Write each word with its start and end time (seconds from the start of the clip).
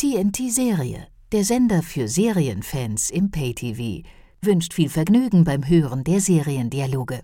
TNT 0.00 0.50
Serie, 0.50 1.08
der 1.30 1.44
Sender 1.44 1.82
für 1.82 2.08
Serienfans 2.08 3.10
im 3.10 3.30
Pay-TV, 3.30 4.08
wünscht 4.40 4.72
viel 4.72 4.88
Vergnügen 4.88 5.44
beim 5.44 5.68
Hören 5.68 6.04
der 6.04 6.22
Seriendialoge. 6.22 7.20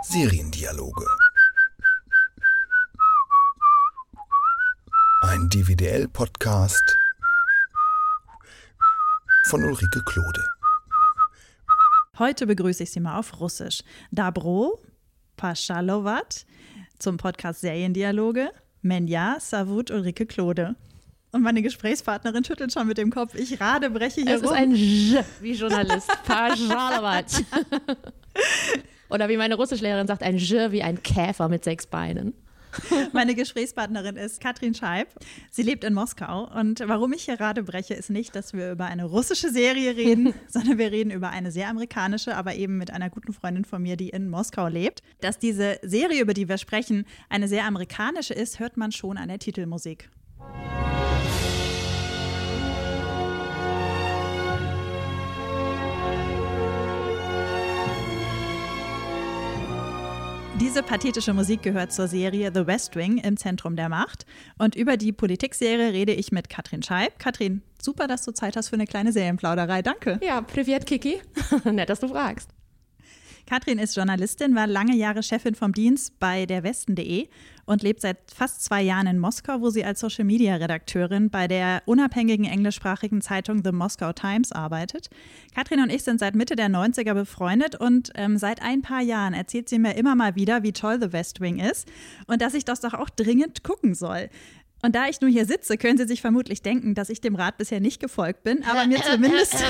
Seriendialoge. 0.00 1.06
Ein 5.20 5.50
DVDL-Podcast 5.50 6.96
von 9.50 9.64
Ulrike 9.64 10.02
Klode. 10.06 10.48
Heute 12.18 12.46
begrüße 12.46 12.84
ich 12.84 12.90
Sie 12.90 13.00
mal 13.00 13.18
auf 13.18 13.38
Russisch. 13.38 13.82
Dabro, 14.12 14.80
Paschalovat 15.36 16.46
zum 16.98 17.18
Podcast 17.18 17.60
Seriendialoge. 17.60 18.50
Menja, 18.82 19.36
Savut, 19.40 19.90
Ulrike 19.90 20.26
Klode. 20.26 20.76
Und 21.30 21.42
meine 21.42 21.60
Gesprächspartnerin 21.62 22.42
schüttelt 22.44 22.72
schon 22.72 22.86
mit 22.86 22.96
dem 22.96 23.10
Kopf. 23.10 23.34
Ich 23.34 23.60
rade, 23.60 23.90
breche 23.90 24.22
hier 24.22 24.36
Es 24.36 24.42
rum. 24.42 24.50
ist 24.50 24.56
ein 24.56 24.74
J 24.74 25.24
wie 25.40 25.52
Journalist. 25.52 26.10
Pajalovat. 26.24 27.44
Oder 29.10 29.28
wie 29.28 29.36
meine 29.36 29.54
Russischlehrerin 29.56 30.06
sagt, 30.06 30.22
ein 30.22 30.38
J 30.38 30.72
wie 30.72 30.82
ein 30.82 31.02
Käfer 31.02 31.48
mit 31.48 31.64
sechs 31.64 31.86
Beinen. 31.86 32.32
Meine 33.12 33.34
Gesprächspartnerin 33.34 34.16
ist 34.16 34.40
Katrin 34.40 34.74
Scheib. 34.74 35.08
Sie 35.50 35.62
lebt 35.62 35.84
in 35.84 35.94
Moskau. 35.94 36.48
Und 36.54 36.80
warum 36.86 37.12
ich 37.12 37.24
hier 37.24 37.36
gerade 37.36 37.62
breche, 37.62 37.94
ist 37.94 38.10
nicht, 38.10 38.34
dass 38.34 38.52
wir 38.52 38.72
über 38.72 38.86
eine 38.86 39.04
russische 39.04 39.50
Serie 39.50 39.96
reden, 39.96 40.34
sondern 40.48 40.78
wir 40.78 40.92
reden 40.92 41.10
über 41.10 41.30
eine 41.30 41.52
sehr 41.52 41.68
amerikanische, 41.68 42.36
aber 42.36 42.54
eben 42.54 42.78
mit 42.78 42.90
einer 42.90 43.10
guten 43.10 43.32
Freundin 43.32 43.64
von 43.64 43.82
mir, 43.82 43.96
die 43.96 44.10
in 44.10 44.28
Moskau 44.28 44.68
lebt. 44.68 45.02
Dass 45.20 45.38
diese 45.38 45.78
Serie, 45.82 46.22
über 46.22 46.34
die 46.34 46.48
wir 46.48 46.58
sprechen, 46.58 47.04
eine 47.28 47.48
sehr 47.48 47.64
amerikanische 47.64 48.34
ist, 48.34 48.58
hört 48.58 48.76
man 48.76 48.92
schon 48.92 49.16
an 49.16 49.28
der 49.28 49.38
Titelmusik. 49.38 50.10
Diese 60.68 60.82
pathetische 60.82 61.32
Musik 61.32 61.62
gehört 61.62 61.92
zur 61.92 62.08
Serie 62.08 62.50
The 62.52 62.66
West 62.66 62.94
Wing 62.94 63.16
im 63.16 63.38
Zentrum 63.38 63.74
der 63.74 63.88
Macht. 63.88 64.26
Und 64.58 64.76
über 64.76 64.98
die 64.98 65.12
Politikserie 65.12 65.94
rede 65.94 66.12
ich 66.12 66.30
mit 66.30 66.50
Katrin 66.50 66.82
Scheib. 66.82 67.18
Katrin, 67.18 67.62
super, 67.80 68.06
dass 68.06 68.22
du 68.22 68.32
Zeit 68.32 68.54
hast 68.54 68.68
für 68.68 68.74
eine 68.74 68.86
kleine 68.86 69.10
Serienplauderei. 69.10 69.80
Danke. 69.80 70.20
Ja, 70.22 70.42
Privet 70.42 70.84
Kiki. 70.84 71.22
Nett, 71.64 71.88
dass 71.88 72.00
du 72.00 72.08
fragst. 72.08 72.50
Katrin 73.48 73.78
ist 73.78 73.96
Journalistin, 73.96 74.54
war 74.54 74.66
lange 74.66 74.94
Jahre 74.94 75.22
Chefin 75.22 75.54
vom 75.54 75.72
Dienst 75.72 76.20
bei 76.20 76.44
der 76.44 76.64
Westen.de 76.64 77.28
und 77.64 77.82
lebt 77.82 78.02
seit 78.02 78.18
fast 78.30 78.62
zwei 78.62 78.82
Jahren 78.82 79.06
in 79.06 79.18
Moskau, 79.18 79.62
wo 79.62 79.70
sie 79.70 79.86
als 79.86 80.00
Social 80.00 80.26
Media 80.26 80.56
Redakteurin 80.56 81.30
bei 81.30 81.48
der 81.48 81.80
unabhängigen 81.86 82.44
englischsprachigen 82.44 83.22
Zeitung 83.22 83.64
The 83.64 83.72
Moscow 83.72 84.12
Times 84.12 84.52
arbeitet. 84.52 85.08
Katrin 85.54 85.80
und 85.80 85.90
ich 85.90 86.02
sind 86.04 86.20
seit 86.20 86.34
Mitte 86.34 86.56
der 86.56 86.68
90er 86.68 87.14
befreundet 87.14 87.74
und 87.74 88.10
ähm, 88.16 88.36
seit 88.36 88.60
ein 88.60 88.82
paar 88.82 89.00
Jahren 89.00 89.32
erzählt 89.32 89.70
sie 89.70 89.78
mir 89.78 89.94
immer 89.96 90.14
mal 90.14 90.34
wieder, 90.34 90.62
wie 90.62 90.72
toll 90.74 90.98
The 91.00 91.14
West 91.14 91.40
Wing 91.40 91.58
ist 91.58 91.88
und 92.26 92.42
dass 92.42 92.52
ich 92.52 92.66
das 92.66 92.80
doch 92.80 92.92
auch 92.92 93.08
dringend 93.08 93.64
gucken 93.64 93.94
soll. 93.94 94.28
Und 94.82 94.94
da 94.94 95.08
ich 95.08 95.22
nur 95.22 95.30
hier 95.30 95.46
sitze, 95.46 95.78
können 95.78 95.96
Sie 95.96 96.06
sich 96.06 96.20
vermutlich 96.20 96.60
denken, 96.60 96.94
dass 96.94 97.08
ich 97.08 97.22
dem 97.22 97.34
Rat 97.34 97.56
bisher 97.56 97.80
nicht 97.80 97.98
gefolgt 97.98 98.42
bin, 98.42 98.62
aber 98.64 98.86
mir 98.86 99.02
zumindest 99.02 99.56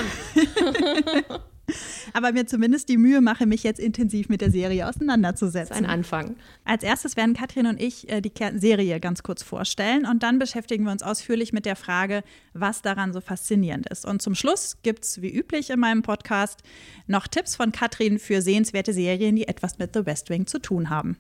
aber 2.13 2.33
mir 2.33 2.47
zumindest 2.47 2.89
die 2.89 2.97
Mühe 2.97 3.21
mache, 3.21 3.47
mich 3.47 3.63
jetzt 3.63 3.81
intensiv 3.81 4.29
mit 4.29 4.41
der 4.41 4.51
Serie 4.51 4.81
Das 4.81 4.91
ist 4.91 4.97
auseinanderzusetzen. 4.97 5.77
ein 5.77 5.87
Anfang. 5.87 6.37
Als 6.65 6.83
erstes 6.83 7.17
werden 7.17 7.35
Katrin 7.35 7.67
und 7.67 7.81
ich 7.81 8.09
äh, 8.09 8.21
die 8.21 8.33
Serie 8.57 9.01
ganz 9.01 9.23
kurz 9.23 9.43
vorstellen 9.43 10.07
und 10.07 10.23
dann 10.23 10.39
beschäftigen 10.39 10.85
wir 10.85 10.93
uns 10.93 11.03
ausführlich 11.03 11.53
mit 11.53 11.67
der 11.67 11.77
Frage, 11.77 12.23
was 12.53 12.83
daran 12.83 13.13
so 13.13 13.21
faszinierend 13.21 13.89
ist. 13.89 14.05
Und 14.05 14.23
zum 14.23 14.35
Schluss 14.35 14.79
gibt 14.83 15.05
es, 15.05 15.23
wie 15.23 15.31
üblich 15.31 15.71
in 15.71 15.81
meinem 15.81 16.03
Podcast, 16.03 16.63
noch 17.07 17.27
Tipps 17.27 17.57
von 17.57 17.73
Katrin 17.73 18.19
für 18.19 18.43
sehenswerte 18.43 18.93
Serien, 18.93 19.37
die 19.37 19.49
etwas 19.49 19.78
mit 19.78 19.95
The 19.95 20.07
West 20.07 20.31
Wing 20.31 20.47
zu 20.47 20.59
tun 20.59 20.91
haben. 20.91 21.17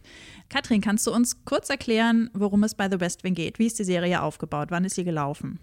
Katrin, 0.48 0.80
kannst 0.80 1.06
du 1.06 1.12
uns 1.12 1.44
kurz 1.44 1.68
erklären, 1.70 2.30
worum 2.32 2.64
es 2.64 2.74
bei 2.74 2.90
The 2.90 3.00
West 3.00 3.24
Wing 3.24 3.34
geht? 3.34 3.58
Wie 3.58 3.66
ist 3.66 3.78
die 3.78 3.84
Serie 3.84 4.22
aufgebaut? 4.22 4.68
Wann 4.70 4.84
ist 4.84 4.94
sie 4.94 5.04
gelaufen? 5.04 5.58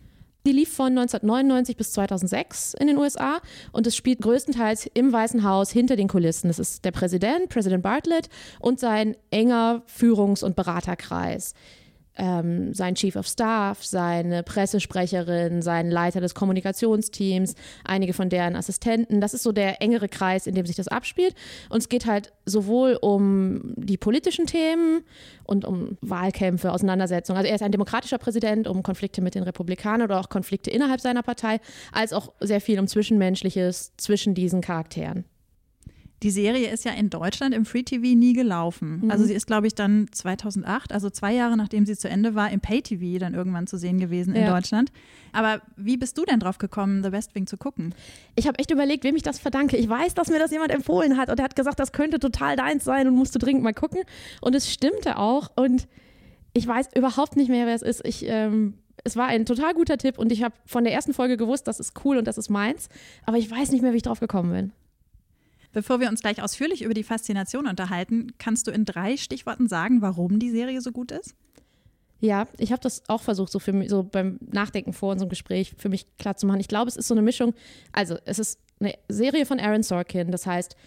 Die 0.45 0.51
lief 0.51 0.71
von 0.71 0.89
1999 0.89 1.75
bis 1.75 1.91
2006 1.93 2.75
in 2.75 2.85
den 2.85 2.97
USA 2.97 3.41
und 3.71 3.87
es 3.87 3.95
spielt 3.95 4.21
größtenteils 4.21 4.87
im 4.93 5.11
Weißen 5.11 5.43
Haus 5.43 5.71
hinter 5.71 5.95
den 5.95 6.07
Kulissen. 6.07 6.49
Das 6.49 6.59
ist 6.59 6.85
der 6.85 6.91
Präsident, 6.91 7.49
Präsident 7.49 7.81
Bartlett 7.81 8.29
und 8.59 8.79
sein 8.79 9.17
enger 9.31 9.81
Führungs- 9.87 10.43
und 10.43 10.55
Beraterkreis. 10.55 11.55
Ähm, 12.17 12.73
sein 12.73 12.95
Chief 12.95 13.15
of 13.15 13.27
Staff, 13.27 13.83
seine 13.83 14.43
Pressesprecherin, 14.43 15.61
sein 15.61 15.91
Leiter 15.91 16.21
des 16.21 16.33
Kommunikationsteams, 16.33 17.55
einige 17.83 18.13
von 18.13 18.29
deren 18.29 18.55
Assistenten. 18.55 19.19
Das 19.21 19.33
ist 19.33 19.43
so 19.43 19.51
der 19.51 19.81
engere 19.81 20.07
Kreis, 20.07 20.47
in 20.47 20.55
dem 20.55 20.65
sich 20.65 20.75
das 20.75 20.87
abspielt. 20.87 21.35
Und 21.69 21.79
es 21.79 21.89
geht 21.89 22.05
halt 22.05 22.31
sowohl 22.45 22.97
um 23.01 23.73
die 23.75 23.97
politischen 23.97 24.45
Themen 24.45 25.03
und 25.43 25.65
um 25.65 25.97
Wahlkämpfe, 26.01 26.71
Auseinandersetzungen. 26.71 27.37
Also 27.37 27.49
er 27.49 27.55
ist 27.55 27.63
ein 27.63 27.71
demokratischer 27.71 28.17
Präsident, 28.17 28.67
um 28.67 28.83
Konflikte 28.83 29.21
mit 29.21 29.35
den 29.35 29.43
Republikanern 29.43 30.03
oder 30.03 30.19
auch 30.19 30.29
Konflikte 30.29 30.71
innerhalb 30.71 31.01
seiner 31.01 31.23
Partei, 31.23 31.59
als 31.91 32.13
auch 32.13 32.31
sehr 32.39 32.61
viel 32.61 32.79
um 32.79 32.87
Zwischenmenschliches 32.87 33.93
zwischen 33.97 34.35
diesen 34.35 34.61
Charakteren. 34.61 35.25
Die 36.23 36.31
Serie 36.31 36.69
ist 36.71 36.85
ja 36.85 36.91
in 36.93 37.09
Deutschland 37.09 37.53
im 37.53 37.65
Free 37.65 37.83
TV 37.83 38.15
nie 38.17 38.33
gelaufen. 38.33 39.03
Also 39.09 39.25
sie 39.25 39.33
ist, 39.33 39.45
glaube 39.47 39.67
ich, 39.67 39.75
dann 39.75 40.07
2008, 40.11 40.93
also 40.93 41.09
zwei 41.09 41.33
Jahre 41.33 41.57
nachdem 41.57 41.85
sie 41.85 41.95
zu 41.97 42.09
Ende 42.09 42.35
war, 42.35 42.51
im 42.51 42.61
Pay 42.61 42.81
TV 42.81 43.19
dann 43.19 43.33
irgendwann 43.33 43.67
zu 43.67 43.77
sehen 43.77 43.99
gewesen 43.99 44.33
in 44.33 44.43
Ja. 44.43 44.53
Deutschland. 44.53 44.91
Aber 45.33 45.61
wie 45.75 45.97
bist 45.97 46.17
du 46.17 46.23
denn 46.23 46.39
drauf 46.39 46.57
gekommen, 46.57 47.03
The 47.03 47.11
West 47.11 47.35
Wing 47.35 47.47
zu 47.47 47.57
gucken? 47.57 47.93
Ich 48.35 48.47
habe 48.47 48.57
echt 48.59 48.71
überlegt, 48.71 49.03
wem 49.03 49.15
ich 49.17 49.23
das 49.23 49.39
verdanke. 49.39 49.75
Ich 49.75 49.89
weiß, 49.89 50.13
dass 50.13 50.29
mir 50.29 50.39
das 50.39 50.51
jemand 50.51 50.71
empfohlen 50.71 51.17
hat 51.17 51.29
und 51.29 51.37
er 51.39 51.43
hat 51.43 51.55
gesagt, 51.55 51.79
das 51.79 51.91
könnte 51.91 52.19
total 52.19 52.55
deins 52.55 52.85
sein 52.85 53.07
und 53.07 53.15
musst 53.15 53.35
du 53.35 53.39
dringend 53.39 53.63
mal 53.63 53.73
gucken. 53.73 53.99
Und 54.41 54.55
es 54.55 54.71
stimmte 54.71 55.17
auch 55.17 55.51
und 55.57 55.87
ich 56.53 56.65
weiß 56.65 56.87
überhaupt 56.95 57.35
nicht 57.35 57.49
mehr, 57.49 57.65
wer 57.67 57.75
es 57.75 57.81
ist. 57.81 58.01
Ich, 58.05 58.25
ähm, 58.25 58.75
es 59.03 59.17
war 59.17 59.27
ein 59.27 59.45
total 59.45 59.73
guter 59.73 59.97
Tipp 59.97 60.17
und 60.17 60.31
ich 60.31 60.41
habe 60.43 60.55
von 60.65 60.85
der 60.85 60.93
ersten 60.93 61.13
Folge 61.13 61.35
gewusst, 61.35 61.67
das 61.67 61.81
ist 61.81 61.93
cool 62.05 62.17
und 62.17 62.25
das 62.25 62.37
ist 62.37 62.49
meins. 62.49 62.87
Aber 63.25 63.37
ich 63.37 63.51
weiß 63.51 63.71
nicht 63.71 63.81
mehr, 63.81 63.91
wie 63.91 63.97
ich 63.97 64.03
drauf 64.03 64.21
gekommen 64.21 64.53
bin. 64.53 64.71
Bevor 65.75 65.99
wir 65.99 66.07
uns 66.07 66.21
gleich 66.21 66.41
ausführlich 66.41 66.83
über 66.83 66.93
die 66.93 67.03
Faszination 67.03 67.67
unterhalten, 67.67 68.31
kannst 68.37 68.65
du 68.65 68.71
in 68.71 68.85
drei 68.85 69.17
Stichworten 69.17 69.67
sagen, 69.67 70.01
warum 70.01 70.39
die 70.39 70.49
Serie 70.49 70.79
so 70.79 70.93
gut 70.93 71.11
ist? 71.11 71.35
Ja, 72.21 72.47
ich 72.57 72.71
habe 72.71 72.81
das 72.81 73.03
auch 73.09 73.21
versucht, 73.21 73.51
so, 73.51 73.59
für 73.59 73.73
mich, 73.73 73.89
so 73.89 74.01
beim 74.01 74.39
Nachdenken 74.39 74.93
vor 74.93 75.11
unserem 75.11 75.27
Gespräch 75.27 75.73
für 75.77 75.89
mich 75.89 76.07
klar 76.17 76.37
zu 76.37 76.47
machen. 76.47 76.61
Ich 76.61 76.69
glaube, 76.69 76.87
es 76.87 76.95
ist 76.95 77.09
so 77.09 77.13
eine 77.13 77.21
Mischung. 77.21 77.53
Also, 77.91 78.15
es 78.23 78.39
ist 78.39 78.57
eine 78.79 78.93
Serie 79.09 79.45
von 79.45 79.59
Aaron 79.59 79.83
Sorkin. 79.83 80.31
Das 80.31 80.45
heißt, 80.45 80.77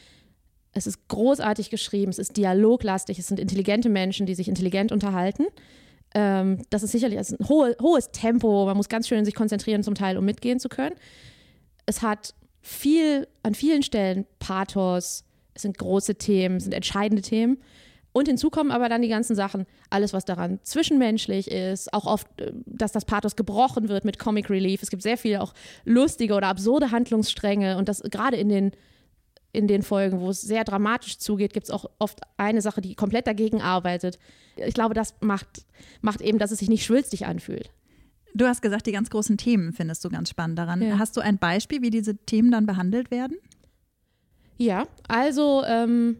es 0.72 0.86
ist 0.86 1.06
großartig 1.08 1.68
geschrieben, 1.68 2.08
es 2.08 2.18
ist 2.18 2.38
dialoglastig, 2.38 3.18
es 3.18 3.26
sind 3.26 3.38
intelligente 3.38 3.90
Menschen, 3.90 4.24
die 4.24 4.34
sich 4.34 4.48
intelligent 4.48 4.90
unterhalten. 4.90 5.44
Ähm, 6.14 6.62
das 6.70 6.82
ist 6.82 6.92
sicherlich 6.92 7.18
ist 7.18 7.38
ein 7.38 7.46
hohe, 7.46 7.76
hohes 7.82 8.10
Tempo. 8.10 8.64
Man 8.64 8.78
muss 8.78 8.88
ganz 8.88 9.06
schön 9.06 9.26
sich 9.26 9.34
konzentrieren, 9.34 9.82
zum 9.82 9.94
Teil, 9.94 10.16
um 10.16 10.24
mitgehen 10.24 10.58
zu 10.58 10.70
können. 10.70 10.96
Es 11.84 12.00
hat 12.00 12.32
viel, 12.68 13.26
an 13.42 13.54
vielen 13.54 13.82
Stellen 13.82 14.26
Pathos. 14.38 15.24
Es 15.54 15.62
sind 15.62 15.78
große 15.78 16.16
Themen, 16.16 16.56
es 16.56 16.64
sind 16.64 16.74
entscheidende 16.74 17.22
Themen. 17.22 17.58
Und 18.12 18.28
hinzu 18.28 18.50
kommen 18.50 18.70
aber 18.70 18.88
dann 18.88 19.02
die 19.02 19.08
ganzen 19.08 19.34
Sachen, 19.36 19.66
alles, 19.90 20.12
was 20.12 20.24
daran 20.24 20.60
zwischenmenschlich 20.62 21.50
ist, 21.50 21.92
auch 21.92 22.04
oft, 22.04 22.26
äh, 22.40 22.52
dass 22.66 22.92
das 22.92 23.04
Pathos 23.04 23.36
gebrochen 23.36 23.88
wird 23.88 24.04
mit 24.04 24.18
Comic 24.18 24.50
Relief. 24.50 24.82
Es 24.82 24.90
gibt 24.90 25.02
sehr 25.02 25.16
viele 25.16 25.40
auch 25.40 25.54
lustige 25.84 26.34
oder 26.34 26.48
absurde 26.48 26.90
Handlungsstränge 26.90 27.78
und 27.78 27.88
das 27.88 28.02
gerade 28.02 28.36
in 28.36 28.48
den, 28.48 28.72
in 29.52 29.66
den 29.66 29.82
Folgen, 29.82 30.20
wo 30.20 30.30
es 30.30 30.40
sehr 30.42 30.64
dramatisch 30.64 31.18
zugeht, 31.18 31.52
gibt 31.52 31.64
es 31.64 31.70
auch 31.70 31.86
oft 31.98 32.20
eine 32.36 32.60
Sache, 32.60 32.80
die 32.80 32.94
komplett 32.94 33.26
dagegen 33.26 33.62
arbeitet. 33.62 34.18
Ich 34.56 34.74
glaube, 34.74 34.94
das 34.94 35.14
macht, 35.20 35.64
macht 36.00 36.20
eben, 36.20 36.38
dass 36.38 36.50
es 36.50 36.58
sich 36.58 36.68
nicht 36.68 36.84
schwülstig 36.84 37.26
anfühlt. 37.26 37.70
Du 38.38 38.46
hast 38.46 38.62
gesagt, 38.62 38.86
die 38.86 38.92
ganz 38.92 39.10
großen 39.10 39.36
Themen 39.36 39.72
findest 39.72 40.04
du 40.04 40.10
ganz 40.10 40.30
spannend 40.30 40.58
daran. 40.58 40.80
Ja. 40.80 40.98
Hast 40.98 41.16
du 41.16 41.20
ein 41.20 41.38
Beispiel, 41.38 41.82
wie 41.82 41.90
diese 41.90 42.16
Themen 42.16 42.52
dann 42.52 42.66
behandelt 42.66 43.10
werden? 43.10 43.36
Ja, 44.56 44.86
also, 45.08 45.64
ähm, 45.66 46.18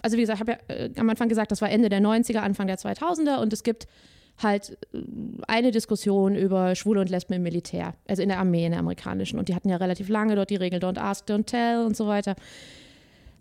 also 0.00 0.16
wie 0.16 0.20
gesagt, 0.20 0.40
ich 0.40 0.48
habe 0.48 0.58
ja 0.68 0.74
äh, 0.74 0.90
am 0.96 1.10
Anfang 1.10 1.28
gesagt, 1.28 1.50
das 1.50 1.60
war 1.60 1.68
Ende 1.68 1.88
der 1.88 2.00
90er, 2.00 2.38
Anfang 2.38 2.68
der 2.68 2.78
2000er 2.78 3.40
und 3.40 3.52
es 3.52 3.64
gibt 3.64 3.88
halt 4.40 4.78
äh, 4.92 4.98
eine 5.48 5.72
Diskussion 5.72 6.36
über 6.36 6.76
Schwule 6.76 7.00
und 7.00 7.10
Lesben 7.10 7.34
im 7.34 7.42
Militär, 7.42 7.94
also 8.06 8.22
in 8.22 8.28
der 8.28 8.38
Armee, 8.38 8.64
in 8.64 8.70
der 8.70 8.80
amerikanischen. 8.80 9.38
Und 9.38 9.48
die 9.48 9.54
hatten 9.56 9.68
ja 9.68 9.76
relativ 9.76 10.08
lange 10.08 10.36
dort 10.36 10.50
die 10.50 10.56
Regel 10.56 10.78
Don't 10.78 10.98
Ask, 10.98 11.28
Don't 11.28 11.46
Tell 11.46 11.84
und 11.84 11.96
so 11.96 12.06
weiter. 12.06 12.36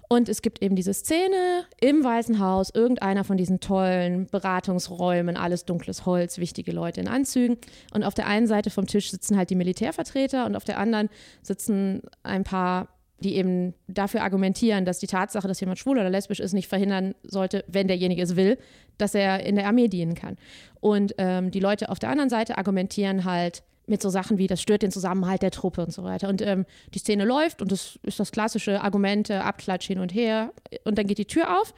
Und 0.07 0.29
es 0.29 0.41
gibt 0.41 0.61
eben 0.61 0.75
diese 0.75 0.93
Szene 0.93 1.65
im 1.79 2.03
Weißen 2.03 2.39
Haus, 2.39 2.69
irgendeiner 2.73 3.23
von 3.23 3.37
diesen 3.37 3.59
tollen 3.59 4.27
Beratungsräumen, 4.27 5.37
alles 5.37 5.65
dunkles 5.65 6.05
Holz, 6.05 6.37
wichtige 6.37 6.71
Leute 6.71 7.01
in 7.01 7.07
Anzügen. 7.07 7.57
Und 7.93 8.03
auf 8.03 8.13
der 8.13 8.27
einen 8.27 8.47
Seite 8.47 8.69
vom 8.69 8.85
Tisch 8.85 9.09
sitzen 9.09 9.37
halt 9.37 9.49
die 9.49 9.55
Militärvertreter 9.55 10.45
und 10.45 10.55
auf 10.55 10.63
der 10.63 10.77
anderen 10.77 11.09
sitzen 11.41 12.01
ein 12.23 12.43
paar, 12.43 12.89
die 13.19 13.35
eben 13.35 13.73
dafür 13.87 14.21
argumentieren, 14.21 14.85
dass 14.85 14.99
die 14.99 15.07
Tatsache, 15.07 15.47
dass 15.47 15.59
jemand 15.59 15.79
schwul 15.79 15.97
oder 15.97 16.09
lesbisch 16.09 16.39
ist, 16.39 16.53
nicht 16.53 16.67
verhindern 16.67 17.15
sollte, 17.23 17.63
wenn 17.67 17.87
derjenige 17.87 18.21
es 18.21 18.35
will, 18.35 18.57
dass 18.97 19.15
er 19.15 19.45
in 19.45 19.55
der 19.55 19.67
Armee 19.67 19.87
dienen 19.87 20.13
kann. 20.13 20.37
Und 20.81 21.15
ähm, 21.17 21.49
die 21.49 21.59
Leute 21.59 21.89
auf 21.89 21.99
der 21.99 22.09
anderen 22.09 22.29
Seite 22.29 22.57
argumentieren 22.57 23.25
halt 23.25 23.63
mit 23.87 24.01
so 24.01 24.09
Sachen 24.09 24.37
wie, 24.37 24.47
das 24.47 24.61
stört 24.61 24.81
den 24.81 24.91
Zusammenhalt 24.91 25.41
der 25.41 25.51
Truppe 25.51 25.83
und 25.83 25.93
so 25.93 26.03
weiter. 26.03 26.29
Und 26.29 26.41
ähm, 26.41 26.65
die 26.93 26.99
Szene 26.99 27.25
läuft 27.25 27.61
und 27.61 27.71
das 27.71 27.99
ist 28.03 28.19
das 28.19 28.31
klassische 28.31 28.81
Argument, 28.81 29.29
äh, 29.29 29.35
Abklatsch 29.35 29.87
hin 29.87 29.99
und 29.99 30.13
her. 30.13 30.51
Und 30.83 30.97
dann 30.97 31.07
geht 31.07 31.17
die 31.17 31.25
Tür 31.25 31.59
auf 31.59 31.73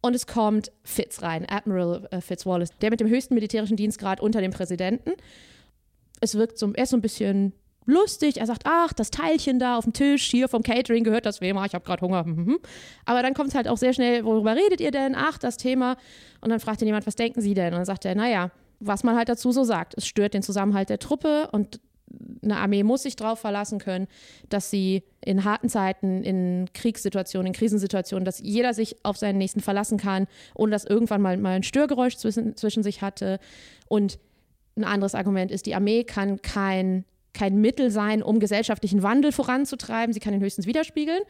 und 0.00 0.14
es 0.14 0.26
kommt 0.26 0.72
Fitz 0.82 1.22
rein, 1.22 1.46
Admiral 1.48 2.08
äh, 2.10 2.20
Fitz 2.20 2.46
Wallace, 2.46 2.70
der 2.80 2.90
mit 2.90 3.00
dem 3.00 3.08
höchsten 3.08 3.34
militärischen 3.34 3.76
Dienstgrad 3.76 4.20
unter 4.20 4.40
dem 4.40 4.50
Präsidenten. 4.50 5.12
Es 6.20 6.34
wirkt 6.34 6.58
so, 6.58 6.72
er 6.72 6.84
ist 6.84 6.90
so 6.90 6.96
ein 6.96 7.02
bisschen 7.02 7.52
lustig. 7.86 8.38
Er 8.38 8.46
sagt, 8.46 8.62
ach, 8.64 8.92
das 8.92 9.10
Teilchen 9.10 9.58
da 9.58 9.76
auf 9.76 9.84
dem 9.84 9.92
Tisch, 9.92 10.30
hier 10.30 10.48
vom 10.48 10.62
Catering 10.62 11.04
gehört 11.04 11.26
das 11.26 11.40
wem? 11.40 11.56
Ich 11.64 11.74
habe 11.74 11.84
gerade 11.84 12.00
Hunger. 12.02 12.24
Mhm. 12.24 12.58
Aber 13.04 13.22
dann 13.22 13.34
kommt 13.34 13.50
es 13.50 13.54
halt 13.54 13.68
auch 13.68 13.76
sehr 13.76 13.92
schnell, 13.92 14.24
worüber 14.24 14.56
redet 14.56 14.80
ihr 14.80 14.90
denn? 14.90 15.14
Ach, 15.16 15.38
das 15.38 15.56
Thema. 15.56 15.96
Und 16.40 16.50
dann 16.50 16.60
fragt 16.60 16.80
ihn 16.82 16.86
jemand, 16.86 17.06
was 17.06 17.16
denken 17.16 17.40
Sie 17.40 17.54
denn? 17.54 17.68
Und 17.68 17.78
dann 17.78 17.84
sagt 17.84 18.04
er, 18.04 18.14
naja, 18.14 18.50
was 18.80 19.04
man 19.04 19.16
halt 19.16 19.28
dazu 19.28 19.52
so 19.52 19.62
sagt. 19.64 19.94
Es 19.96 20.06
stört 20.06 20.34
den 20.34 20.42
Zusammenhalt 20.42 20.88
der 20.88 20.98
Truppe 20.98 21.48
und 21.52 21.80
eine 22.42 22.56
Armee 22.56 22.82
muss 22.82 23.02
sich 23.04 23.16
darauf 23.16 23.38
verlassen 23.38 23.78
können, 23.78 24.08
dass 24.48 24.70
sie 24.70 25.04
in 25.20 25.44
harten 25.44 25.68
Zeiten, 25.68 26.22
in 26.22 26.68
Kriegssituationen, 26.74 27.48
in 27.48 27.52
Krisensituationen, 27.52 28.24
dass 28.24 28.40
jeder 28.40 28.74
sich 28.74 28.96
auf 29.04 29.16
seinen 29.16 29.38
Nächsten 29.38 29.60
verlassen 29.60 29.98
kann, 29.98 30.26
ohne 30.54 30.72
dass 30.72 30.84
irgendwann 30.84 31.22
mal, 31.22 31.36
mal 31.36 31.54
ein 31.54 31.62
Störgeräusch 31.62 32.16
zwischen, 32.16 32.56
zwischen 32.56 32.82
sich 32.82 33.02
hatte. 33.02 33.38
Und 33.88 34.18
ein 34.76 34.84
anderes 34.84 35.14
Argument 35.14 35.50
ist, 35.50 35.66
die 35.66 35.74
Armee 35.74 36.04
kann 36.04 36.42
kein, 36.42 37.04
kein 37.32 37.60
Mittel 37.60 37.90
sein, 37.90 38.22
um 38.22 38.40
gesellschaftlichen 38.40 39.02
Wandel 39.02 39.30
voranzutreiben. 39.30 40.12
Sie 40.12 40.20
kann 40.20 40.34
ihn 40.34 40.40
höchstens 40.40 40.66
widerspiegeln. 40.66 41.22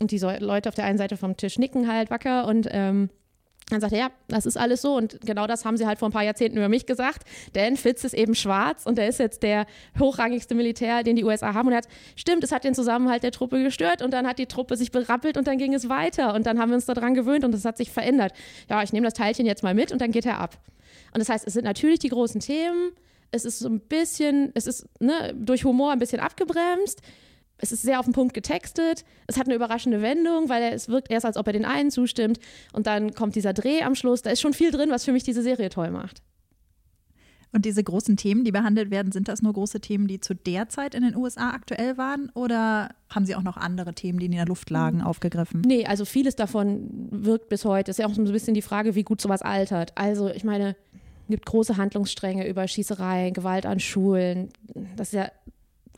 Und 0.00 0.10
die 0.10 0.18
Leute 0.18 0.68
auf 0.68 0.74
der 0.74 0.86
einen 0.86 0.98
Seite 0.98 1.16
vom 1.16 1.36
Tisch 1.36 1.58
nicken 1.58 1.90
halt 1.90 2.10
wacker 2.10 2.46
und 2.46 2.68
ähm, 2.70 3.10
dann 3.68 3.80
sagt 3.80 3.92
er, 3.92 3.98
ja, 3.98 4.10
das 4.28 4.46
ist 4.46 4.56
alles 4.56 4.82
so. 4.82 4.94
Und 4.94 5.20
genau 5.22 5.48
das 5.48 5.64
haben 5.64 5.76
sie 5.76 5.86
halt 5.86 5.98
vor 5.98 6.08
ein 6.08 6.12
paar 6.12 6.22
Jahrzehnten 6.22 6.56
über 6.56 6.68
mich 6.68 6.86
gesagt, 6.86 7.26
denn 7.56 7.76
Fitz 7.76 8.04
ist 8.04 8.14
eben 8.14 8.36
schwarz 8.36 8.86
und 8.86 8.96
er 8.96 9.08
ist 9.08 9.18
jetzt 9.18 9.42
der 9.42 9.66
hochrangigste 9.98 10.54
Militär, 10.54 11.02
den 11.02 11.16
die 11.16 11.24
USA 11.24 11.52
haben. 11.52 11.66
Und 11.66 11.72
er 11.72 11.78
hat, 11.78 11.88
stimmt, 12.14 12.44
es 12.44 12.52
hat 12.52 12.62
den 12.62 12.74
Zusammenhalt 12.74 13.24
der 13.24 13.32
Truppe 13.32 13.60
gestört 13.62 14.02
und 14.02 14.12
dann 14.12 14.26
hat 14.26 14.38
die 14.38 14.46
Truppe 14.46 14.76
sich 14.76 14.92
berappelt 14.92 15.36
und 15.36 15.48
dann 15.48 15.58
ging 15.58 15.74
es 15.74 15.88
weiter. 15.88 16.34
Und 16.34 16.46
dann 16.46 16.60
haben 16.60 16.70
wir 16.70 16.76
uns 16.76 16.86
daran 16.86 17.14
gewöhnt 17.14 17.44
und 17.44 17.52
es 17.54 17.64
hat 17.64 17.76
sich 17.76 17.90
verändert. 17.90 18.32
Ja, 18.70 18.82
ich 18.84 18.92
nehme 18.92 19.04
das 19.04 19.14
Teilchen 19.14 19.46
jetzt 19.46 19.64
mal 19.64 19.74
mit 19.74 19.90
und 19.90 20.00
dann 20.00 20.12
geht 20.12 20.26
er 20.26 20.38
ab. 20.38 20.56
Und 21.12 21.18
das 21.18 21.28
heißt, 21.28 21.44
es 21.44 21.54
sind 21.54 21.64
natürlich 21.64 21.98
die 21.98 22.08
großen 22.08 22.40
Themen, 22.40 22.92
es 23.32 23.44
ist 23.44 23.58
so 23.58 23.68
ein 23.68 23.80
bisschen, 23.80 24.52
es 24.54 24.68
ist 24.68 24.86
ne, 25.00 25.34
durch 25.36 25.64
Humor 25.64 25.90
ein 25.90 25.98
bisschen 25.98 26.20
abgebremst, 26.20 27.02
es 27.58 27.72
ist 27.72 27.82
sehr 27.82 27.98
auf 27.98 28.04
den 28.04 28.12
Punkt 28.12 28.34
getextet. 28.34 29.04
Es 29.26 29.38
hat 29.38 29.46
eine 29.46 29.54
überraschende 29.54 30.02
Wendung, 30.02 30.48
weil 30.48 30.62
es 30.74 30.88
wirkt 30.88 31.10
erst, 31.10 31.24
als 31.24 31.36
ob 31.36 31.46
er 31.46 31.52
den 31.52 31.64
einen 31.64 31.90
zustimmt. 31.90 32.38
Und 32.72 32.86
dann 32.86 33.14
kommt 33.14 33.34
dieser 33.34 33.54
Dreh 33.54 33.82
am 33.82 33.94
Schluss. 33.94 34.22
Da 34.22 34.30
ist 34.30 34.40
schon 34.40 34.52
viel 34.52 34.70
drin, 34.70 34.90
was 34.90 35.04
für 35.04 35.12
mich 35.12 35.22
diese 35.22 35.42
Serie 35.42 35.70
toll 35.70 35.90
macht. 35.90 36.22
Und 37.52 37.64
diese 37.64 37.82
großen 37.82 38.18
Themen, 38.18 38.44
die 38.44 38.52
behandelt 38.52 38.90
werden, 38.90 39.12
sind 39.12 39.28
das 39.28 39.40
nur 39.40 39.54
große 39.54 39.80
Themen, 39.80 40.08
die 40.08 40.20
zu 40.20 40.34
der 40.34 40.68
Zeit 40.68 40.94
in 40.94 41.02
den 41.02 41.16
USA 41.16 41.52
aktuell 41.52 41.96
waren? 41.96 42.30
Oder 42.34 42.90
haben 43.08 43.24
Sie 43.24 43.34
auch 43.34 43.42
noch 43.42 43.56
andere 43.56 43.94
Themen, 43.94 44.18
die 44.18 44.26
in 44.26 44.32
der 44.32 44.44
Luft 44.44 44.68
lagen, 44.68 45.00
aufgegriffen? 45.00 45.62
Nee, 45.64 45.86
also 45.86 46.04
vieles 46.04 46.36
davon 46.36 47.08
wirkt 47.10 47.48
bis 47.48 47.64
heute. 47.64 47.90
Ist 47.90 47.98
ja 47.98 48.06
auch 48.06 48.14
so 48.14 48.20
ein 48.20 48.30
bisschen 48.30 48.52
die 48.52 48.62
Frage, 48.62 48.94
wie 48.94 49.04
gut 49.04 49.22
sowas 49.22 49.40
altert. 49.40 49.92
Also, 49.94 50.28
ich 50.28 50.44
meine, 50.44 50.76
es 51.22 51.30
gibt 51.30 51.46
große 51.46 51.78
Handlungsstränge 51.78 52.46
über 52.46 52.68
Schießereien, 52.68 53.32
Gewalt 53.32 53.64
an 53.64 53.80
Schulen. 53.80 54.50
Das 54.96 55.08
ist 55.08 55.14
ja 55.14 55.30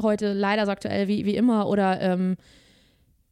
heute 0.01 0.33
leider 0.33 0.67
so 0.67 0.73
aktuell 0.73 1.09
wie, 1.09 1.25
wie 1.25 1.37
immer 1.37 1.69
oder 1.69 2.01
ähm, 2.01 2.37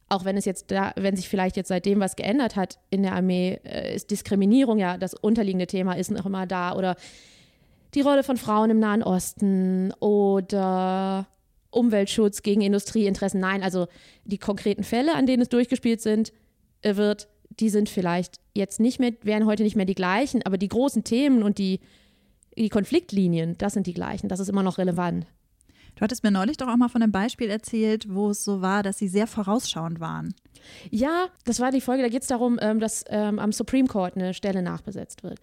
auch 0.09 0.25
wenn 0.25 0.37
es 0.37 0.45
jetzt 0.45 0.71
da, 0.71 0.93
wenn 0.95 1.15
sich 1.15 1.27
vielleicht 1.27 1.57
jetzt 1.57 1.67
seitdem 1.67 1.99
was 1.99 2.15
geändert 2.15 2.55
hat 2.55 2.79
in 2.89 3.03
der 3.03 3.13
Armee, 3.13 3.59
äh, 3.63 3.95
ist 3.95 4.11
Diskriminierung 4.11 4.79
ja 4.79 4.97
das 4.97 5.13
unterliegende 5.13 5.67
Thema, 5.67 5.93
ist 5.93 6.11
noch 6.11 6.25
immer 6.25 6.45
da 6.45 6.75
oder 6.75 6.95
die 7.93 8.01
Rolle 8.01 8.23
von 8.23 8.37
Frauen 8.37 8.69
im 8.69 8.79
Nahen 8.79 9.03
Osten 9.03 9.91
oder 9.99 11.27
Umweltschutz 11.71 12.41
gegen 12.41 12.61
Industrieinteressen. 12.61 13.39
Nein, 13.39 13.63
also 13.63 13.87
die 14.23 14.37
konkreten 14.37 14.83
Fälle, 14.83 15.15
an 15.15 15.25
denen 15.25 15.41
es 15.41 15.49
durchgespielt 15.49 16.01
sind, 16.01 16.31
äh, 16.81 16.95
wird, 16.95 17.27
die 17.49 17.69
sind 17.69 17.89
vielleicht 17.89 18.39
jetzt 18.53 18.79
nicht 18.79 18.99
mehr, 18.99 19.13
wären 19.23 19.45
heute 19.45 19.63
nicht 19.63 19.75
mehr 19.75 19.85
die 19.85 19.95
gleichen, 19.95 20.41
aber 20.43 20.57
die 20.57 20.67
großen 20.67 21.03
Themen 21.03 21.43
und 21.43 21.57
die, 21.57 21.79
die 22.57 22.69
Konfliktlinien, 22.69 23.57
das 23.57 23.73
sind 23.73 23.87
die 23.87 23.93
gleichen, 23.93 24.29
das 24.29 24.39
ist 24.39 24.49
immer 24.49 24.63
noch 24.63 24.77
relevant. 24.77 25.25
Du 25.97 26.01
hattest 26.01 26.23
mir 26.23 26.29
neulich 26.29 26.57
doch 26.57 26.67
auch 26.67 26.77
mal 26.77 26.89
von 26.89 27.01
einem 27.01 27.11
Beispiel 27.11 27.49
erzählt, 27.49 28.05
wo 28.07 28.29
es 28.29 28.43
so 28.43 28.61
war, 28.61 28.83
dass 28.83 28.99
sie 28.99 29.07
sehr 29.07 29.25
vorausschauend 29.25 29.99
waren. 29.99 30.35
Ja, 30.91 31.27
das 31.45 31.59
war 31.59 31.71
die 31.71 31.81
Folge, 31.81 32.03
da 32.03 32.09
geht 32.09 32.21
es 32.21 32.27
darum, 32.27 32.59
ähm, 32.61 32.79
dass 32.79 33.03
ähm, 33.09 33.39
am 33.39 33.51
Supreme 33.51 33.87
Court 33.87 34.15
eine 34.15 34.35
Stelle 34.35 34.61
nachbesetzt 34.61 35.23
wird. 35.23 35.39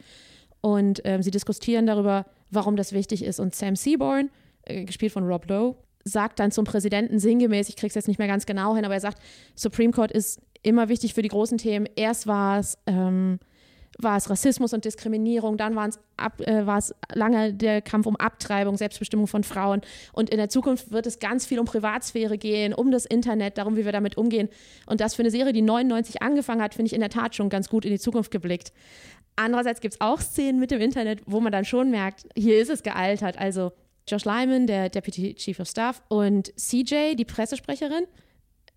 Und 0.60 1.02
ähm, 1.04 1.22
sie 1.22 1.32
diskutieren 1.32 1.86
darüber, 1.86 2.24
warum 2.50 2.76
das 2.76 2.92
wichtig 2.92 3.24
ist. 3.24 3.40
Und 3.40 3.54
Sam 3.54 3.74
Seaborn, 3.74 4.30
äh, 4.62 4.84
gespielt 4.84 5.12
von 5.12 5.24
Rob 5.24 5.48
Lowe, 5.48 5.76
sagt 6.04 6.38
dann 6.38 6.52
zum 6.52 6.64
Präsidenten 6.64 7.18
sinngemäß, 7.18 7.68
ich 7.68 7.76
krieg's 7.76 7.96
jetzt 7.96 8.06
nicht 8.06 8.18
mehr 8.18 8.28
ganz 8.28 8.46
genau 8.46 8.76
hin, 8.76 8.84
aber 8.84 8.94
er 8.94 9.00
sagt, 9.00 9.18
Supreme 9.56 9.92
Court 9.92 10.12
ist 10.12 10.40
immer 10.62 10.88
wichtig 10.88 11.14
für 11.14 11.22
die 11.22 11.28
großen 11.28 11.58
Themen. 11.58 11.88
Erst 11.96 12.28
war 12.28 12.60
es 12.60 12.78
ähm, 12.86 13.40
war 13.98 14.16
es 14.16 14.28
Rassismus 14.30 14.72
und 14.72 14.84
Diskriminierung, 14.84 15.56
dann 15.56 15.76
ab, 16.16 16.40
äh, 16.40 16.66
war 16.66 16.78
es 16.78 16.94
lange 17.12 17.52
der 17.52 17.82
Kampf 17.82 18.06
um 18.06 18.16
Abtreibung, 18.16 18.76
Selbstbestimmung 18.76 19.26
von 19.26 19.44
Frauen 19.44 19.80
und 20.12 20.30
in 20.30 20.38
der 20.38 20.48
Zukunft 20.48 20.90
wird 20.90 21.06
es 21.06 21.18
ganz 21.18 21.46
viel 21.46 21.58
um 21.58 21.66
Privatsphäre 21.66 22.38
gehen, 22.38 22.74
um 22.74 22.90
das 22.90 23.06
Internet, 23.06 23.58
darum, 23.58 23.76
wie 23.76 23.84
wir 23.84 23.92
damit 23.92 24.16
umgehen. 24.16 24.48
Und 24.86 25.00
das 25.00 25.14
für 25.14 25.22
eine 25.22 25.30
Serie, 25.30 25.52
die 25.52 25.62
99 25.62 26.22
angefangen 26.22 26.62
hat, 26.62 26.74
finde 26.74 26.88
ich 26.88 26.94
in 26.94 27.00
der 27.00 27.10
Tat 27.10 27.34
schon 27.34 27.48
ganz 27.48 27.68
gut 27.68 27.84
in 27.84 27.90
die 27.90 27.98
Zukunft 27.98 28.30
geblickt. 28.30 28.72
Andererseits 29.36 29.80
gibt 29.80 29.94
es 29.94 30.00
auch 30.00 30.20
Szenen 30.20 30.60
mit 30.60 30.70
dem 30.70 30.80
Internet, 30.80 31.22
wo 31.26 31.40
man 31.40 31.52
dann 31.52 31.64
schon 31.64 31.90
merkt, 31.90 32.26
hier 32.36 32.60
ist 32.60 32.70
es 32.70 32.82
gealtert. 32.82 33.38
Also 33.38 33.72
Josh 34.06 34.24
Lyman, 34.24 34.66
der 34.66 34.90
Deputy 34.90 35.34
Chief 35.34 35.58
of 35.58 35.68
Staff, 35.68 36.02
und 36.08 36.52
CJ, 36.56 37.14
die 37.16 37.24
Pressesprecherin, 37.24 38.06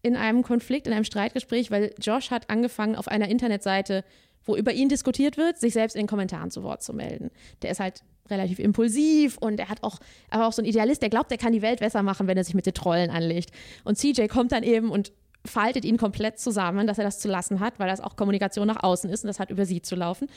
in 0.01 0.15
einem 0.15 0.43
Konflikt, 0.43 0.87
in 0.87 0.93
einem 0.93 1.03
Streitgespräch, 1.03 1.69
weil 1.69 1.93
Josh 2.01 2.31
hat 2.31 2.49
angefangen, 2.49 2.95
auf 2.95 3.07
einer 3.07 3.27
Internetseite 3.27 4.03
wo 4.47 4.55
über 4.55 4.73
ihn 4.73 4.89
diskutiert 4.89 5.37
wird, 5.37 5.57
sich 5.57 5.73
selbst 5.73 5.95
in 5.95 6.01
den 6.01 6.07
Kommentaren 6.07 6.49
zu 6.51 6.63
Wort 6.63 6.81
zu 6.81 6.93
melden. 6.93 7.29
Der 7.61 7.71
ist 7.71 7.79
halt 7.79 8.03
relativ 8.29 8.59
impulsiv 8.59 9.37
und 9.37 9.59
er 9.59 9.69
hat 9.69 9.83
auch, 9.83 9.99
aber 10.29 10.47
auch 10.47 10.53
so 10.53 10.61
ein 10.61 10.65
Idealist, 10.65 11.01
der 11.01 11.09
glaubt, 11.09 11.31
er 11.31 11.37
kann 11.37 11.53
die 11.53 11.61
Welt 11.61 11.79
besser 11.79 12.03
machen, 12.03 12.27
wenn 12.27 12.37
er 12.37 12.43
sich 12.43 12.55
mit 12.55 12.65
den 12.65 12.73
Trollen 12.73 13.09
anlegt. 13.09 13.51
Und 13.83 13.97
CJ 13.97 14.27
kommt 14.27 14.51
dann 14.51 14.63
eben 14.63 14.89
und 14.89 15.11
faltet 15.45 15.85
ihn 15.85 15.97
komplett 15.97 16.39
zusammen, 16.39 16.87
dass 16.87 16.97
er 16.97 17.03
das 17.03 17.19
zu 17.19 17.27
lassen 17.27 17.59
hat, 17.59 17.79
weil 17.79 17.87
das 17.87 18.01
auch 18.01 18.15
Kommunikation 18.15 18.67
nach 18.67 18.83
außen 18.83 19.09
ist 19.09 19.23
und 19.23 19.27
das 19.27 19.39
hat 19.39 19.49
über 19.49 19.65
sie 19.65 19.81
zu 19.81 19.95
laufen. 19.95 20.27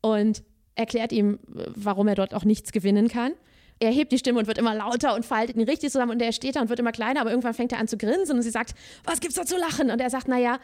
Und 0.00 0.42
erklärt 0.74 1.12
ihm, 1.12 1.38
warum 1.46 2.08
er 2.08 2.14
dort 2.14 2.34
auch 2.34 2.44
nichts 2.44 2.72
gewinnen 2.72 3.08
kann. 3.08 3.32
Er 3.78 3.90
hebt 3.90 4.12
die 4.12 4.18
Stimme 4.18 4.38
und 4.38 4.46
wird 4.46 4.58
immer 4.58 4.74
lauter 4.74 5.14
und 5.14 5.24
faltet 5.24 5.56
ihn 5.56 5.64
richtig 5.64 5.90
zusammen 5.90 6.12
und 6.12 6.22
er 6.22 6.32
steht 6.32 6.56
da 6.56 6.60
und 6.60 6.68
wird 6.68 6.78
immer 6.78 6.92
kleiner, 6.92 7.20
aber 7.20 7.30
irgendwann 7.30 7.54
fängt 7.54 7.72
er 7.72 7.78
an 7.78 7.88
zu 7.88 7.96
grinsen 7.96 8.36
und 8.36 8.42
sie 8.42 8.50
sagt, 8.50 8.74
was 9.04 9.20
gibt's 9.20 9.36
da 9.36 9.44
zu 9.44 9.56
lachen? 9.56 9.90
Und 9.90 10.00
er 10.00 10.08
sagt, 10.08 10.28
naja, 10.28 10.60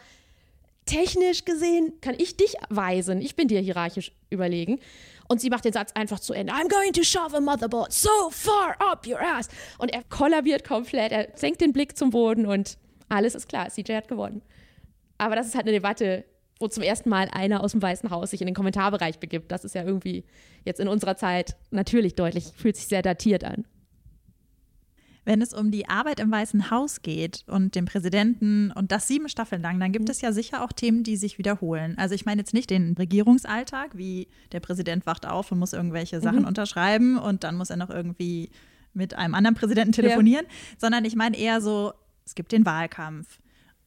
technisch 0.89 1.45
gesehen 1.45 1.93
kann 2.01 2.15
ich 2.17 2.35
dich 2.35 2.55
weisen. 2.69 3.21
Ich 3.21 3.35
bin 3.35 3.47
dir 3.47 3.61
hierarchisch 3.61 4.11
überlegen. 4.29 4.79
Und 5.27 5.39
sie 5.39 5.51
macht 5.51 5.63
den 5.63 5.73
Satz 5.73 5.91
einfach 5.93 6.19
zu 6.19 6.33
Ende. 6.33 6.51
I'm 6.51 6.67
going 6.69 6.91
to 6.93 7.03
shove 7.03 7.35
a 7.35 7.39
motherboard 7.39 7.93
so 7.93 8.09
far 8.31 8.75
up 8.79 9.05
your 9.05 9.21
ass. 9.21 9.47
Und 9.77 9.93
er 9.93 10.03
kollabiert 10.09 10.67
komplett. 10.67 11.11
Er 11.11 11.27
senkt 11.35 11.61
den 11.61 11.71
Blick 11.71 11.95
zum 11.95 12.09
Boden 12.09 12.47
und 12.47 12.77
alles 13.09 13.35
ist 13.35 13.47
klar. 13.47 13.69
CJ 13.69 13.93
hat 13.93 14.07
gewonnen. 14.07 14.41
Aber 15.19 15.35
das 15.35 15.45
ist 15.45 15.55
halt 15.55 15.65
eine 15.65 15.73
Debatte, 15.73 16.25
wo 16.59 16.67
zum 16.67 16.81
ersten 16.81 17.09
Mal 17.09 17.29
einer 17.31 17.63
aus 17.63 17.73
dem 17.73 17.81
Weißen 17.81 18.09
Haus 18.09 18.31
sich 18.31 18.41
in 18.41 18.47
den 18.47 18.55
Kommentarbereich 18.55 19.19
begibt. 19.19 19.51
Das 19.51 19.63
ist 19.63 19.75
ja 19.75 19.83
irgendwie 19.83 20.25
jetzt 20.65 20.79
in 20.79 20.87
unserer 20.87 21.15
Zeit 21.15 21.55
natürlich 21.69 22.15
deutlich, 22.15 22.45
fühlt 22.55 22.75
sich 22.75 22.87
sehr 22.87 23.03
datiert 23.03 23.43
an. 23.43 23.65
Wenn 25.29 25.43
es 25.43 25.53
um 25.53 25.69
die 25.69 25.87
Arbeit 25.87 26.19
im 26.19 26.31
Weißen 26.31 26.71
Haus 26.71 27.03
geht 27.03 27.43
und 27.45 27.75
den 27.75 27.85
Präsidenten 27.85 28.71
und 28.71 28.91
das 28.91 29.07
sieben 29.07 29.29
Staffeln 29.29 29.61
lang, 29.61 29.79
dann 29.79 29.91
gibt 29.91 30.05
mhm. 30.05 30.11
es 30.11 30.21
ja 30.21 30.31
sicher 30.31 30.63
auch 30.63 30.71
Themen, 30.71 31.03
die 31.03 31.17
sich 31.17 31.37
wiederholen. 31.37 31.95
Also 31.99 32.15
ich 32.15 32.25
meine 32.25 32.41
jetzt 32.41 32.55
nicht 32.55 32.71
den 32.71 32.95
Regierungsalltag, 32.97 33.95
wie 33.95 34.27
der 34.53 34.59
Präsident 34.59 35.05
wacht 35.05 35.27
auf 35.27 35.51
und 35.51 35.59
muss 35.59 35.73
irgendwelche 35.73 36.19
Sachen 36.19 36.39
mhm. 36.39 36.47
unterschreiben 36.47 37.19
und 37.19 37.43
dann 37.43 37.57
muss 37.57 37.69
er 37.69 37.77
noch 37.77 37.91
irgendwie 37.91 38.49
mit 38.95 39.13
einem 39.13 39.35
anderen 39.35 39.53
Präsidenten 39.53 39.91
telefonieren, 39.91 40.47
ja. 40.47 40.77
sondern 40.79 41.05
ich 41.05 41.15
meine 41.15 41.37
eher 41.37 41.61
so, 41.61 41.93
es 42.25 42.33
gibt 42.33 42.51
den 42.51 42.65
Wahlkampf. 42.65 43.37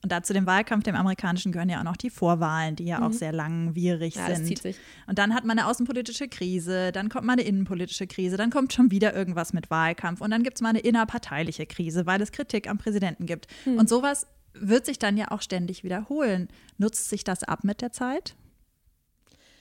Und 0.03 0.11
dazu 0.11 0.33
dem 0.33 0.47
Wahlkampf, 0.47 0.83
dem 0.83 0.97
amerikanischen, 0.97 1.53
gehören 1.53 1.69
ja 1.69 1.79
auch 1.79 1.85
noch 1.85 1.97
die 1.97 2.11
Vorwahlen, 2.11 2.75
die 2.75 2.85
ja 2.85 2.99
mhm. 2.99 3.05
auch 3.05 3.13
sehr 3.13 3.33
langwierig 3.33 4.17
ja, 4.17 4.35
sind. 4.35 4.61
Und 5.07 5.19
dann 5.19 5.33
hat 5.33 5.45
man 5.45 5.59
eine 5.59 5.69
außenpolitische 5.69 6.29
Krise, 6.29 6.91
dann 6.91 7.09
kommt 7.09 7.25
mal 7.25 7.35
eine 7.35 7.43
innenpolitische 7.43 8.09
Krise, 8.09 8.37
dann 8.37 8.51
kommt 8.51 8.73
schon 8.73 8.91
wieder 8.91 9.15
irgendwas 9.15 9.53
mit 9.53 9.71
Wahlkampf 9.71 10.21
und 10.21 10.31
dann 10.33 10.43
gibt 10.43 10.57
es 10.57 10.61
mal 10.61 10.71
eine 10.71 10.81
innerparteiliche 10.81 11.67
Krise, 11.67 12.05
weil 12.05 12.21
es 12.21 12.33
Kritik 12.33 12.69
am 12.69 12.79
Präsidenten 12.79 13.27
gibt. 13.27 13.47
Mhm. 13.65 13.79
Und 13.79 13.89
sowas 13.89 14.27
wird 14.55 14.87
sich 14.87 14.99
dann 14.99 15.17
ja 15.17 15.31
auch 15.31 15.41
ständig 15.41 15.85
wiederholen. 15.85 16.49
Nutzt 16.79 17.09
sich 17.09 17.23
das 17.23 17.45
ab 17.45 17.63
mit 17.63 17.81
der 17.81 17.93
Zeit? 17.93 18.35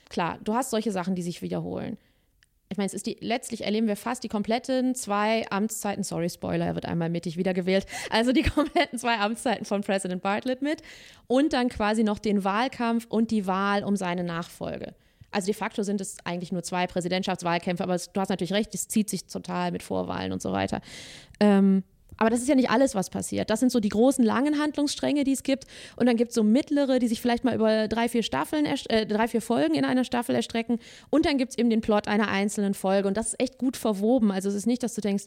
Klar, 0.09 0.39
du 0.43 0.55
hast 0.55 0.71
solche 0.71 0.91
Sachen, 0.91 1.15
die 1.15 1.21
sich 1.21 1.41
wiederholen 1.41 1.97
ich 2.71 2.77
meine, 2.77 2.87
es 2.87 2.93
ist 2.93 3.05
die, 3.05 3.17
letztlich 3.19 3.65
erleben 3.65 3.87
wir 3.87 3.97
fast 3.97 4.23
die 4.23 4.29
kompletten 4.29 4.95
zwei 4.95 5.45
Amtszeiten, 5.49 6.03
sorry, 6.03 6.29
Spoiler, 6.29 6.67
er 6.67 6.75
wird 6.75 6.85
einmal 6.85 7.09
mittig 7.09 7.35
wiedergewählt, 7.35 7.85
also 8.09 8.31
die 8.31 8.43
kompletten 8.49 8.97
zwei 8.97 9.17
Amtszeiten 9.17 9.65
von 9.65 9.81
Präsident 9.81 10.21
Bartlett 10.21 10.61
mit 10.61 10.81
und 11.27 11.51
dann 11.51 11.67
quasi 11.67 12.05
noch 12.05 12.17
den 12.17 12.45
Wahlkampf 12.45 13.07
und 13.09 13.29
die 13.29 13.45
Wahl 13.45 13.83
um 13.83 13.97
seine 13.97 14.23
Nachfolge. 14.23 14.95
Also 15.31 15.47
de 15.47 15.53
facto 15.53 15.83
sind 15.83 15.99
es 15.99 16.17
eigentlich 16.23 16.53
nur 16.53 16.63
zwei 16.63 16.87
Präsidentschaftswahlkämpfe, 16.87 17.83
aber 17.83 17.97
du 17.97 18.19
hast 18.21 18.29
natürlich 18.29 18.53
recht, 18.53 18.73
es 18.73 18.87
zieht 18.87 19.09
sich 19.09 19.25
total 19.25 19.71
mit 19.71 19.83
Vorwahlen 19.83 20.31
und 20.31 20.41
so 20.41 20.53
weiter. 20.53 20.81
Ähm, 21.41 21.83
aber 22.21 22.29
das 22.29 22.39
ist 22.39 22.47
ja 22.47 22.53
nicht 22.53 22.69
alles, 22.69 22.93
was 22.93 23.09
passiert. 23.09 23.49
Das 23.49 23.59
sind 23.59 23.71
so 23.71 23.79
die 23.79 23.89
großen, 23.89 24.23
langen 24.23 24.59
Handlungsstränge, 24.59 25.23
die 25.23 25.31
es 25.31 25.41
gibt. 25.41 25.65
Und 25.95 26.05
dann 26.05 26.17
gibt 26.17 26.29
es 26.29 26.35
so 26.35 26.43
mittlere, 26.43 26.99
die 26.99 27.07
sich 27.07 27.19
vielleicht 27.19 27.43
mal 27.43 27.55
über 27.55 27.87
drei, 27.87 28.09
vier 28.09 28.21
Staffeln, 28.21 28.67
äh, 28.67 29.07
drei, 29.07 29.27
vier 29.27 29.41
Folgen 29.41 29.73
in 29.73 29.85
einer 29.85 30.03
Staffel 30.03 30.35
erstrecken. 30.35 30.77
Und 31.09 31.25
dann 31.25 31.39
gibt 31.39 31.53
es 31.53 31.57
eben 31.57 31.71
den 31.71 31.81
Plot 31.81 32.07
einer 32.07 32.27
einzelnen 32.27 32.75
Folge. 32.75 33.07
Und 33.07 33.17
das 33.17 33.29
ist 33.29 33.39
echt 33.39 33.57
gut 33.57 33.75
verwoben. 33.75 34.31
Also 34.31 34.49
es 34.49 34.53
ist 34.55 34.67
nicht, 34.67 34.83
dass 34.83 34.93
du 34.93 35.01
denkst, 35.01 35.23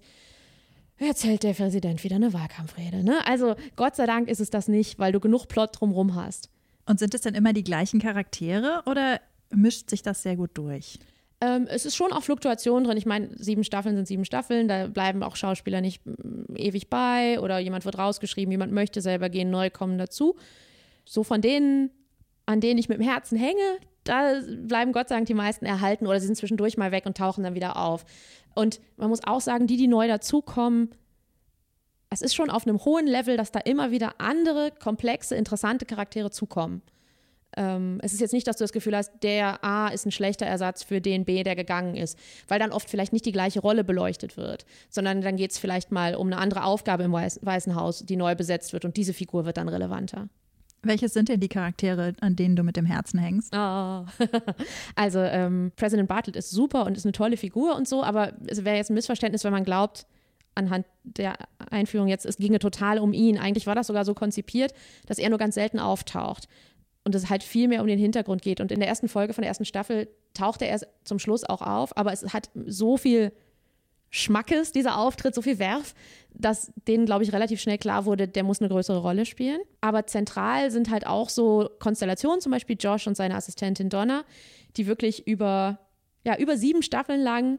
erzählt 0.98 1.42
der 1.42 1.54
Präsident 1.54 2.04
wieder 2.04 2.14
eine 2.14 2.32
Wahlkampfrede. 2.32 3.02
Ne? 3.02 3.26
Also 3.26 3.56
Gott 3.74 3.96
sei 3.96 4.06
Dank 4.06 4.28
ist 4.28 4.38
es 4.38 4.50
das 4.50 4.68
nicht, 4.68 5.00
weil 5.00 5.10
du 5.10 5.18
genug 5.18 5.48
Plot 5.48 5.80
drumherum 5.80 6.14
hast. 6.14 6.48
Und 6.86 7.00
sind 7.00 7.12
es 7.12 7.22
denn 7.22 7.34
immer 7.34 7.52
die 7.52 7.64
gleichen 7.64 7.98
Charaktere 7.98 8.84
oder 8.86 9.20
mischt 9.50 9.90
sich 9.90 10.02
das 10.02 10.22
sehr 10.22 10.36
gut 10.36 10.50
durch? 10.54 11.00
Ähm, 11.40 11.66
es 11.68 11.84
ist 11.84 11.96
schon 11.96 12.12
auch 12.12 12.22
Fluktuation 12.22 12.84
drin. 12.84 12.96
Ich 12.96 13.06
meine, 13.06 13.30
sieben 13.36 13.64
Staffeln 13.64 13.96
sind 13.96 14.06
sieben 14.06 14.24
Staffeln, 14.24 14.68
da 14.68 14.86
bleiben 14.86 15.22
auch 15.22 15.36
Schauspieler 15.36 15.80
nicht 15.80 16.04
mm, 16.06 16.56
ewig 16.56 16.88
bei 16.88 17.40
oder 17.40 17.58
jemand 17.58 17.84
wird 17.84 17.98
rausgeschrieben, 17.98 18.52
jemand 18.52 18.72
möchte 18.72 19.00
selber 19.00 19.28
gehen, 19.28 19.50
neu 19.50 19.70
kommen 19.70 19.98
dazu. 19.98 20.36
So 21.04 21.22
von 21.22 21.40
denen, 21.40 21.90
an 22.46 22.60
denen 22.60 22.78
ich 22.78 22.88
mit 22.88 22.98
dem 22.98 23.06
Herzen 23.06 23.36
hänge, 23.36 23.78
da 24.04 24.40
bleiben 24.62 24.92
Gott 24.92 25.08
sei 25.08 25.16
Dank 25.16 25.26
die 25.26 25.34
meisten 25.34 25.64
erhalten 25.64 26.06
oder 26.06 26.20
sie 26.20 26.26
sind 26.26 26.36
zwischendurch 26.36 26.76
mal 26.76 26.92
weg 26.92 27.06
und 27.06 27.16
tauchen 27.16 27.42
dann 27.42 27.54
wieder 27.54 27.76
auf. 27.76 28.04
Und 28.54 28.80
man 28.96 29.08
muss 29.08 29.24
auch 29.24 29.40
sagen, 29.40 29.66
die, 29.66 29.76
die 29.76 29.88
neu 29.88 30.06
dazukommen, 30.06 30.90
es 32.10 32.22
ist 32.22 32.34
schon 32.34 32.50
auf 32.50 32.66
einem 32.66 32.84
hohen 32.84 33.06
Level, 33.06 33.36
dass 33.36 33.50
da 33.50 33.58
immer 33.58 33.90
wieder 33.90 34.20
andere, 34.20 34.70
komplexe, 34.70 35.34
interessante 35.34 35.84
Charaktere 35.84 36.30
zukommen. 36.30 36.82
Ähm, 37.56 37.98
es 38.02 38.12
ist 38.12 38.20
jetzt 38.20 38.32
nicht, 38.32 38.46
dass 38.46 38.56
du 38.56 38.64
das 38.64 38.72
Gefühl 38.72 38.96
hast, 38.96 39.12
der 39.22 39.64
A 39.64 39.88
ist 39.88 40.06
ein 40.06 40.10
schlechter 40.10 40.46
Ersatz 40.46 40.82
für 40.82 41.00
den 41.00 41.24
B, 41.24 41.42
der 41.42 41.56
gegangen 41.56 41.96
ist, 41.96 42.18
weil 42.48 42.58
dann 42.58 42.72
oft 42.72 42.88
vielleicht 42.90 43.12
nicht 43.12 43.26
die 43.26 43.32
gleiche 43.32 43.60
Rolle 43.60 43.84
beleuchtet 43.84 44.36
wird, 44.36 44.64
sondern 44.90 45.20
dann 45.20 45.36
geht 45.36 45.52
es 45.52 45.58
vielleicht 45.58 45.92
mal 45.92 46.14
um 46.14 46.28
eine 46.28 46.38
andere 46.38 46.64
Aufgabe 46.64 47.04
im 47.04 47.12
Weißen 47.12 47.74
Haus, 47.74 48.04
die 48.04 48.16
neu 48.16 48.34
besetzt 48.34 48.72
wird 48.72 48.84
und 48.84 48.96
diese 48.96 49.14
Figur 49.14 49.44
wird 49.44 49.56
dann 49.56 49.68
relevanter. 49.68 50.28
Welche 50.82 51.08
sind 51.08 51.30
denn 51.30 51.40
die 51.40 51.48
Charaktere, 51.48 52.12
an 52.20 52.36
denen 52.36 52.56
du 52.56 52.62
mit 52.62 52.76
dem 52.76 52.84
Herzen 52.84 53.18
hängst? 53.18 53.54
Oh. 53.56 54.04
also 54.94 55.20
ähm, 55.20 55.72
President 55.76 56.08
Bartlett 56.08 56.36
ist 56.36 56.50
super 56.50 56.84
und 56.84 56.96
ist 56.96 57.06
eine 57.06 57.12
tolle 57.12 57.36
Figur 57.36 57.74
und 57.74 57.88
so, 57.88 58.02
aber 58.02 58.32
es 58.46 58.64
wäre 58.64 58.76
jetzt 58.76 58.90
ein 58.90 58.94
Missverständnis, 58.94 59.44
wenn 59.44 59.52
man 59.52 59.64
glaubt, 59.64 60.06
anhand 60.54 60.86
der 61.02 61.36
Einführung 61.70 62.08
jetzt, 62.08 62.26
es 62.26 62.36
ginge 62.36 62.58
total 62.58 62.98
um 62.98 63.12
ihn. 63.12 63.38
Eigentlich 63.38 63.66
war 63.66 63.74
das 63.74 63.88
sogar 63.88 64.04
so 64.04 64.14
konzipiert, 64.14 64.72
dass 65.06 65.18
er 65.18 65.30
nur 65.30 65.38
ganz 65.38 65.54
selten 65.54 65.78
auftaucht 65.78 66.48
und 67.04 67.14
es 67.14 67.30
halt 67.30 67.42
viel 67.42 67.68
mehr 67.68 67.82
um 67.82 67.86
den 67.86 67.98
Hintergrund 67.98 68.42
geht. 68.42 68.60
Und 68.60 68.72
in 68.72 68.80
der 68.80 68.88
ersten 68.88 69.08
Folge 69.08 69.34
von 69.34 69.42
der 69.42 69.48
ersten 69.48 69.64
Staffel 69.64 70.08
tauchte 70.32 70.66
er 70.66 70.80
zum 71.04 71.18
Schluss 71.18 71.44
auch 71.44 71.62
auf, 71.62 71.96
aber 71.96 72.12
es 72.12 72.32
hat 72.32 72.50
so 72.66 72.96
viel 72.96 73.32
Schmackes, 74.10 74.70
dieser 74.70 74.96
Auftritt, 74.96 75.34
so 75.34 75.42
viel 75.42 75.58
Werf, 75.58 75.92
dass 76.32 76.72
denen, 76.86 77.04
glaube 77.04 77.24
ich, 77.24 77.32
relativ 77.32 77.60
schnell 77.60 77.78
klar 77.78 78.04
wurde, 78.04 78.28
der 78.28 78.44
muss 78.44 78.60
eine 78.60 78.68
größere 78.68 78.98
Rolle 78.98 79.26
spielen. 79.26 79.60
Aber 79.80 80.06
zentral 80.06 80.70
sind 80.70 80.88
halt 80.88 81.04
auch 81.04 81.28
so 81.28 81.68
Konstellationen, 81.80 82.40
zum 82.40 82.52
Beispiel 82.52 82.76
Josh 82.78 83.08
und 83.08 83.16
seine 83.16 83.34
Assistentin 83.34 83.88
Donna, 83.88 84.24
die 84.76 84.86
wirklich 84.86 85.26
über, 85.26 85.80
ja, 86.24 86.38
über 86.38 86.56
sieben 86.56 86.82
Staffeln 86.82 87.22
lang 87.22 87.58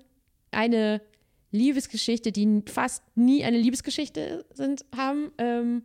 eine 0.52 1.02
Liebesgeschichte, 1.52 2.32
die 2.32 2.64
fast 2.68 3.04
nie 3.16 3.44
eine 3.44 3.58
Liebesgeschichte 3.58 4.46
sind, 4.54 4.86
haben, 4.96 5.34
ähm, 5.38 5.84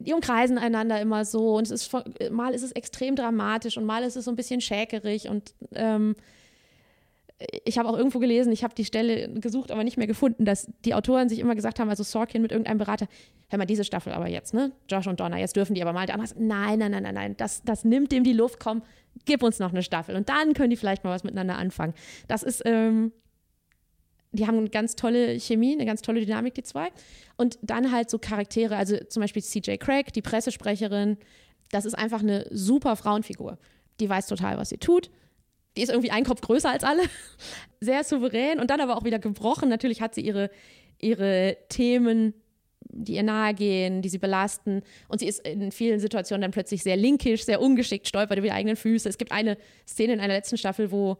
die 0.00 0.12
umkreisen 0.12 0.58
einander 0.58 1.00
immer 1.00 1.24
so 1.24 1.56
und 1.56 1.70
es 1.70 1.70
ist 1.70 2.30
mal 2.30 2.54
ist 2.54 2.62
es 2.62 2.72
extrem 2.72 3.16
dramatisch 3.16 3.76
und 3.76 3.84
mal 3.84 4.02
ist 4.02 4.16
es 4.16 4.24
so 4.24 4.30
ein 4.30 4.36
bisschen 4.36 4.60
schäkerig 4.60 5.28
und 5.28 5.54
ähm, 5.72 6.16
ich 7.64 7.78
habe 7.78 7.88
auch 7.88 7.96
irgendwo 7.96 8.18
gelesen, 8.18 8.52
ich 8.52 8.64
habe 8.64 8.74
die 8.74 8.84
Stelle 8.84 9.28
gesucht, 9.40 9.70
aber 9.70 9.82
nicht 9.82 9.96
mehr 9.96 10.06
gefunden, 10.06 10.44
dass 10.44 10.68
die 10.84 10.94
Autoren 10.94 11.28
sich 11.28 11.38
immer 11.38 11.54
gesagt 11.54 11.80
haben, 11.80 11.88
also 11.88 12.02
Sorkin 12.02 12.42
mit 12.42 12.52
irgendeinem 12.52 12.78
Berater, 12.78 13.08
hör 13.48 13.58
mal, 13.58 13.64
diese 13.64 13.84
Staffel 13.84 14.12
aber 14.12 14.28
jetzt, 14.28 14.52
ne? 14.52 14.72
Josh 14.90 15.06
und 15.06 15.20
Donna, 15.20 15.38
jetzt 15.38 15.56
dürfen 15.56 15.74
die 15.74 15.80
aber 15.80 15.94
mal. 15.94 16.04
Der 16.04 16.16
andere 16.16 16.34
nein, 16.38 16.78
nein, 16.78 16.90
nein, 16.90 17.02
nein, 17.02 17.14
nein, 17.14 17.36
das, 17.38 17.62
das 17.62 17.84
nimmt 17.84 18.12
dem 18.12 18.24
die 18.24 18.34
Luft, 18.34 18.60
komm, 18.60 18.82
gib 19.24 19.42
uns 19.42 19.58
noch 19.58 19.70
eine 19.70 19.82
Staffel 19.82 20.16
und 20.16 20.28
dann 20.28 20.52
können 20.52 20.70
die 20.70 20.76
vielleicht 20.76 21.02
mal 21.02 21.10
was 21.10 21.24
miteinander 21.24 21.56
anfangen. 21.56 21.94
Das 22.28 22.42
ist, 22.42 22.62
ähm, 22.66 23.12
die 24.32 24.46
haben 24.46 24.58
eine 24.58 24.68
ganz 24.68 24.96
tolle 24.96 25.38
Chemie, 25.40 25.72
eine 25.72 25.86
ganz 25.86 26.02
tolle 26.02 26.20
Dynamik, 26.24 26.54
die 26.54 26.62
zwei. 26.62 26.88
Und 27.36 27.58
dann 27.62 27.90
halt 27.90 28.10
so 28.10 28.18
Charaktere, 28.18 28.76
also 28.76 28.96
zum 29.08 29.22
Beispiel 29.22 29.42
CJ 29.42 29.76
Craig, 29.76 30.12
die 30.12 30.22
Pressesprecherin, 30.22 31.16
das 31.70 31.84
ist 31.84 31.94
einfach 31.94 32.20
eine 32.20 32.46
super 32.50 32.96
Frauenfigur. 32.96 33.58
Die 33.98 34.08
weiß 34.08 34.26
total, 34.26 34.56
was 34.58 34.70
sie 34.70 34.78
tut. 34.78 35.10
Die 35.76 35.82
ist 35.82 35.90
irgendwie 35.90 36.10
ein 36.10 36.24
Kopf 36.24 36.40
größer 36.40 36.70
als 36.70 36.84
alle. 36.84 37.02
Sehr 37.80 38.04
souverän 38.04 38.60
und 38.60 38.70
dann 38.70 38.80
aber 38.80 38.96
auch 38.96 39.04
wieder 39.04 39.18
gebrochen. 39.18 39.68
Natürlich 39.68 40.00
hat 40.00 40.14
sie 40.14 40.20
ihre, 40.20 40.50
ihre 40.98 41.56
Themen, 41.68 42.34
die 42.92 43.14
ihr 43.14 43.22
nahe 43.22 43.54
gehen, 43.54 44.02
die 44.02 44.08
sie 44.08 44.18
belasten. 44.18 44.82
Und 45.08 45.20
sie 45.20 45.26
ist 45.26 45.46
in 45.46 45.72
vielen 45.72 46.00
Situationen 46.00 46.42
dann 46.42 46.50
plötzlich 46.50 46.82
sehr 46.82 46.96
linkisch, 46.96 47.44
sehr 47.44 47.60
ungeschickt, 47.60 48.08
stolpert 48.08 48.38
über 48.38 48.48
die 48.48 48.52
eigenen 48.52 48.76
Füße. 48.76 49.08
Es 49.08 49.18
gibt 49.18 49.32
eine 49.32 49.56
Szene 49.86 50.14
in 50.14 50.20
einer 50.20 50.34
letzten 50.34 50.56
Staffel, 50.56 50.90
wo 50.90 51.18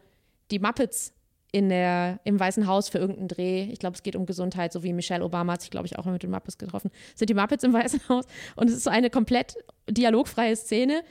die 0.51 0.59
Muppets 0.59 1.13
in 1.53 1.69
der, 1.69 2.21
im 2.25 2.39
Weißen 2.39 2.67
Haus 2.67 2.89
für 2.89 2.99
irgendeinen 2.99 3.29
Dreh. 3.29 3.65
Ich 3.71 3.79
glaube, 3.79 3.97
es 3.97 4.03
geht 4.03 4.17
um 4.17 4.27
Gesundheit, 4.27 4.73
so 4.73 4.83
wie 4.83 4.93
Michelle 4.93 5.25
Obama 5.25 5.55
hat 5.55 5.63
sich, 5.63 5.71
glaube 5.71 5.87
ich, 5.87 5.99
auch 5.99 6.05
mit 6.05 6.23
den 6.23 6.31
Muppets 6.31 6.59
getroffen. 6.59 6.91
Sind 7.15 7.31
die 7.31 7.35
Muppets 7.35 7.65
im 7.65 7.73
Weißen 7.73 8.09
Haus? 8.09 8.27
Und 8.57 8.69
es 8.69 8.77
ist 8.77 8.85
so 8.85 8.91
eine 8.91 9.11
komplett 9.11 9.57
dialogfreie 9.89 10.55
Szene. 10.57 11.03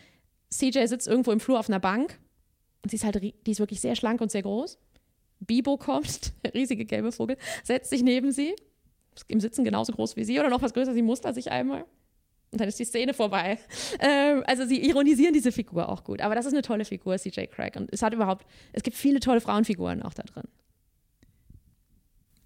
CJ 0.49 0.85
sitzt 0.85 1.07
irgendwo 1.07 1.31
im 1.31 1.39
Flur 1.39 1.59
auf 1.59 1.69
einer 1.69 1.79
Bank 1.79 2.19
und 2.83 2.89
sie 2.89 2.95
ist 2.95 3.03
halt, 3.03 3.21
die 3.21 3.51
ist 3.51 3.59
wirklich 3.59 3.81
sehr 3.81 3.95
schlank 3.95 4.21
und 4.21 4.31
sehr 4.31 4.41
groß. 4.41 4.79
Bibo 5.39 5.77
kommt, 5.77 6.33
der 6.43 6.53
riesige 6.53 6.85
gelbe 6.85 7.11
Vogel, 7.11 7.37
setzt 7.63 7.89
sich 7.89 8.03
neben 8.03 8.31
sie, 8.31 8.55
im 9.27 9.39
Sitzen 9.39 9.65
genauso 9.65 9.93
groß 9.93 10.15
wie 10.15 10.23
sie 10.23 10.39
oder 10.39 10.49
noch 10.49 10.61
was 10.61 10.73
größer, 10.73 10.93
sie 10.93 11.01
mustert 11.01 11.35
sich 11.35 11.51
einmal. 11.51 11.85
Und 12.51 12.61
dann 12.61 12.67
ist 12.67 12.79
die 12.79 12.85
Szene 12.85 13.13
vorbei. 13.13 13.59
Ähm, 13.99 14.43
also 14.47 14.65
sie 14.65 14.83
ironisieren 14.87 15.33
diese 15.33 15.51
Figur 15.51 15.89
auch 15.89 16.03
gut. 16.03 16.21
Aber 16.21 16.35
das 16.35 16.45
ist 16.45 16.53
eine 16.53 16.61
tolle 16.61 16.85
Figur, 16.85 17.17
CJ 17.17 17.47
Craig. 17.47 17.75
Und 17.75 17.89
es 17.93 18.01
hat 18.01 18.13
überhaupt, 18.13 18.45
es 18.73 18.81
gibt 18.83 18.97
viele 18.97 19.19
tolle 19.19 19.41
Frauenfiguren 19.41 20.01
auch 20.01 20.13
da 20.13 20.23
drin. 20.23 20.45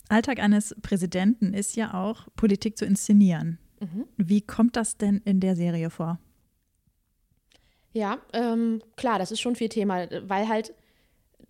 Alltag 0.09 0.39
eines 0.39 0.75
Präsidenten 0.81 1.53
ist 1.53 1.75
ja 1.75 1.93
auch, 1.93 2.27
Politik 2.35 2.77
zu 2.77 2.85
inszenieren. 2.85 3.59
Mhm. 3.79 4.05
Wie 4.17 4.41
kommt 4.41 4.75
das 4.75 4.97
denn 4.97 5.21
in 5.25 5.39
der 5.39 5.55
Serie 5.55 5.89
vor? 5.89 6.19
Ja, 7.93 8.17
ähm, 8.33 8.81
klar, 8.95 9.19
das 9.19 9.31
ist 9.31 9.39
schon 9.39 9.55
viel 9.55 9.69
Thema, 9.69 10.07
weil 10.27 10.47
halt 10.47 10.73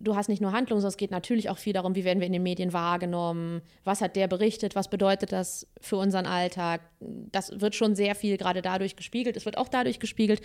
du 0.00 0.16
hast 0.16 0.28
nicht 0.28 0.42
nur 0.42 0.52
Handlung, 0.52 0.78
sondern 0.80 0.90
es 0.90 0.96
geht 0.96 1.10
natürlich 1.10 1.48
auch 1.50 1.58
viel 1.58 1.72
darum, 1.72 1.94
wie 1.94 2.04
werden 2.04 2.20
wir 2.20 2.26
in 2.26 2.32
den 2.32 2.42
Medien 2.42 2.72
wahrgenommen, 2.72 3.62
was 3.84 4.00
hat 4.00 4.16
der 4.16 4.28
berichtet, 4.28 4.74
was 4.74 4.88
bedeutet 4.88 5.32
das 5.32 5.66
für 5.80 5.96
unseren 5.96 6.26
Alltag. 6.26 6.82
Das 7.00 7.60
wird 7.60 7.74
schon 7.74 7.94
sehr 7.94 8.14
viel 8.14 8.36
gerade 8.36 8.62
dadurch 8.62 8.96
gespiegelt. 8.96 9.36
Es 9.36 9.44
wird 9.44 9.58
auch 9.58 9.68
dadurch 9.68 10.00
gespiegelt, 10.00 10.40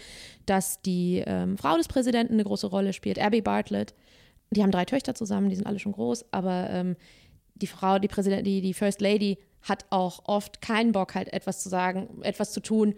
dass 0.46 0.82
die 0.82 1.24
ähm, 1.26 1.58
Frau 1.58 1.78
des 1.78 1.88
Präsidenten 1.88 2.34
eine 2.34 2.44
große 2.44 2.68
Rolle 2.68 2.94
spielt, 2.94 3.20
Abby 3.20 3.42
Bartlett. 3.42 3.94
Die 4.52 4.64
haben 4.64 4.72
drei 4.72 4.86
Töchter 4.86 5.14
zusammen, 5.14 5.50
die 5.50 5.56
sind 5.56 5.68
alle 5.68 5.80
schon 5.80 5.92
groß, 5.92 6.26
aber 6.32 6.70
ähm, 6.70 6.96
die 7.56 7.68
Frau, 7.68 8.00
die 8.00 8.08
Präsident, 8.08 8.48
die, 8.48 8.62
die 8.62 8.74
First 8.74 9.02
Lady, 9.02 9.38
hat 9.62 9.86
auch 9.90 10.22
oft 10.26 10.62
keinen 10.62 10.94
Bock, 10.94 11.16
halt 11.16 11.34
etwas 11.34 11.62
zu 11.62 11.70
sagen, 11.70 12.22
etwas 12.24 12.52
zu 12.52 12.62
tun, 12.62 12.96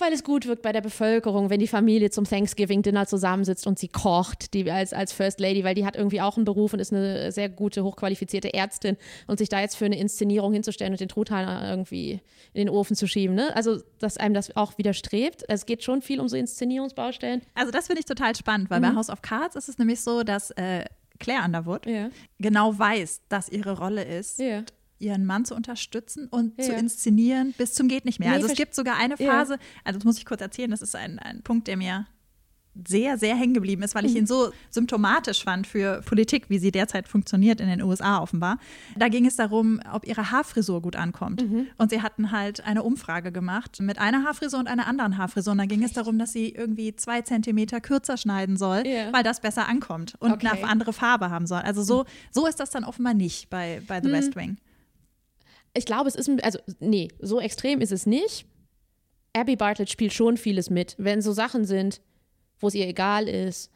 weil 0.00 0.12
es 0.12 0.24
gut 0.24 0.46
wirkt 0.46 0.62
bei 0.62 0.72
der 0.72 0.80
Bevölkerung, 0.80 1.50
wenn 1.50 1.60
die 1.60 1.68
Familie 1.68 2.10
zum 2.10 2.24
Thanksgiving-Dinner 2.24 3.06
zusammensitzt 3.06 3.66
und 3.66 3.78
sie 3.78 3.88
kocht, 3.88 4.54
die 4.54 4.70
als, 4.70 4.92
als 4.92 5.12
First 5.12 5.40
Lady, 5.40 5.64
weil 5.64 5.74
die 5.74 5.84
hat 5.84 5.96
irgendwie 5.96 6.20
auch 6.20 6.36
einen 6.36 6.44
Beruf 6.44 6.72
und 6.72 6.80
ist 6.80 6.92
eine 6.92 7.32
sehr 7.32 7.48
gute, 7.48 7.84
hochqualifizierte 7.84 8.52
Ärztin 8.54 8.96
und 9.26 9.38
sich 9.38 9.48
da 9.48 9.60
jetzt 9.60 9.76
für 9.76 9.84
eine 9.84 9.98
Inszenierung 9.98 10.52
hinzustellen 10.52 10.92
und 10.92 11.00
den 11.00 11.08
Truthahn 11.08 11.64
irgendwie 11.64 12.20
in 12.52 12.66
den 12.66 12.68
Ofen 12.70 12.96
zu 12.96 13.06
schieben, 13.06 13.34
ne? 13.34 13.54
Also, 13.54 13.80
dass 13.98 14.16
einem 14.16 14.34
das 14.34 14.56
auch 14.56 14.78
widerstrebt. 14.78 15.44
Es 15.48 15.66
geht 15.66 15.84
schon 15.84 16.02
viel 16.02 16.20
um 16.20 16.28
so 16.28 16.36
Inszenierungsbaustellen. 16.36 17.42
Also, 17.54 17.70
das 17.70 17.86
finde 17.86 18.00
ich 18.00 18.06
total 18.06 18.34
spannend, 18.36 18.70
weil 18.70 18.80
mhm. 18.80 18.84
bei 18.84 18.94
House 18.94 19.10
of 19.10 19.22
Cards 19.22 19.56
ist 19.56 19.68
es 19.68 19.78
nämlich 19.78 20.00
so, 20.00 20.22
dass 20.22 20.50
äh, 20.52 20.84
Claire 21.18 21.44
Underwood 21.44 21.86
ja. 21.86 22.10
genau 22.38 22.78
weiß, 22.78 23.22
dass 23.28 23.48
ihre 23.48 23.78
Rolle 23.78 24.04
ist, 24.04 24.38
ja 24.38 24.64
ihren 25.00 25.26
Mann 25.26 25.44
zu 25.44 25.54
unterstützen 25.54 26.28
und 26.28 26.58
ja. 26.58 26.66
zu 26.66 26.72
inszenieren 26.72 27.54
bis 27.56 27.74
zum 27.74 27.88
geht 27.88 28.04
nicht 28.04 28.20
mehr. 28.20 28.30
Nee, 28.30 28.36
also 28.36 28.46
es 28.46 28.54
gibt 28.54 28.74
sogar 28.74 28.96
eine 28.96 29.16
Phase, 29.16 29.54
ja. 29.54 29.60
also 29.84 29.98
das 29.98 30.04
muss 30.04 30.18
ich 30.18 30.26
kurz 30.26 30.40
erzählen, 30.40 30.70
das 30.70 30.82
ist 30.82 30.94
ein, 30.94 31.18
ein 31.18 31.42
Punkt, 31.42 31.66
der 31.66 31.76
mir 31.76 32.06
sehr, 32.86 33.18
sehr 33.18 33.34
hängen 33.36 33.54
geblieben 33.54 33.82
ist, 33.82 33.94
weil 33.94 34.04
ich 34.04 34.12
mhm. 34.12 34.18
ihn 34.18 34.26
so 34.26 34.52
symptomatisch 34.70 35.42
fand 35.42 35.66
für 35.66 36.02
Politik, 36.02 36.48
wie 36.50 36.58
sie 36.58 36.70
derzeit 36.70 37.08
funktioniert 37.08 37.60
in 37.60 37.68
den 37.68 37.82
USA 37.82 38.20
offenbar. 38.20 38.58
Da 38.96 39.08
ging 39.08 39.26
es 39.26 39.36
darum, 39.36 39.80
ob 39.92 40.06
ihre 40.06 40.30
Haarfrisur 40.30 40.80
gut 40.80 40.96
ankommt. 40.96 41.42
Mhm. 41.42 41.66
Und 41.78 41.90
sie 41.90 42.00
hatten 42.00 42.30
halt 42.30 42.64
eine 42.64 42.82
Umfrage 42.82 43.32
gemacht 43.32 43.80
mit 43.80 43.98
einer 43.98 44.24
Haarfrisur 44.24 44.60
und 44.60 44.68
einer 44.68 44.86
anderen 44.86 45.18
Haarfrisur. 45.18 45.52
Und 45.52 45.58
da 45.58 45.66
ging 45.66 45.82
es 45.82 45.92
darum, 45.92 46.18
dass 46.18 46.32
sie 46.32 46.50
irgendwie 46.50 46.94
zwei 46.94 47.22
Zentimeter 47.22 47.80
kürzer 47.80 48.16
schneiden 48.16 48.56
soll, 48.56 48.84
yeah. 48.86 49.12
weil 49.12 49.24
das 49.24 49.40
besser 49.40 49.68
ankommt 49.68 50.14
und 50.20 50.32
okay. 50.32 50.48
eine 50.48 50.68
andere 50.68 50.92
Farbe 50.92 51.30
haben 51.30 51.46
soll. 51.46 51.60
Also 51.60 51.82
so, 51.82 52.04
so 52.30 52.46
ist 52.46 52.60
das 52.60 52.70
dann 52.70 52.84
offenbar 52.84 53.14
nicht 53.14 53.50
bei, 53.50 53.82
bei 53.88 54.00
The 54.00 54.08
mhm. 54.08 54.12
West 54.12 54.36
Wing. 54.36 54.58
Ich 55.74 55.86
glaube, 55.86 56.08
es 56.08 56.14
ist, 56.14 56.28
also 56.42 56.58
nee, 56.80 57.08
so 57.20 57.40
extrem 57.40 57.80
ist 57.80 57.92
es 57.92 58.06
nicht. 58.06 58.46
Abby 59.32 59.56
Bartlett 59.56 59.90
spielt 59.90 60.12
schon 60.12 60.36
vieles 60.36 60.70
mit, 60.70 60.96
wenn 60.98 61.22
so 61.22 61.32
Sachen 61.32 61.64
sind, 61.64 62.00
wo 62.58 62.68
es 62.68 62.74
ihr 62.74 62.86
egal 62.86 63.28
ist 63.28 63.70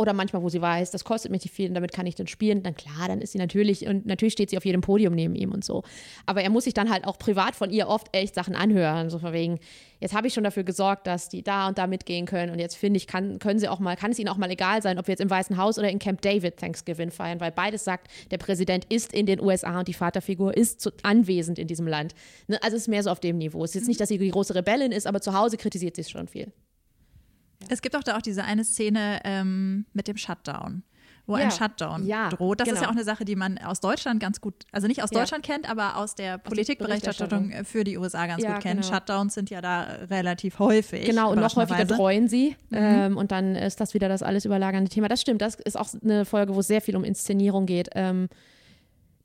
oder 0.00 0.14
manchmal, 0.14 0.42
wo 0.42 0.48
sie 0.48 0.62
weiß, 0.62 0.90
das 0.92 1.04
kostet 1.04 1.30
mich 1.30 1.44
nicht 1.44 1.54
viel 1.54 1.68
und 1.68 1.74
damit 1.74 1.92
kann 1.92 2.06
ich 2.06 2.14
dann 2.14 2.26
spielen, 2.26 2.62
dann 2.62 2.74
klar, 2.74 3.06
dann 3.06 3.20
ist 3.20 3.32
sie 3.32 3.38
natürlich, 3.38 3.86
und 3.86 4.06
natürlich 4.06 4.32
steht 4.32 4.48
sie 4.48 4.56
auf 4.56 4.64
jedem 4.64 4.80
Podium 4.80 5.14
neben 5.14 5.34
ihm 5.34 5.52
und 5.52 5.62
so. 5.62 5.82
Aber 6.24 6.42
er 6.42 6.48
muss 6.48 6.64
sich 6.64 6.72
dann 6.72 6.88
halt 6.88 7.06
auch 7.06 7.18
privat 7.18 7.54
von 7.54 7.70
ihr 7.70 7.86
oft 7.86 8.08
echt 8.16 8.34
Sachen 8.34 8.56
anhören, 8.56 9.10
so 9.10 9.18
von 9.18 9.34
wegen, 9.34 9.58
jetzt 10.00 10.14
habe 10.14 10.26
ich 10.26 10.32
schon 10.32 10.42
dafür 10.42 10.64
gesorgt, 10.64 11.06
dass 11.06 11.28
die 11.28 11.42
da 11.42 11.68
und 11.68 11.76
da 11.76 11.86
mitgehen 11.86 12.24
können 12.24 12.50
und 12.50 12.58
jetzt 12.58 12.76
finde 12.76 12.96
ich, 12.96 13.06
kann, 13.06 13.38
können 13.40 13.58
sie 13.58 13.68
auch 13.68 13.78
mal, 13.78 13.94
kann 13.94 14.12
es 14.12 14.18
ihnen 14.18 14.30
auch 14.30 14.38
mal 14.38 14.50
egal 14.50 14.80
sein, 14.80 14.98
ob 14.98 15.06
wir 15.06 15.12
jetzt 15.12 15.20
im 15.20 15.28
Weißen 15.28 15.58
Haus 15.58 15.78
oder 15.78 15.90
in 15.90 15.98
Camp 15.98 16.22
David 16.22 16.56
Thanksgiving 16.56 17.10
feiern, 17.10 17.38
weil 17.38 17.52
beides 17.52 17.84
sagt, 17.84 18.08
der 18.30 18.38
Präsident 18.38 18.86
ist 18.88 19.12
in 19.12 19.26
den 19.26 19.38
USA 19.38 19.80
und 19.80 19.88
die 19.88 19.92
Vaterfigur 19.92 20.56
ist 20.56 20.80
zu, 20.80 20.92
anwesend 21.02 21.58
in 21.58 21.66
diesem 21.66 21.86
Land. 21.86 22.14
Ne? 22.48 22.58
Also 22.62 22.76
es 22.76 22.84
ist 22.84 22.88
mehr 22.88 23.02
so 23.02 23.10
auf 23.10 23.20
dem 23.20 23.36
Niveau. 23.36 23.62
Es 23.64 23.72
ist 23.72 23.82
jetzt 23.82 23.88
nicht, 23.88 24.00
dass 24.00 24.08
sie 24.08 24.16
die 24.16 24.30
große 24.30 24.54
Rebellin 24.54 24.92
ist, 24.92 25.06
aber 25.06 25.20
zu 25.20 25.34
Hause 25.34 25.58
kritisiert 25.58 25.96
sie 25.96 26.00
es 26.00 26.10
schon 26.10 26.26
viel. 26.26 26.50
Es 27.68 27.82
gibt 27.82 27.94
auch 27.96 28.02
da 28.02 28.16
auch 28.16 28.22
diese 28.22 28.44
eine 28.44 28.64
Szene 28.64 29.20
ähm, 29.24 29.86
mit 29.92 30.08
dem 30.08 30.16
Shutdown, 30.16 30.82
wo 31.26 31.36
Ja. 31.36 31.44
ein 31.44 31.50
Shutdown 31.50 32.06
Ja, 32.06 32.28
droht. 32.30 32.60
Das 32.60 32.66
ist 32.68 32.74
genau. 32.74 32.82
ja 32.84 32.88
auch 32.88 32.92
eine 32.96 33.04
Sache, 33.04 33.24
die 33.24 33.36
man 33.36 33.58
aus 33.58 33.80
Deutschland 33.80 34.18
ganz 34.20 34.40
gut, 34.40 34.54
also 34.72 34.86
nicht 34.88 35.02
aus 35.02 35.10
Ja. 35.12 35.20
Deutschland 35.20 35.44
kennt, 35.44 35.68
aber 35.70 35.96
aus 35.96 36.14
der 36.14 36.38
Politikberichterstattung 36.38 37.52
für 37.64 37.84
die 37.84 37.98
USA 37.98 38.26
ganz 38.26 38.42
gut 38.44 38.60
kennt. 38.60 38.82
genau. 38.82 38.94
Shutdowns 38.94 39.34
sind 39.34 39.50
ja 39.50 39.60
da 39.60 39.82
relativ 40.10 40.58
häufig. 40.58 41.04
Genau, 41.04 41.30
und 41.32 41.38
noch 41.38 41.54
häufiger 41.56 41.86
treuen 41.86 42.28
sie. 42.28 42.56
Ähm, 42.72 43.16
und 43.16 43.30
dann 43.30 43.54
ist 43.54 43.80
das 43.80 43.94
wieder 43.94 44.08
das 44.08 44.22
alles 44.22 44.44
überlagernde 44.44 44.88
Thema. 44.90 45.08
Das 45.08 45.20
stimmt, 45.20 45.42
das 45.42 45.54
ist 45.56 45.78
auch 45.78 45.88
eine 46.02 46.24
Folge, 46.24 46.54
wo 46.54 46.60
es 46.60 46.66
sehr 46.66 46.80
viel 46.80 46.96
um 46.96 47.04
Inszenierung 47.04 47.66
geht. 47.66 47.90
Ähm, 47.94 48.28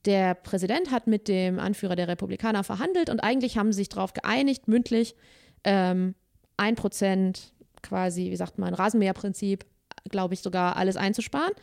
der 0.06 0.36
Präsident 0.36 0.92
hat 0.92 1.08
mit 1.08 1.27
dem 1.27 1.58
Anführer 1.60 1.96
der 1.96 2.08
Republikaner 2.08 2.63
verhandelt 2.63 3.10
und 3.10 3.22
eigentlich 3.22 3.58
haben 3.58 3.72
sie 3.72 3.77
sich 3.77 3.89
darauf 3.89 4.13
geeinigt, 4.13 4.68
mündlich, 4.68 5.15
ähm, 5.63 6.13
ein 6.58 6.75
Prozent 6.75 7.54
quasi, 7.86 8.32
wie 8.32 8.36
sagt 8.36 8.58
man, 8.58 8.74
Rasenmäherprinzip, 8.74 9.65
glaube 10.10 10.34
ich, 10.34 10.42
sogar 10.42 10.75
alles 10.75 10.98
einzusparen 10.98 11.54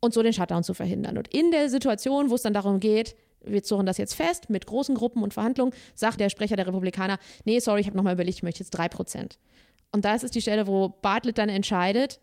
und 0.00 0.14
so 0.14 0.22
den 0.22 0.32
Shutdown 0.32 0.64
zu 0.64 0.74
verhindern. 0.74 1.18
Und 1.18 1.32
in 1.34 1.50
der 1.50 1.68
Situation, 1.68 2.30
wo 2.30 2.34
es 2.34 2.42
dann 2.42 2.54
darum 2.54 2.80
geht, 2.80 3.16
wir 3.44 3.62
zurren 3.62 3.86
das 3.86 3.98
jetzt 3.98 4.14
fest 4.14 4.50
mit 4.50 4.66
großen 4.66 4.94
Gruppen 4.94 5.22
und 5.22 5.34
Verhandlungen, 5.34 5.72
sagt 5.94 6.20
der 6.20 6.30
Sprecher 6.30 6.56
der 6.56 6.66
Republikaner, 6.66 7.18
nee, 7.44 7.58
sorry, 7.60 7.80
ich 7.80 7.86
habe 7.86 7.96
nochmal 7.96 8.14
überlegt, 8.14 8.38
ich 8.38 8.42
möchte 8.42 8.60
jetzt 8.60 8.70
drei 8.70 8.88
Prozent. 8.88 9.38
Und 9.92 10.04
das 10.04 10.24
ist 10.24 10.34
die 10.34 10.42
Stelle, 10.42 10.66
wo 10.66 10.88
Bartlett 10.88 11.38
dann 11.38 11.48
entscheidet, 11.48 12.20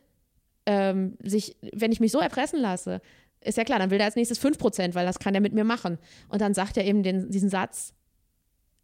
ähm, 0.65 1.17
sich, 1.22 1.55
wenn 1.74 1.91
ich 1.91 2.00
mich 2.00 2.12
so 2.12 2.19
erpressen 2.19 2.60
lasse, 2.60 3.01
ist 3.41 3.57
ja 3.57 3.63
klar, 3.63 3.79
dann 3.79 3.89
will 3.91 4.00
er 4.00 4.05
als 4.05 4.15
nächstes 4.15 4.41
5%, 4.41 4.95
weil 4.95 5.05
das 5.05 5.19
kann 5.19 5.36
er 5.36 5.41
mit 5.41 5.53
mir 5.53 5.63
machen. 5.63 5.98
Und 6.29 6.41
dann 6.41 6.53
sagt 6.53 6.77
er 6.77 6.86
eben 6.86 7.03
den, 7.03 7.29
diesen 7.29 7.50
Satz, 7.50 7.93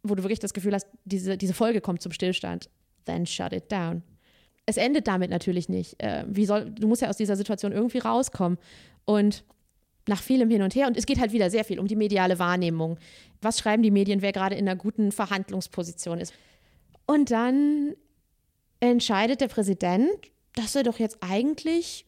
wo 0.02 0.14
du 0.14 0.22
wirklich 0.22 0.38
das 0.38 0.54
Gefühl 0.54 0.74
hast, 0.74 0.86
diese, 1.04 1.36
diese 1.36 1.54
Folge 1.54 1.80
kommt 1.80 2.02
zum 2.02 2.12
Stillstand. 2.12 2.68
Then 3.04 3.26
shut 3.26 3.52
it 3.52 3.70
down. 3.70 4.02
Es 4.66 4.76
endet 4.76 5.08
damit 5.08 5.30
natürlich 5.30 5.68
nicht. 5.68 6.00
Äh, 6.02 6.24
wie 6.28 6.46
soll, 6.46 6.70
du 6.70 6.86
musst 6.86 7.02
ja 7.02 7.08
aus 7.08 7.16
dieser 7.16 7.36
Situation 7.36 7.72
irgendwie 7.72 7.98
rauskommen. 7.98 8.58
Und 9.04 9.44
nach 10.06 10.22
vielem 10.22 10.50
Hin 10.50 10.62
und 10.62 10.74
Her, 10.74 10.86
und 10.86 10.96
es 10.96 11.06
geht 11.06 11.20
halt 11.20 11.32
wieder 11.32 11.50
sehr 11.50 11.64
viel 11.64 11.78
um 11.78 11.86
die 11.86 11.96
mediale 11.96 12.38
Wahrnehmung. 12.38 12.98
Was 13.42 13.58
schreiben 13.58 13.82
die 13.82 13.90
Medien, 13.90 14.22
wer 14.22 14.32
gerade 14.32 14.54
in 14.56 14.68
einer 14.68 14.76
guten 14.76 15.12
Verhandlungsposition 15.12 16.18
ist? 16.18 16.34
Und 17.06 17.30
dann 17.30 17.94
entscheidet 18.80 19.40
der 19.40 19.48
Präsident, 19.48 20.10
dass 20.54 20.74
er 20.74 20.82
doch 20.82 20.98
jetzt 20.98 21.18
eigentlich 21.20 22.06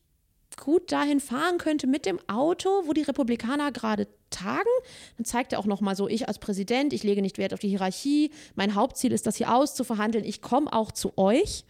gut 0.56 0.92
dahin 0.92 1.21
fahren 1.21 1.59
könnte 1.59 1.87
mit 1.87 2.06
dem 2.06 2.18
Auto, 2.28 2.68
wo 2.85 2.92
die 2.92 3.02
Republikaner 3.02 3.73
gerade 3.73 4.09
tagen. 4.30 4.71
Dann 5.16 5.25
zeigt 5.25 5.52
er 5.52 5.59
auch 5.59 5.66
noch 5.66 5.80
mal 5.80 5.97
so, 5.97 6.09
ich 6.09 6.28
als 6.28 6.38
Präsident, 6.38 6.92
ich 6.92 7.02
lege 7.02 7.23
nicht 7.23 7.38
Wert 7.38 7.52
auf 7.54 7.61
die 7.61 7.68
Hierarchie. 7.68 8.30
Mein 8.54 8.75
Hauptziel 8.75 9.12
ist, 9.12 9.26
das 9.26 9.37
hier 9.37 9.54
auszuverhandeln. 9.54 10.25
Ich 10.25 10.42
komme 10.42 10.73
auch 10.73 10.92
zu 10.92 11.16
euch. 11.16 11.64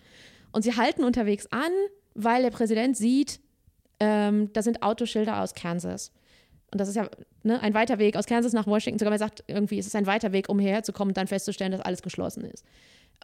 Und 0.53 0.62
sie 0.62 0.77
halten 0.77 1.05
unterwegs 1.05 1.47
an, 1.51 1.71
weil 2.15 2.43
der 2.43 2.51
Präsident 2.51 2.97
sieht, 2.97 3.41
ähm, 4.01 4.53
da 4.53 4.62
sind 4.62 4.83
Autoschilder 4.83 5.43
aus 5.43 5.55
Kansas. 5.55 6.12
Und 6.71 6.81
das 6.81 6.89
ist 6.89 6.97
ja 6.97 7.09
ne, 7.43 7.61
ein 7.61 7.75
weiter 7.75 7.99
Weg 7.99 8.17
aus 8.17 8.27
Kansas 8.27 8.53
nach 8.53 8.67
Washington. 8.67 8.99
Sogar 8.99 9.11
man 9.11 9.19
sagt 9.19 9.45
irgendwie, 9.47 9.79
es 9.79 9.87
ist 9.87 9.95
ein 9.95 10.07
weiter 10.07 10.33
Weg, 10.33 10.49
um 10.49 10.59
hierher 10.59 10.83
zu 10.83 10.93
kommen 10.93 11.11
und 11.11 11.17
dann 11.17 11.27
festzustellen, 11.27 11.73
dass 11.73 11.81
alles 11.81 12.03
geschlossen 12.03 12.45
ist. 12.45 12.64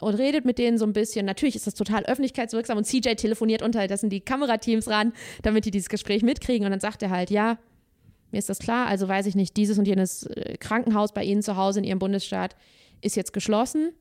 Und 0.01 0.15
redet 0.15 0.45
mit 0.45 0.57
denen 0.57 0.77
so 0.77 0.85
ein 0.85 0.93
bisschen. 0.93 1.25
Natürlich 1.25 1.55
ist 1.55 1.67
das 1.67 1.73
total 1.73 2.05
öffentlichkeitswirksam 2.05 2.77
und 2.77 2.85
CJ 2.85 3.15
telefoniert 3.15 3.61
unterdessen 3.61 4.09
die 4.09 4.21
Kamerateams 4.21 4.87
ran, 4.87 5.11
damit 5.41 5.65
die 5.65 5.71
dieses 5.71 5.89
Gespräch 5.89 6.23
mitkriegen. 6.23 6.65
Und 6.65 6.71
dann 6.71 6.79
sagt 6.79 7.03
er 7.03 7.09
halt, 7.09 7.29
ja, 7.29 7.57
mir 8.31 8.37
ist 8.37 8.49
das 8.49 8.59
klar, 8.59 8.87
also 8.87 9.07
weiß 9.07 9.25
ich 9.25 9.35
nicht, 9.35 9.57
dieses 9.57 9.77
und 9.77 9.87
jenes 9.87 10.23
äh, 10.23 10.55
Krankenhaus 10.57 11.13
bei 11.13 11.23
Ihnen 11.23 11.41
zu 11.41 11.57
Hause 11.57 11.79
in 11.79 11.85
Ihrem 11.85 11.99
Bundesstaat 11.99 12.55
ist 13.01 13.15
jetzt 13.15 13.33
geschlossen, 13.33 13.91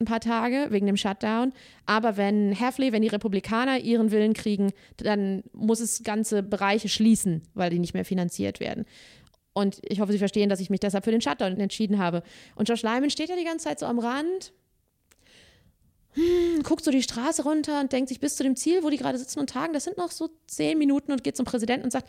ein 0.00 0.04
paar 0.04 0.20
Tage 0.20 0.68
wegen 0.70 0.86
dem 0.86 0.96
Shutdown. 0.96 1.52
Aber 1.86 2.16
wenn 2.16 2.58
Hafley, 2.58 2.92
wenn 2.92 3.02
die 3.02 3.08
Republikaner 3.08 3.78
ihren 3.80 4.10
Willen 4.10 4.32
kriegen, 4.32 4.72
dann 4.98 5.42
muss 5.52 5.80
es 5.80 6.02
ganze 6.02 6.42
Bereiche 6.42 6.88
schließen, 6.88 7.42
weil 7.54 7.70
die 7.70 7.78
nicht 7.78 7.94
mehr 7.94 8.04
finanziert 8.04 8.60
werden. 8.60 8.84
Und 9.54 9.80
ich 9.82 10.00
hoffe, 10.00 10.12
Sie 10.12 10.18
verstehen, 10.18 10.48
dass 10.48 10.60
ich 10.60 10.70
mich 10.70 10.80
deshalb 10.80 11.04
für 11.04 11.10
den 11.10 11.20
Shutdown 11.20 11.58
entschieden 11.58 11.98
habe. 11.98 12.22
Und 12.54 12.68
Josh 12.68 12.82
Lyman 12.82 13.10
steht 13.10 13.28
ja 13.28 13.36
die 13.36 13.44
ganze 13.44 13.66
Zeit 13.66 13.80
so 13.80 13.86
am 13.86 13.98
Rand, 13.98 14.52
hm, 16.18 16.62
guckt 16.62 16.84
so 16.84 16.90
die 16.90 17.02
Straße 17.02 17.42
runter 17.42 17.80
und 17.80 17.92
denkt 17.92 18.08
sich 18.08 18.20
bis 18.20 18.36
zu 18.36 18.42
dem 18.42 18.56
Ziel, 18.56 18.82
wo 18.82 18.90
die 18.90 18.96
gerade 18.96 19.18
sitzen 19.18 19.38
und 19.38 19.50
tagen, 19.50 19.72
das 19.72 19.84
sind 19.84 19.96
noch 19.96 20.10
so 20.10 20.30
zehn 20.46 20.78
Minuten 20.78 21.12
und 21.12 21.22
geht 21.22 21.36
zum 21.36 21.46
Präsidenten 21.46 21.84
und 21.84 21.90
sagt, 21.90 22.08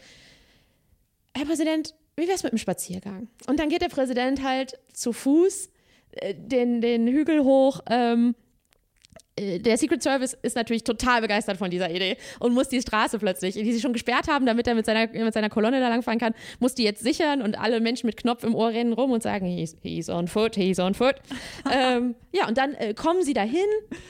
Herr 1.35 1.45
Präsident, 1.45 1.93
wie 2.15 2.23
wäre 2.23 2.35
es 2.35 2.43
mit 2.43 2.51
dem 2.51 2.57
Spaziergang? 2.57 3.29
Und 3.47 3.59
dann 3.59 3.69
geht 3.69 3.81
der 3.81 3.89
Präsident 3.89 4.43
halt 4.43 4.79
zu 4.91 5.13
Fuß 5.13 5.69
äh, 6.11 6.33
den, 6.35 6.81
den 6.81 7.07
Hügel 7.07 7.43
hoch. 7.43 7.81
Ähm, 7.89 8.35
äh, 8.35 8.48
der 9.39 9.77
Secret 9.77 10.03
Service 10.03 10.37
ist 10.41 10.55
natürlich 10.55 10.83
total 10.83 11.21
begeistert 11.21 11.57
von 11.57 11.69
dieser 11.69 11.89
Idee 11.89 12.17
und 12.39 12.53
muss 12.53 12.69
die 12.69 12.81
Straße 12.81 13.19
plötzlich, 13.19 13.55
die 13.55 13.71
sie 13.71 13.79
schon 13.79 13.93
gesperrt 13.93 14.27
haben, 14.27 14.45
damit 14.45 14.67
er 14.67 14.75
mit 14.75 14.85
seiner, 14.85 15.07
mit 15.07 15.33
seiner 15.33 15.49
Kolonne 15.49 15.79
da 15.79 15.89
langfahren 15.89 16.19
kann, 16.19 16.33
muss 16.59 16.75
die 16.75 16.83
jetzt 16.83 17.01
sichern 17.01 17.41
und 17.41 17.59
alle 17.59 17.79
Menschen 17.79 18.07
mit 18.07 18.17
Knopf 18.17 18.43
im 18.43 18.55
Ohr 18.55 18.69
rennen 18.69 18.93
rum 18.93 19.11
und 19.11 19.23
sagen, 19.23 19.45
he's, 19.45 19.77
he's 19.81 20.09
on 20.09 20.27
foot, 20.27 20.55
he's 20.55 20.79
on 20.79 20.93
foot. 20.93 21.15
ähm, 21.71 22.15
ja, 22.31 22.47
und 22.47 22.57
dann 22.57 22.73
äh, 22.75 22.93
kommen 22.93 23.23
sie 23.23 23.33
dahin, 23.33 23.67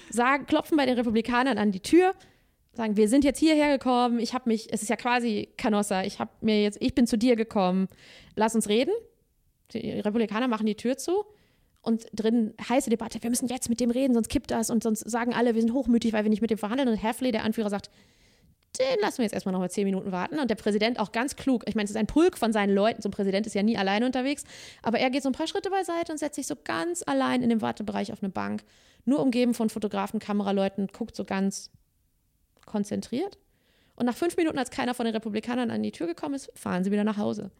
sagen, 0.09 0.45
klopfen 0.45 0.77
bei 0.77 0.85
den 0.85 0.95
Republikanern 0.95 1.57
an 1.57 1.71
die 1.71 1.81
Tür, 1.81 2.13
sagen, 2.73 2.97
wir 2.97 3.07
sind 3.07 3.23
jetzt 3.23 3.39
hierher 3.39 3.77
gekommen, 3.77 4.19
ich 4.19 4.33
habe 4.33 4.49
mich, 4.49 4.71
es 4.71 4.81
ist 4.81 4.89
ja 4.89 4.95
quasi 4.95 5.49
Canossa, 5.57 6.03
ich 6.03 6.19
habe 6.19 6.31
mir 6.41 6.61
jetzt, 6.61 6.77
ich 6.81 6.95
bin 6.95 7.07
zu 7.07 7.17
dir 7.17 7.35
gekommen, 7.35 7.87
lass 8.35 8.55
uns 8.55 8.69
reden. 8.69 8.93
Die 9.73 9.91
Republikaner 9.91 10.47
machen 10.47 10.65
die 10.65 10.75
Tür 10.75 10.97
zu 10.97 11.25
und 11.81 12.05
drin 12.13 12.53
heiße 12.67 12.89
Debatte, 12.89 13.21
wir 13.23 13.29
müssen 13.29 13.47
jetzt 13.47 13.69
mit 13.69 13.79
dem 13.79 13.91
reden, 13.91 14.13
sonst 14.13 14.29
kippt 14.29 14.51
das 14.51 14.69
und 14.69 14.83
sonst 14.83 15.09
sagen 15.09 15.33
alle, 15.33 15.55
wir 15.55 15.61
sind 15.61 15.73
hochmütig, 15.73 16.13
weil 16.13 16.23
wir 16.23 16.29
nicht 16.29 16.41
mit 16.41 16.51
dem 16.51 16.57
verhandeln. 16.57 16.89
Und 16.89 17.01
Hafley, 17.01 17.31
der 17.31 17.43
Anführer, 17.43 17.69
sagt, 17.69 17.89
den 18.77 18.99
lassen 19.01 19.19
wir 19.19 19.23
jetzt 19.23 19.33
erstmal 19.33 19.53
noch 19.53 19.59
mal 19.59 19.69
zehn 19.69 19.85
Minuten 19.85 20.11
warten. 20.11 20.39
Und 20.39 20.49
der 20.49 20.55
Präsident 20.55 20.99
auch 20.99 21.11
ganz 21.11 21.35
klug, 21.35 21.63
ich 21.67 21.75
meine, 21.75 21.85
es 21.85 21.91
ist 21.91 21.97
ein 21.97 22.07
Pulk 22.07 22.37
von 22.37 22.53
seinen 22.53 22.73
Leuten, 22.73 23.01
so 23.01 23.09
ein 23.09 23.11
Präsident 23.11 23.47
ist 23.47 23.55
ja 23.55 23.63
nie 23.63 23.77
alleine 23.77 24.05
unterwegs, 24.05 24.43
aber 24.83 24.99
er 24.99 25.09
geht 25.09 25.23
so 25.23 25.29
ein 25.29 25.33
paar 25.33 25.47
Schritte 25.47 25.69
beiseite 25.69 26.11
und 26.11 26.17
setzt 26.17 26.35
sich 26.35 26.47
so 26.47 26.55
ganz 26.63 27.03
allein 27.05 27.41
in 27.41 27.49
dem 27.49 27.61
Wartebereich 27.61 28.11
auf 28.11 28.21
eine 28.21 28.29
Bank, 28.29 28.63
nur 29.05 29.19
umgeben 29.19 29.53
von 29.53 29.69
Fotografen, 29.69 30.19
Kameraleuten, 30.19 30.87
guckt 30.87 31.15
so 31.15 31.23
ganz 31.23 31.71
konzentriert. 32.65 33.37
Und 33.95 34.05
nach 34.05 34.15
fünf 34.15 34.37
Minuten, 34.37 34.57
als 34.57 34.69
keiner 34.69 34.93
von 34.93 35.05
den 35.05 35.15
Republikanern 35.15 35.71
an 35.71 35.83
die 35.83 35.91
Tür 35.91 36.07
gekommen 36.07 36.35
ist, 36.35 36.51
fahren 36.55 36.83
sie 36.83 36.91
wieder 36.91 37.03
nach 37.03 37.17
Hause. 37.17 37.51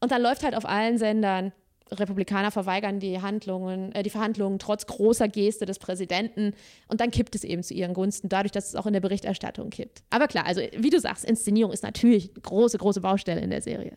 Und 0.00 0.10
dann 0.10 0.20
läuft 0.20 0.42
halt 0.42 0.56
auf 0.56 0.66
allen 0.66 0.98
Sendern, 0.98 1.52
Republikaner 1.90 2.50
verweigern 2.50 2.98
die 3.00 3.20
Handlungen, 3.22 3.92
äh, 3.92 4.02
die 4.02 4.10
Verhandlungen 4.10 4.58
trotz 4.58 4.86
großer 4.86 5.28
Geste 5.28 5.66
des 5.66 5.78
Präsidenten. 5.78 6.52
Und 6.88 7.00
dann 7.00 7.10
kippt 7.10 7.34
es 7.34 7.44
eben 7.44 7.62
zu 7.62 7.74
ihren 7.74 7.94
Gunsten, 7.94 8.28
dadurch, 8.28 8.52
dass 8.52 8.68
es 8.68 8.74
auch 8.74 8.86
in 8.86 8.92
der 8.92 9.00
Berichterstattung 9.00 9.70
kippt. 9.70 10.02
Aber 10.10 10.26
klar, 10.26 10.46
also 10.46 10.60
wie 10.76 10.90
du 10.90 10.98
sagst, 11.00 11.24
Inszenierung 11.24 11.72
ist 11.72 11.82
natürlich 11.82 12.30
eine 12.32 12.40
große, 12.42 12.78
große 12.78 13.00
Baustelle 13.00 13.40
in 13.40 13.50
der 13.50 13.62
Serie. 13.62 13.96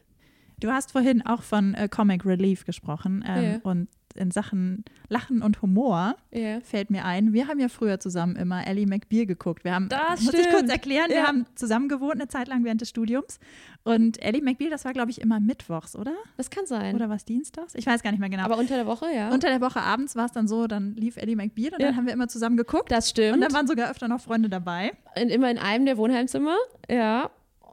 Du 0.59 0.69
hast 0.69 0.91
vorhin 0.91 1.25
auch 1.25 1.41
von 1.41 1.73
äh, 1.73 1.87
Comic 1.89 2.25
Relief 2.25 2.65
gesprochen 2.65 3.23
ähm, 3.27 3.43
Ja. 3.43 3.59
und 3.63 3.87
in 4.15 4.31
Sachen 4.31 4.83
Lachen 5.07 5.41
und 5.41 5.61
Humor 5.61 6.15
Ja. 6.31 6.59
fällt 6.61 6.89
mir 6.91 7.03
ein, 7.05 7.33
wir 7.33 7.47
haben 7.47 7.59
ja 7.59 7.67
früher 7.67 7.99
zusammen 7.99 8.35
immer 8.35 8.65
Ellie 8.67 8.85
McBeal 8.85 9.25
geguckt. 9.25 9.63
Wir 9.63 9.73
haben, 9.73 9.89
Das 9.89 10.21
muss 10.21 10.33
ich 10.33 10.41
kurz 10.49 10.57
stimmt. 10.57 10.71
erklären, 10.71 11.09
wir 11.09 11.15
Ja. 11.17 11.27
haben 11.27 11.45
zusammen 11.55 11.89
gewohnt 11.89 12.15
eine 12.15 12.27
Zeit 12.27 12.47
lang 12.47 12.63
während 12.63 12.81
des 12.81 12.89
Studiums 12.89 13.39
und 13.83 14.21
Ellie 14.23 14.41
McBeal, 14.43 14.69
das 14.69 14.85
war 14.85 14.93
glaube 14.93 15.09
ich 15.11 15.21
immer 15.21 15.39
mittwochs, 15.39 15.95
oder? 15.95 16.13
Das 16.37 16.49
kann 16.49 16.65
sein. 16.65 16.95
Oder 16.95 17.09
was 17.09 17.25
dienstags? 17.25 17.73
Ich 17.75 17.85
weiß 17.87 18.03
gar 18.03 18.11
nicht 18.11 18.19
mehr 18.19 18.29
genau. 18.29 18.43
Aber 18.43 18.57
unter 18.57 18.75
der 18.75 18.85
Woche, 18.85 19.05
ja. 19.15 19.29
Unter 19.31 19.49
der 19.49 19.61
Woche 19.61 19.81
abends 19.81 20.15
war 20.15 20.25
es 20.25 20.31
dann 20.31 20.47
so, 20.47 20.67
dann 20.67 20.93
lief 20.95 21.17
Ellie 21.17 21.35
McBeal 21.35 21.73
und 21.73 21.79
Ja. 21.81 21.87
dann 21.87 21.95
haben 21.97 22.05
wir 22.05 22.13
immer 22.13 22.27
zusammen 22.27 22.57
geguckt. 22.57 22.91
das 22.91 23.09
stimmt. 23.09 23.35
Und 23.35 23.41
dann 23.41 23.53
waren 23.53 23.67
sogar 23.67 23.89
öfter 23.89 24.07
noch 24.07 24.21
Freunde 24.21 24.49
dabei. 24.49 24.91
in, 25.15 25.29
immer 25.29 25.49
in 25.49 25.57
einem 25.57 25.85
der 25.85 25.97
Wohnheimzimmer, 25.97 26.55
ja. 26.89 27.29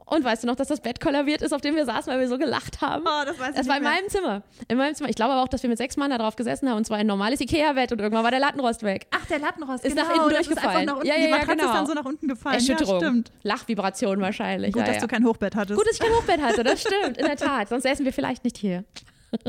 Und 0.09 0.23
weißt 0.23 0.43
du 0.43 0.47
noch, 0.47 0.55
dass 0.55 0.69
das 0.69 0.79
Bett 0.79 1.01
kollabiert 1.01 1.41
ist, 1.41 1.51
auf 1.53 1.59
dem 1.59 1.75
wir 1.75 1.85
saßen, 1.85 2.11
weil 2.11 2.19
wir 2.21 2.29
so 2.29 2.37
gelacht 2.37 2.79
haben? 2.79 3.03
Oh, 3.05 3.25
das 3.25 3.37
weiß 3.37 3.55
ich 3.55 3.59
Es 3.61 3.67
war 3.67 3.75
in 3.75 3.83
mehr. 3.83 3.91
meinem 3.91 4.07
Zimmer. 4.07 4.41
In 4.69 4.77
meinem 4.77 4.95
Zimmer. 4.95 5.09
Ich 5.09 5.17
glaube 5.17 5.33
aber 5.33 5.43
auch, 5.43 5.49
dass 5.49 5.63
wir 5.63 5.69
mit 5.69 5.77
sechs 5.77 5.97
Mann 5.97 6.09
da 6.11 6.17
drauf 6.17 6.37
gesessen 6.37 6.69
haben 6.69 6.77
und 6.77 6.85
zwar 6.85 6.97
ein 6.97 7.07
normales 7.07 7.41
Ikea-Bett 7.41 7.91
und 7.91 7.99
irgendwann 7.99 8.23
war 8.23 8.31
der 8.31 8.39
Lattenrost 8.39 8.83
weg. 8.83 9.07
Ach, 9.11 9.25
der 9.25 9.39
Lattenrost, 9.39 9.83
Ist 9.83 9.95
genau, 9.97 10.07
nach 10.07 10.15
innen 10.15 10.29
das 10.29 10.45
durchgefallen. 10.47 10.85
nach 10.85 10.95
unten, 10.95 11.07
Ja, 11.07 11.15
ja, 11.15 11.19
die 11.25 11.29
ja, 11.29 11.37
Matratze 11.37 11.57
genau. 11.57 11.69
ist 11.71 11.75
dann 11.77 11.85
so 11.87 11.93
nach 11.93 12.05
unten 12.05 12.27
gefallen. 12.29 12.55
Erschütterung. 12.55 13.01
Ja, 13.01 13.07
stimmt. 13.07 13.31
Lachvibration 13.43 14.21
wahrscheinlich. 14.21 14.71
Gut, 14.71 14.79
ja, 14.81 14.87
dass 14.87 14.95
ja. 14.95 15.01
du 15.01 15.07
kein 15.07 15.25
Hochbett 15.25 15.55
hattest. 15.57 15.77
Gut, 15.77 15.85
dass 15.87 15.95
ich 15.95 15.99
kein 15.99 16.13
Hochbett 16.15 16.41
hatte, 16.41 16.63
das 16.63 16.79
stimmt, 16.87 17.17
in 17.17 17.25
der 17.25 17.35
Tat. 17.35 17.67
Sonst 17.67 17.83
säßen 17.83 18.05
wir 18.05 18.13
vielleicht 18.13 18.43
nicht 18.45 18.57
hier. 18.57 18.85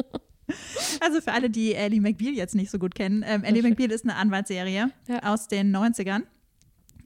Also 1.01 1.21
für 1.21 1.33
alle, 1.33 1.51
die 1.51 1.75
Ellie 1.75 2.01
McBeal 2.01 2.33
jetzt 2.33 2.55
nicht 2.55 2.71
so 2.71 2.79
gut 2.79 2.95
kennen, 2.95 3.23
ähm, 3.27 3.45
Ellie. 3.45 3.63
McBeal 3.63 3.91
ist 3.93 4.05
eine 4.05 4.17
Anwaltsserie 4.17 4.91
Ja. 5.07 5.19
aus 5.33 5.47
den 5.47 5.77
90ern. 5.77 6.23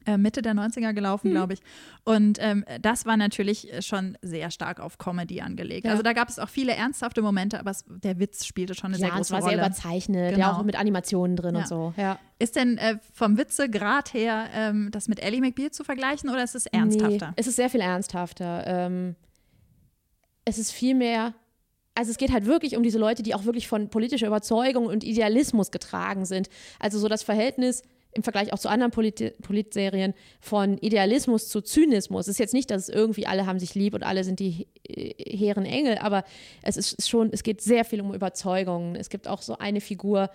Äh, 0.07 0.17
Mitte 0.19 0.43
der 0.43 0.55
90er 0.55 0.93
gelaufen, 0.93 1.29
Mhm. 1.29 1.33
glaube 1.35 1.53
ich. 1.55 1.61
Und 2.05 2.39
ähm, 2.41 2.65
das 2.81 3.07
war 3.07 3.17
natürlich 3.17 3.69
schon 3.81 4.19
sehr 4.23 4.51
stark 4.51 4.81
auf 4.81 4.99
Comedy 4.99 5.41
angelegt. 5.41 5.85
Ja. 5.87 5.93
Also 5.93 6.03
da 6.03 6.13
gab 6.13 6.29
es 6.29 6.39
auch 6.39 6.49
viele 6.49 6.73
ernsthafte 6.75 7.23
Momente, 7.23 7.61
aber 7.61 7.71
es, 7.71 7.85
der 7.89 8.19
Witz 8.19 8.45
spielte 8.45 8.75
schon 8.75 8.89
eine 8.89 8.97
sehr 8.99 9.09
Ja, 9.09 9.15
es 9.15 9.29
große 9.29 9.33
war 9.35 9.41
Rolle. 9.43 9.53
sehr 9.57 9.65
überzeichnet, 9.67 10.35
Genau. 10.35 10.47
ja 10.47 10.53
auch 10.57 10.63
mit 10.65 10.77
Animationen 10.77 11.37
drin 11.37 11.55
Ja. 11.55 11.61
und 11.63 11.69
so. 11.69 11.95
Ja. 11.97 12.19
Ist 12.39 12.57
denn 12.57 12.79
äh, 12.79 12.99
vom 13.13 13.39
Witzegrad 13.39 14.13
her 14.15 14.47
ähm, 14.55 14.89
das 14.91 15.07
mit 15.09 15.21
Ellie 15.23 15.41
McBeal 15.41 15.71
zu 15.71 15.85
vergleichen 15.85 16.29
oder 16.31 16.43
ist 16.43 16.55
es 16.55 16.67
ernsthafter? 16.67 17.29
Nee, 17.29 17.33
es 17.37 17.47
ist 17.47 17.57
sehr 17.57 17.71
viel 17.71 17.81
ernsthafter. 17.81 18.65
Ähm, 18.67 19.15
es 20.45 20.59
ist 20.59 20.73
viel 20.73 20.95
mehr, 20.95 21.35
also 21.95 22.11
es 22.11 22.17
geht 22.17 22.33
halt 22.33 22.47
wirklich 22.47 22.77
um 22.77 22.83
diese 22.83 22.99
Leute, 22.99 23.23
die 23.23 23.35
auch 23.35 23.45
wirklich 23.45 23.69
von 23.69 23.91
politischer 23.91 24.27
Überzeugung 24.27 24.87
und 24.87 25.05
Idealismus 25.05 25.71
getragen 25.71 26.25
sind. 26.25 26.49
Also 26.81 26.99
so 26.99 27.07
das 27.09 27.23
Verhältnis 27.23 27.83
im 28.15 28.23
Vergleich 28.23 28.53
auch 28.53 28.59
zu 28.59 28.69
anderen 28.69 28.93
Polit 28.93 29.41
Politserien 29.43 30.15
von 30.41 30.79
Idealismus 30.79 31.49
zu 31.49 31.61
Zynismus. 31.61 32.27
Es 32.27 32.33
ist 32.33 32.39
jetzt 32.39 32.55
nicht, 32.55 32.71
dass 32.71 32.83
es 32.83 32.89
irgendwie 32.89 33.27
alle 33.27 33.47
haben 33.47 33.59
sich 33.59 33.75
lieb 33.75 33.95
und 33.95 34.03
alle 34.03 34.25
sind 34.25 34.41
die 34.41 34.67
äh, 34.87 35.37
hehren 35.37 35.65
Engel, 35.65 35.99
aber 35.99 36.25
es 36.63 36.77
ist 36.77 37.09
schon, 37.09 37.31
es 37.33 37.43
geht 37.43 37.61
sehr 37.61 37.85
viel 37.85 38.01
um 38.01 38.15
Überzeugungen. 38.15 38.97
Es 38.97 39.09
gibt 39.09 39.29
auch 39.29 39.43
so 39.43 39.59
eine 39.59 39.81
Figur, 39.81 40.31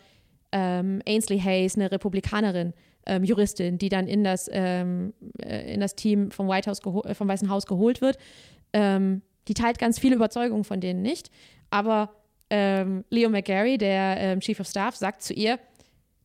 ähm, 0.51 1.01
Ainsley 1.07 1.39
Hayes, 1.39 1.75
eine 1.75 1.91
Republikanerin, 1.91 2.73
ähm, 3.05 3.23
Juristin, 3.23 3.77
die 3.77 3.89
dann 3.89 4.07
in 4.07 4.23
das, 4.23 4.49
ähm, 4.51 5.13
äh, 5.41 5.73
in 5.73 5.79
das 5.79 5.95
Team 5.95 6.31
vom, 6.31 6.47
White 6.47 6.69
House 6.69 6.79
vom 6.79 7.27
Weißen 7.27 7.49
Haus 7.49 7.65
geholt 7.65 8.01
wird. 8.01 8.17
Ähm, 8.73 9.21
die 9.47 9.53
teilt 9.53 9.79
ganz 9.79 9.99
viele 9.99 10.15
Überzeugungen 10.15 10.63
von 10.63 10.81
denen 10.81 11.01
nicht. 11.01 11.31
Aber 11.69 12.13
ähm, 12.49 13.03
Leo 13.09 13.29
McGarry, 13.29 13.77
der 13.77 14.17
ähm, 14.19 14.39
Chief 14.39 14.59
of 14.59 14.67
Staff, 14.67 14.95
sagt 14.95 15.21
zu 15.21 15.33
ihr, 15.33 15.59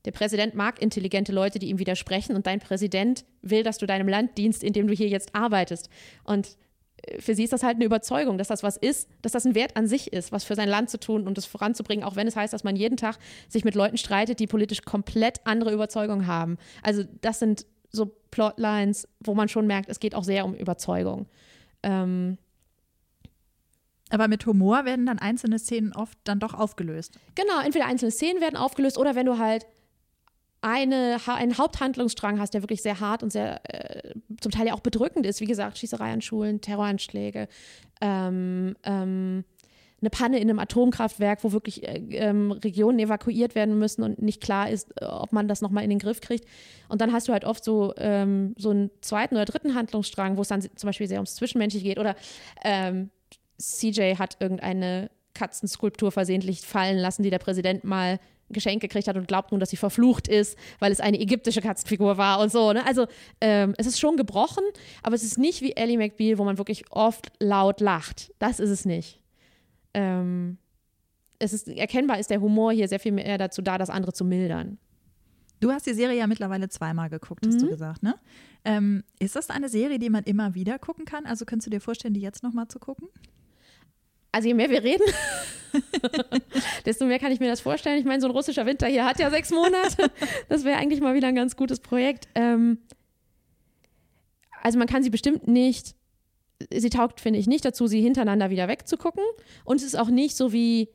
der 0.05 0.13
Präsident 0.13 0.55
mag 0.55 0.83
intelligente 0.83 1.33
Leute, 1.33 1.59
die 1.59 1.69
ihm 1.69 1.79
widersprechen 1.79 2.35
und 2.35 2.47
dein 2.47 2.59
Präsident 2.61 3.25
will, 3.41 3.63
dass 3.63 3.79
du 3.79 3.87
deinem 3.87 4.09
Land 4.09 4.37
dienst, 4.37 4.65
indem 4.65 4.87
du 4.89 4.95
hier 4.95 5.09
jetzt 5.09 5.35
arbeitest. 5.35 5.89
Und 6.25 6.57
äh, 7.03 7.21
für 7.21 7.35
sie 7.35 7.45
ist 7.45 7.53
das 7.53 7.63
halt 7.63 7.77
eine 7.77 7.85
Überzeugung, 7.85 8.37
dass 8.37 8.49
das 8.49 8.63
was 8.63 8.77
ist, 8.77 9.09
dass 9.23 9.33
das 9.33 9.47
ein 9.47 9.55
Wert 9.55 9.77
an 9.77 9.87
sich 9.87 10.13
ist, 10.13 10.33
was 10.33 10.45
für 10.45 10.57
sein 10.57 10.69
Land 10.69 10.91
zu 10.91 10.99
tun 10.99 11.27
und 11.27 11.39
es 11.39 11.47
voranzubringen, 11.47 12.05
auch 12.05 12.17
wenn 12.17 12.27
es 12.27 12.37
heißt, 12.37 12.53
dass 12.53 12.65
man 12.65 12.75
jeden 12.75 12.97
Tag 12.97 13.19
sich 13.49 13.65
mit 13.65 13.75
Leuten 13.75 13.97
streitet, 13.97 14.41
die 14.41 14.47
politisch 14.47 14.83
komplett 14.83 15.41
andere 15.45 15.73
Überzeugungen 15.73 16.27
haben. 16.27 16.59
Also 16.83 17.05
das 17.21 17.39
sind 17.39 17.67
so 17.91 18.07
Plotlines, 18.31 19.07
wo 19.21 19.35
man 19.35 19.49
schon 19.49 19.67
merkt, 19.67 19.89
es 19.89 20.01
geht 20.01 20.15
auch 20.15 20.25
sehr 20.25 20.45
um 20.45 20.55
Überzeugung. 20.55 21.27
Ähm, 21.83 22.39
Aber 24.09 24.29
mit 24.29 24.47
Humor 24.47 24.85
werden 24.85 25.07
dann 25.07 25.19
einzelne 25.19 25.59
Szenen 25.59 25.93
oft 25.93 26.19
dann 26.25 26.41
doch 26.41 26.55
aufgelöst. 26.55 27.19
Genau, 27.35 27.61
entweder 27.65 27.87
einzelne 27.87 28.11
Szenen 28.11 28.41
werden 28.41 28.57
aufgelöst 28.57 28.99
oder 28.99 29.15
wenn 29.15 29.27
du 29.27 29.39
halt 29.39 29.67
eine, 30.63 31.19
einen 31.27 31.59
Haupthandlungsstrang 31.59 32.41
hast, 32.41 32.55
der 32.55 32.63
wirklich 32.63 32.83
sehr 32.83 33.01
hart 33.01 33.23
und 33.23 33.31
sehr 33.31 33.61
äh, 33.65 34.15
zum 34.41 34.53
Teil 34.53 34.69
ja 34.69 34.75
auch 34.75 34.81
bedrückend 34.81 35.27
ist. 35.27 35.41
Wie 35.41 35.47
gesagt, 35.47 35.77
Schießerei 35.79 36.13
an 36.13 36.23
Schulen, 36.23 36.61
Terroranschläge, 36.61 37.49
ähm, 38.01 38.77
ähm, 38.85 39.45
eine 40.01 40.11
Panne 40.11 40.39
in 40.39 40.49
einem 40.49 40.59
Atomkraftwerk, 40.59 41.45
wo 41.45 41.53
wirklich 41.53 41.87
äh, 41.87 41.99
ähm, 42.11 42.53
Regionen 42.53 42.99
evakuiert 42.99 43.55
werden 43.55 43.79
müssen 43.79 44.03
und 44.03 44.23
nicht 44.23 44.41
klar 44.41 44.71
ist, 44.71 44.93
äh, 45.01 45.05
ob 45.05 45.33
man 45.33 45.49
das 45.49 45.63
nochmal 45.63 45.85
in 45.85 45.91
den 45.91 45.99
Griff 45.99 46.21
kriegt. 46.21 46.45
Und 46.89 47.01
dann 47.01 47.13
hast 47.13 47.29
du 47.29 47.33
halt 47.33 47.45
oft 47.45 47.65
so, 47.65 47.93
ähm, 47.99 48.55
so 48.57 48.71
einen 48.71 48.91
zweiten 49.01 49.35
oder 49.35 49.45
dritten 49.45 49.75
Handlungsstrang, 49.75 50.37
wo 50.37 50.43
es 50.43 50.49
dann 50.49 50.63
zum 50.63 50.87
Beispiel 50.87 51.09
sehr 51.09 51.19
ums 51.19 51.35
Zwischenmenschliche 51.35 51.87
geht 51.87 51.99
oder 51.99 52.15
ähm, 52.65 53.11
CJ 53.59 54.17
hat 54.17 54.37
irgendeine 54.41 55.11
Katzenskulptur 55.35 56.13
versehentlich 56.13 56.61
fallen 56.61 56.99
lassen, 56.99 57.23
die 57.23 57.31
der 57.31 57.39
Präsident 57.39 57.85
mal 57.85 58.19
geschenkt 58.53 58.81
gekriegt 58.83 59.09
hat 59.09 59.17
und 59.17 59.27
glaubt 59.29 59.51
nun, 59.51 59.61
dass 59.61 59.71
sie 59.71 59.77
verflucht 59.77 60.29
ist, 60.29 60.57
weil 60.79 60.93
es 60.93 61.01
eine 61.01 61.19
ägyptische 61.21 61.61
Katzenfigur 61.61 62.17
war 62.19 62.41
und 62.41 62.51
so. 62.53 62.73
Ne? 62.73 62.85
Also 62.87 63.07
ähm, 63.41 63.75
es 63.79 63.87
ist 63.87 63.99
schon 64.01 64.17
gebrochen, 64.17 64.65
aber 65.03 65.15
es 65.15 65.23
ist 65.23 65.39
nicht 65.39 65.61
wie 65.63 65.73
Ellie 65.73 65.99
McBeal, 65.99 66.39
wo 66.39 66.45
man 66.45 66.59
wirklich 66.59 66.85
oft 66.91 67.33
laut 67.41 67.81
lacht. 67.81 68.33
Das 68.39 68.61
ist 68.61 68.71
es 68.71 68.85
nicht. 68.85 69.21
Ähm, 69.95 70.59
es 71.39 71.53
ist 71.53 71.69
erkennbar 71.69 72.19
ist 72.19 72.31
der 72.31 72.41
Humor 72.41 72.73
hier 72.73 72.89
sehr 72.89 73.01
viel 73.01 73.13
mehr 73.13 73.37
dazu 73.39 73.63
da, 73.63 73.77
das 73.79 73.91
andere 73.91 74.13
zu 74.13 74.25
mildern. 74.25 74.79
Du 75.61 75.71
hast 75.71 75.87
die 75.87 75.95
Serie 75.95 76.19
ja 76.19 76.27
mittlerweile 76.27 76.69
zweimal 76.69 77.09
geguckt, 77.09 77.47
hast 77.47 77.61
du 77.61 77.67
Mhm. 77.67 77.71
gesagt, 77.71 78.03
ne? 78.03 78.17
Ähm, 78.65 79.05
ist 79.21 79.37
das 79.37 79.49
eine 79.51 79.69
Serie, 79.69 79.99
die 79.99 80.11
man 80.11 80.25
immer 80.25 80.55
wieder 80.55 80.79
gucken 80.79 81.05
kann? 81.05 81.25
Also 81.27 81.45
könntest 81.45 81.67
du 81.67 81.71
dir 81.71 81.81
vorstellen, 81.81 82.15
die 82.15 82.21
jetzt 82.21 82.43
nochmal 82.43 82.67
zu 82.69 82.79
gucken? 82.81 83.09
Also 84.33 84.49
je 84.49 84.55
mehr 84.55 84.71
wir 84.71 84.83
reden, 84.83 85.05
desto 86.87 87.07
mehr 87.07 87.19
kann 87.19 87.33
ich 87.33 87.41
mir 87.41 87.49
das 87.49 87.61
vorstellen. 87.61 87.99
Ich 87.99 88.05
meine, 88.05 88.21
so 88.21 88.29
ein 88.29 88.33
russischer 88.33 88.67
Winter 88.67 88.87
hier 88.87 89.05
hat 89.05 89.19
ja 89.19 89.31
sechs 89.31 89.51
Monate. 89.51 90.11
Das 90.49 90.65
wäre 90.65 90.79
eigentlich 90.79 91.01
mal 91.01 91.15
wieder 91.15 91.29
ein 91.29 91.35
ganz 91.35 91.57
gutes 91.57 91.81
Projekt. 91.81 92.29
Ähm, 92.35 92.79
also 94.63 94.79
man 94.79 94.87
kann 94.87 95.03
sie 95.03 95.11
bestimmt 95.11 95.49
nicht, 95.49 95.95
sie 96.73 96.91
taugt, 96.91 97.21
finde 97.21 97.39
ich, 97.39 97.47
nicht 97.47 97.65
dazu, 97.65 97.87
sie 97.87 98.01
hintereinander 98.01 98.51
wieder 98.51 98.69
wegzugucken. 98.69 99.25
Und 99.65 99.77
es 99.77 99.83
ist 99.83 99.99
auch 99.99 100.09
nicht 100.09 100.37
so 100.37 100.53
wie, 100.53 100.89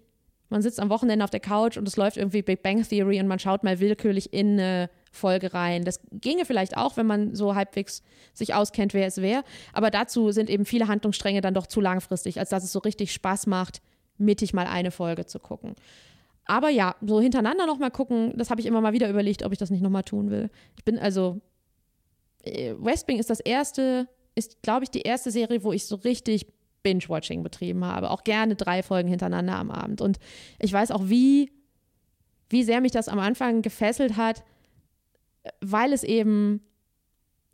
man 0.50 0.62
sitzt 0.62 0.80
am 0.80 0.90
Wochenende 0.90 1.24
auf 1.24 1.30
der 1.30 1.40
Couch 1.40 1.78
und 1.78 1.88
es 1.88 1.98
läuft 1.98 2.18
irgendwie 2.18 2.42
Big 2.42 2.64
Bang 2.64 2.88
Theory 2.88 3.20
und 3.20 3.28
man 3.28 3.40
schaut 3.40 3.64
mal 3.64 3.80
willkürlich 3.80 4.32
in 4.32 4.54
eine 4.54 4.90
Folge 5.12 5.54
rein. 5.54 5.84
Das 5.84 6.00
ginge 6.12 6.46
vielleicht 6.46 6.78
auch, 6.78 6.96
wenn 6.96 7.06
man 7.06 7.36
so 7.36 7.56
halbwegs 7.56 8.04
sich 8.34 8.54
auskennt, 8.54 8.94
wer 8.94 9.08
es 9.08 9.22
wäre. 9.22 9.44
Aber 9.74 9.92
dazu 9.92 10.32
sind 10.32 10.50
eben 10.50 10.66
viele 10.66 10.88
Handlungsstränge 10.88 11.42
dann 11.42 11.54
doch 11.54 11.68
zu 11.68 11.82
langfristig, 11.82 12.40
als 12.40 12.50
dass 12.50 12.64
es 12.64 12.72
so 12.72 12.80
richtig 12.80 13.12
Spaß 13.12 13.48
macht, 13.48 13.82
mittig 14.18 14.54
mal 14.54 14.68
eine 14.68 14.92
Folge 14.92 15.26
zu 15.26 15.40
gucken. 15.40 15.76
Aber 16.46 16.70
ja, 16.70 16.96
so 17.02 17.20
hintereinander 17.20 17.66
nochmal 17.66 17.92
gucken, 17.92 18.34
das 18.38 18.50
habe 18.50 18.62
ich 18.62 18.68
immer 18.68 18.82
mal 18.82 18.94
wieder 18.94 19.10
überlegt, 19.10 19.44
ob 19.44 19.52
ich 19.52 19.58
das 19.58 19.70
nicht 19.70 19.82
nochmal 19.82 20.04
tun 20.04 20.32
will. 20.32 20.50
Ich 20.78 20.86
bin 20.86 20.98
also, 20.98 21.42
äh, 22.44 22.74
West 22.80 23.08
Wing 23.08 23.20
ist 23.20 23.30
das 23.30 23.42
erste, 23.42 24.08
ist, 24.34 24.62
glaube 24.62 24.84
ich, 24.84 24.90
die 24.90 25.02
erste 25.02 25.30
Serie, 25.30 25.64
wo 25.64 25.74
ich 25.74 25.86
so 25.86 25.98
richtig 25.98 26.48
Binge-Watching 26.84 27.44
betrieben 27.44 27.84
habe. 27.84 28.12
Auch 28.12 28.24
gerne 28.24 28.56
drei 28.56 28.82
Folgen 28.82 29.10
hintereinander 29.10 29.56
am 29.56 29.72
Abend. 29.72 30.00
Und 30.00 30.20
ich 30.60 30.72
weiß 30.72 30.92
auch, 30.92 31.10
wie, 31.10 31.52
wie 32.50 32.64
sehr 32.64 32.80
mich 32.80 32.94
das 32.94 33.10
am 33.10 33.20
Anfang 33.20 33.62
gefesselt 33.62 34.16
hat, 34.16 34.44
weil 35.60 35.92
es 35.92 36.04
eben 36.04 36.62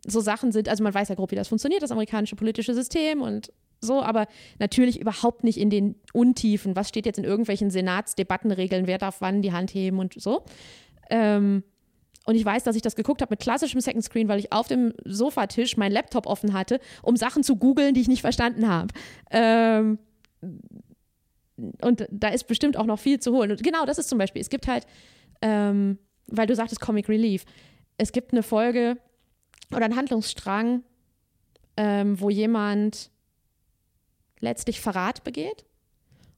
so 0.05 0.19
Sachen 0.19 0.51
sind, 0.51 0.69
also 0.69 0.83
man 0.83 0.93
weiß 0.93 1.09
ja 1.09 1.15
grob, 1.15 1.31
wie 1.31 1.35
das 1.35 1.47
funktioniert, 1.47 1.81
das 1.81 1.91
amerikanische 1.91 2.35
politische 2.35 2.73
System 2.73 3.21
und 3.21 3.51
so, 3.83 4.01
aber 4.01 4.27
natürlich 4.59 4.99
überhaupt 4.99 5.43
nicht 5.43 5.57
in 5.57 5.69
den 5.69 5.95
Untiefen. 6.13 6.75
Was 6.75 6.89
steht 6.89 7.05
jetzt 7.05 7.19
in 7.19 7.23
irgendwelchen 7.23 7.69
Senatsdebattenregeln, 7.69 8.87
wer 8.87 8.97
darf 8.97 9.21
wann 9.21 9.41
die 9.41 9.51
Hand 9.51 9.73
heben 9.73 9.99
und 9.99 10.19
so. 10.19 10.43
Ähm, 11.09 11.63
und 12.25 12.35
ich 12.35 12.45
weiß, 12.45 12.63
dass 12.63 12.75
ich 12.75 12.81
das 12.81 12.95
geguckt 12.95 13.21
habe 13.21 13.33
mit 13.33 13.41
klassischem 13.41 13.81
Second 13.81 14.03
Screen, 14.03 14.27
weil 14.27 14.39
ich 14.39 14.53
auf 14.53 14.67
dem 14.67 14.93
Sofatisch 15.03 15.75
meinen 15.77 15.91
Laptop 15.91 16.25
offen 16.25 16.53
hatte, 16.53 16.79
um 17.01 17.17
Sachen 17.17 17.43
zu 17.43 17.57
googeln, 17.57 17.93
die 17.93 18.01
ich 18.01 18.07
nicht 18.07 18.21
verstanden 18.21 18.69
habe. 18.69 18.93
Ähm, 19.29 19.99
und 21.81 22.07
da 22.09 22.29
ist 22.29 22.47
bestimmt 22.47 22.77
auch 22.77 22.85
noch 22.85 22.99
viel 22.99 23.19
zu 23.19 23.33
holen. 23.33 23.51
Und 23.51 23.63
genau, 23.63 23.85
das 23.85 23.97
ist 23.97 24.09
zum 24.09 24.17
Beispiel, 24.17 24.41
es 24.41 24.49
gibt 24.49 24.67
halt, 24.67 24.87
ähm, 25.41 25.97
weil 26.27 26.47
du 26.47 26.55
sagtest 26.55 26.79
Comic 26.79 27.09
Relief, 27.09 27.45
es 27.97 28.11
gibt 28.11 28.31
eine 28.31 28.43
Folge 28.43 28.97
oder 29.71 29.85
einen 29.85 29.95
Handlungsstrang, 29.95 30.83
ähm, 31.77 32.19
wo 32.19 32.29
jemand 32.29 33.11
letztlich 34.43 34.81
Verrat 34.81 35.23
begeht 35.23 35.65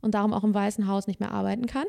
und 0.02 0.13
darum 0.13 0.34
auch 0.34 0.44
im 0.44 0.54
Weißen 0.54 0.88
Haus 0.88 1.08
nicht 1.08 1.20
mehr 1.20 1.32
arbeiten 1.32 1.65
kann. 1.65 1.88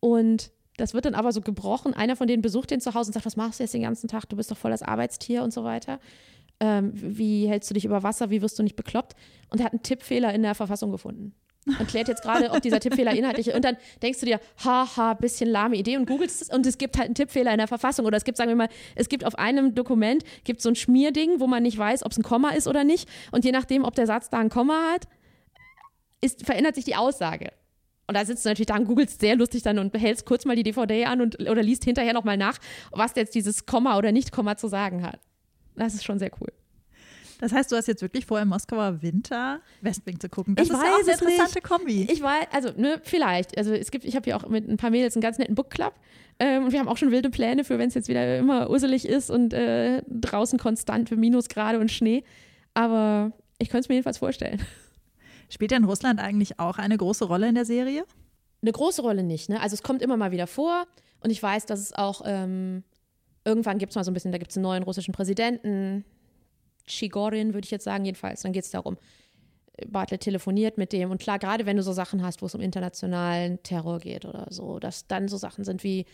Und 0.00 0.52
das 0.76 0.94
wird 0.94 1.04
dann 1.04 1.14
aber 1.14 1.32
so 1.32 1.40
gebrochen. 1.40 1.94
Einer 1.94 2.16
von 2.16 2.26
denen 2.26 2.42
besucht 2.42 2.70
den 2.70 2.80
zu 2.80 2.94
Hause 2.94 3.08
und 3.08 3.14
sagt, 3.14 3.26
was 3.26 3.36
machst 3.36 3.58
du 3.58 3.64
jetzt 3.64 3.74
den 3.74 3.82
ganzen 3.82 4.08
Tag? 4.08 4.28
Du 4.28 4.36
bist 4.36 4.50
doch 4.50 4.56
voll 4.56 4.70
das 4.70 4.82
Arbeitstier 4.82 5.42
und 5.42 5.52
so 5.52 5.64
weiter. 5.64 6.00
Ähm, 6.60 6.92
wie 6.94 7.48
hältst 7.48 7.68
du 7.70 7.74
dich 7.74 7.84
über 7.84 8.02
Wasser? 8.02 8.30
Wie 8.30 8.42
wirst 8.42 8.58
du 8.58 8.62
nicht 8.62 8.76
bekloppt? 8.76 9.14
Und 9.50 9.60
er 9.60 9.66
hat 9.66 9.72
einen 9.72 9.82
Tippfehler 9.82 10.32
in 10.32 10.42
der 10.42 10.54
Verfassung 10.54 10.92
gefunden. 10.92 11.34
Und 11.66 11.88
klärt 11.88 12.08
jetzt 12.08 12.22
gerade, 12.22 12.50
ob 12.50 12.60
dieser 12.60 12.78
Tippfehler 12.78 13.12
inhaltlich 13.16 13.48
ist. 13.48 13.56
Und 13.56 13.64
dann 13.64 13.76
denkst 14.02 14.20
du 14.20 14.26
dir, 14.26 14.38
haha, 14.64 15.14
bisschen 15.14 15.48
lahme 15.48 15.76
Idee 15.76 15.96
und 15.96 16.06
googelst 16.06 16.42
es 16.42 16.48
und 16.50 16.66
es 16.66 16.76
gibt 16.76 16.98
halt 16.98 17.06
einen 17.06 17.14
Tippfehler 17.14 17.52
in 17.52 17.58
der 17.58 17.68
Verfassung. 17.68 18.04
Oder 18.04 18.18
es 18.18 18.24
gibt, 18.24 18.36
sagen 18.36 18.50
wir 18.50 18.56
mal, 18.56 18.68
es 18.94 19.08
gibt 19.08 19.24
auf 19.24 19.36
einem 19.36 19.74
Dokument 19.74 20.22
gibt 20.44 20.60
so 20.60 20.68
ein 20.68 20.76
Schmierding, 20.76 21.40
wo 21.40 21.46
man 21.46 21.62
nicht 21.62 21.78
weiß, 21.78 22.04
ob 22.04 22.12
es 22.12 22.18
ein 22.18 22.22
Komma 22.22 22.50
ist 22.50 22.68
oder 22.68 22.84
nicht. 22.84 23.08
Und 23.32 23.44
je 23.44 23.52
nachdem, 23.52 23.84
ob 23.84 23.94
der 23.94 24.06
Satz 24.06 24.28
da 24.28 24.38
ein 24.38 24.50
Komma 24.50 24.92
hat, 24.92 25.08
ist, 26.24 26.44
verändert 26.44 26.74
sich 26.74 26.84
die 26.84 26.96
Aussage. 26.96 27.52
Und 28.06 28.16
da 28.16 28.24
sitzt 28.24 28.44
du 28.44 28.50
natürlich 28.50 28.66
da 28.66 28.76
und 28.76 28.84
googelst 28.84 29.20
sehr 29.20 29.34
lustig 29.36 29.62
dann 29.62 29.78
und 29.78 29.94
hältst 29.96 30.26
kurz 30.26 30.44
mal 30.44 30.56
die 30.56 30.62
DVD 30.62 31.06
an 31.06 31.20
und, 31.22 31.40
oder 31.48 31.62
liest 31.62 31.84
hinterher 31.84 32.12
nochmal 32.12 32.36
nach, 32.36 32.58
was 32.92 33.12
jetzt 33.16 33.34
dieses 33.34 33.64
Komma 33.64 33.96
oder 33.96 34.12
Nicht-Komma 34.12 34.56
zu 34.56 34.68
sagen 34.68 35.02
hat. 35.02 35.20
Das 35.74 35.94
ist 35.94 36.04
schon 36.04 36.18
sehr 36.18 36.30
cool. 36.40 36.52
Das 37.40 37.52
heißt, 37.52 37.72
du 37.72 37.76
hast 37.76 37.88
jetzt 37.88 38.02
wirklich 38.02 38.26
vor, 38.26 38.40
im 38.40 38.48
Moskauer 38.48 39.02
Winter 39.02 39.60
Westwing 39.80 40.20
zu 40.20 40.28
gucken. 40.28 40.54
Das 40.54 40.66
Ich 40.66 40.72
ist 40.72 40.78
weiß 40.78 40.84
ja 40.86 40.92
auch 40.92 40.98
eine 41.00 41.10
es 41.10 41.20
nicht. 41.20 41.30
interessante 41.30 41.60
Kombi. 41.62 42.06
Ich 42.10 42.22
war, 42.22 42.36
also, 42.52 42.70
ne, 42.76 43.00
vielleicht. 43.02 43.58
Also 43.58 43.72
es 43.72 43.90
gibt, 43.90 44.04
ich 44.04 44.14
habe 44.16 44.28
ja 44.30 44.36
auch 44.36 44.48
mit 44.48 44.68
ein 44.68 44.76
paar 44.76 44.90
Mädels 44.90 45.16
einen 45.16 45.22
ganz 45.22 45.38
netten 45.38 45.54
Book 45.54 45.70
Club. 45.70 45.94
Ähm, 46.38 46.64
und 46.64 46.72
wir 46.72 46.78
haben 46.78 46.88
auch 46.88 46.96
schon 46.96 47.10
wilde 47.10 47.30
Pläne 47.30 47.64
für, 47.64 47.78
wenn 47.78 47.88
es 47.88 47.94
jetzt 47.94 48.08
wieder 48.08 48.38
immer 48.38 48.70
urselig 48.70 49.06
ist 49.08 49.30
und 49.30 49.52
äh, 49.52 50.02
draußen 50.08 50.58
konstant 50.58 51.08
für 51.08 51.16
Minusgrade 51.16 51.78
und 51.78 51.90
Schnee. 51.90 52.22
Aber 52.74 53.32
ich 53.58 53.68
könnte 53.68 53.84
es 53.84 53.88
mir 53.88 53.96
jedenfalls 53.96 54.18
vorstellen. 54.18 54.60
Spielt 55.48 55.70
denn 55.70 55.84
Russland 55.84 56.20
eigentlich 56.20 56.58
auch 56.58 56.78
eine 56.78 56.96
große 56.96 57.24
Rolle 57.24 57.48
in 57.48 57.54
der 57.54 57.64
Serie? 57.64 58.04
Eine 58.62 58.72
große 58.72 59.02
Rolle 59.02 59.22
nicht, 59.22 59.48
ne? 59.48 59.60
Also 59.60 59.74
es 59.74 59.82
kommt 59.82 60.02
immer 60.02 60.16
mal 60.16 60.30
wieder 60.30 60.46
vor 60.46 60.86
und 61.20 61.30
ich 61.30 61.42
weiß, 61.42 61.66
dass 61.66 61.80
es 61.80 61.92
auch 61.92 62.22
ähm, 62.24 62.82
Irgendwann 63.44 63.78
gibt 63.78 63.90
es 63.90 63.96
mal 63.96 64.04
so 64.04 64.10
ein 64.10 64.14
bisschen, 64.14 64.32
da 64.32 64.38
gibt 64.38 64.50
es 64.50 64.56
einen 64.56 64.62
neuen 64.62 64.82
russischen 64.82 65.12
Präsidenten, 65.12 66.04
Chigorin 66.86 67.54
würde 67.54 67.64
ich 67.64 67.70
jetzt 67.70 67.84
sagen, 67.84 68.04
jedenfalls. 68.04 68.42
Dann 68.42 68.52
geht 68.52 68.64
es 68.64 68.70
darum, 68.70 68.96
Bartlett 69.86 70.22
telefoniert 70.22 70.78
mit 70.78 70.92
dem. 70.92 71.10
Und 71.10 71.20
klar, 71.20 71.38
gerade 71.38 71.66
wenn 71.66 71.76
du 71.76 71.82
so 71.82 71.92
Sachen 71.92 72.22
hast, 72.22 72.42
wo 72.42 72.46
es 72.46 72.54
um 72.54 72.60
internationalen 72.60 73.62
Terror 73.62 73.98
geht 73.98 74.24
oder 74.24 74.46
so, 74.50 74.78
dass 74.78 75.06
dann 75.06 75.28
so 75.28 75.36
Sachen 75.36 75.64
sind 75.64 75.82
wie 75.84 76.06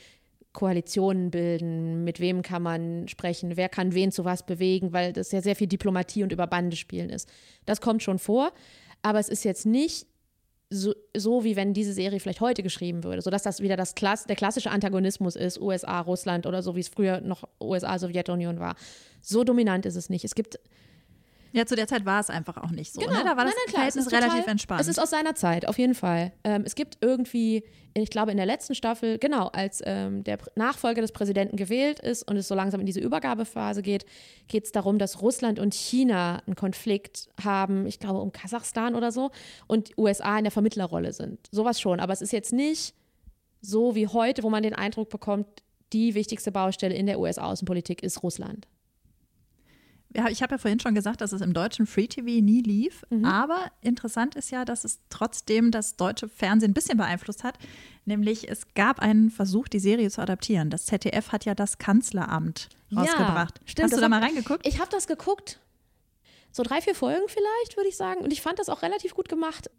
Koalitionen 0.52 1.30
bilden, 1.30 2.02
mit 2.02 2.18
wem 2.18 2.42
kann 2.42 2.62
man 2.62 3.06
sprechen, 3.06 3.56
wer 3.56 3.68
kann 3.68 3.94
wen 3.94 4.10
zu 4.10 4.24
was 4.24 4.44
bewegen, 4.44 4.92
weil 4.92 5.12
das 5.12 5.30
ja 5.30 5.40
sehr 5.40 5.54
viel 5.54 5.68
Diplomatie 5.68 6.24
und 6.24 6.32
über 6.32 6.48
Bande 6.48 6.76
spielen 6.76 7.10
ist. 7.10 7.28
Das 7.66 7.80
kommt 7.80 8.02
schon 8.02 8.18
vor, 8.18 8.52
aber 9.02 9.18
es 9.18 9.28
ist 9.28 9.44
jetzt 9.44 9.66
nicht 9.66 10.06
so, 10.70 10.94
so 11.16 11.42
wie 11.42 11.56
wenn 11.56 11.74
diese 11.74 11.92
Serie 11.92 12.20
vielleicht 12.20 12.40
heute 12.40 12.62
geschrieben 12.62 13.02
würde, 13.02 13.22
sodass 13.22 13.42
das 13.42 13.60
wieder 13.60 13.76
das 13.76 13.96
Klass 13.96 14.24
der 14.24 14.36
klassische 14.36 14.70
Antagonismus 14.70 15.34
ist, 15.34 15.60
USA, 15.60 16.00
Russland 16.00 16.46
oder 16.46 16.62
so, 16.62 16.76
wie 16.76 16.80
es 16.80 16.88
früher 16.88 17.20
noch 17.20 17.48
USA, 17.60 17.98
Sowjetunion 17.98 18.60
war. 18.60 18.76
So 19.20 19.42
dominant 19.42 19.84
ist 19.84 19.96
es 19.96 20.10
nicht. 20.10 20.24
Es 20.24 20.36
gibt 20.36 20.60
ja, 21.52 21.66
zu 21.66 21.74
der 21.74 21.86
Zeit 21.86 22.04
war 22.04 22.20
es 22.20 22.30
einfach 22.30 22.56
auch 22.56 22.70
nicht 22.70 22.92
so. 22.92 23.00
Genau. 23.00 23.12
Ne? 23.12 23.24
Da 23.24 23.36
war 23.36 23.44
das 23.44 23.46
nein, 23.46 23.52
nein, 23.66 23.74
klar, 23.74 23.88
es 23.88 23.94
Verhältnis 23.94 24.06
ist 24.06 24.10
total- 24.12 24.28
relativ 24.28 24.46
entspannt. 24.50 24.80
Es 24.80 24.88
ist 24.88 24.98
aus 24.98 25.10
seiner 25.10 25.34
Zeit, 25.34 25.66
auf 25.66 25.78
jeden 25.78 25.94
Fall. 25.94 26.32
Ähm, 26.44 26.62
es 26.64 26.74
gibt 26.74 26.98
irgendwie, 27.00 27.64
ich 27.94 28.10
glaube 28.10 28.30
in 28.30 28.36
der 28.36 28.46
letzten 28.46 28.74
Staffel, 28.74 29.18
genau, 29.18 29.48
als 29.48 29.82
ähm, 29.84 30.22
der 30.24 30.38
Nachfolger 30.54 31.02
des 31.02 31.12
Präsidenten 31.12 31.56
gewählt 31.56 32.00
ist 32.00 32.28
und 32.28 32.36
es 32.36 32.48
so 32.48 32.54
langsam 32.54 32.80
in 32.80 32.86
diese 32.86 33.00
Übergabephase 33.00 33.82
geht, 33.82 34.06
geht 34.48 34.64
es 34.64 34.72
darum, 34.72 34.98
dass 34.98 35.22
Russland 35.22 35.58
und 35.58 35.74
China 35.74 36.42
einen 36.46 36.56
Konflikt 36.56 37.28
haben, 37.42 37.86
ich 37.86 37.98
glaube 37.98 38.20
um 38.20 38.32
Kasachstan 38.32 38.94
oder 38.94 39.10
so, 39.12 39.30
und 39.66 39.96
USA 39.98 40.38
in 40.38 40.44
der 40.44 40.52
Vermittlerrolle 40.52 41.12
sind. 41.12 41.48
Sowas 41.50 41.80
schon, 41.80 42.00
aber 42.00 42.12
es 42.12 42.22
ist 42.22 42.32
jetzt 42.32 42.52
nicht 42.52 42.94
so 43.62 43.94
wie 43.94 44.06
heute, 44.06 44.42
wo 44.42 44.50
man 44.50 44.62
den 44.62 44.74
Eindruck 44.74 45.10
bekommt, 45.10 45.46
die 45.92 46.14
wichtigste 46.14 46.52
Baustelle 46.52 46.94
in 46.94 47.06
der 47.06 47.18
US-Außenpolitik 47.18 48.02
ist 48.02 48.22
Russland. 48.22 48.68
Ja, 50.16 50.28
ich 50.28 50.42
habe 50.42 50.54
ja 50.54 50.58
vorhin 50.58 50.80
schon 50.80 50.94
gesagt, 50.94 51.20
dass 51.20 51.32
es 51.32 51.40
im 51.40 51.52
deutschen 51.52 51.86
Free 51.86 52.08
TV 52.08 52.42
nie 52.44 52.62
lief. 52.62 53.04
Mhm. 53.10 53.24
Aber 53.24 53.70
interessant 53.80 54.34
ist 54.34 54.50
ja, 54.50 54.64
dass 54.64 54.84
es 54.84 54.98
trotzdem 55.08 55.70
das 55.70 55.96
deutsche 55.96 56.28
Fernsehen 56.28 56.72
ein 56.72 56.74
bisschen 56.74 56.98
beeinflusst 56.98 57.44
hat. 57.44 57.58
Nämlich 58.06 58.48
es 58.48 58.62
gab 58.74 58.98
einen 58.98 59.30
Versuch, 59.30 59.68
die 59.68 59.78
Serie 59.78 60.10
zu 60.10 60.20
adaptieren. 60.20 60.68
Das 60.70 60.86
ZDF 60.86 61.30
hat 61.30 61.44
ja 61.44 61.54
das 61.54 61.78
Kanzleramt 61.78 62.68
rausgebracht. 62.94 63.60
stimmt, 63.66 63.84
Hast 63.84 63.96
du 63.96 64.00
da 64.00 64.08
mal 64.08 64.22
reingeguckt? 64.22 64.66
Ich 64.66 64.80
habe 64.80 64.90
das 64.90 65.06
geguckt. 65.06 65.60
So 66.50 66.64
drei, 66.64 66.80
vier 66.80 66.96
Folgen 66.96 67.28
vielleicht, 67.28 67.76
würde 67.76 67.88
ich 67.88 67.96
sagen. 67.96 68.20
Und 68.20 68.32
ich 68.32 68.42
fand 68.42 68.58
das 68.58 68.68
auch 68.68 68.82
relativ 68.82 69.14
gut 69.14 69.28
gemacht. 69.28 69.70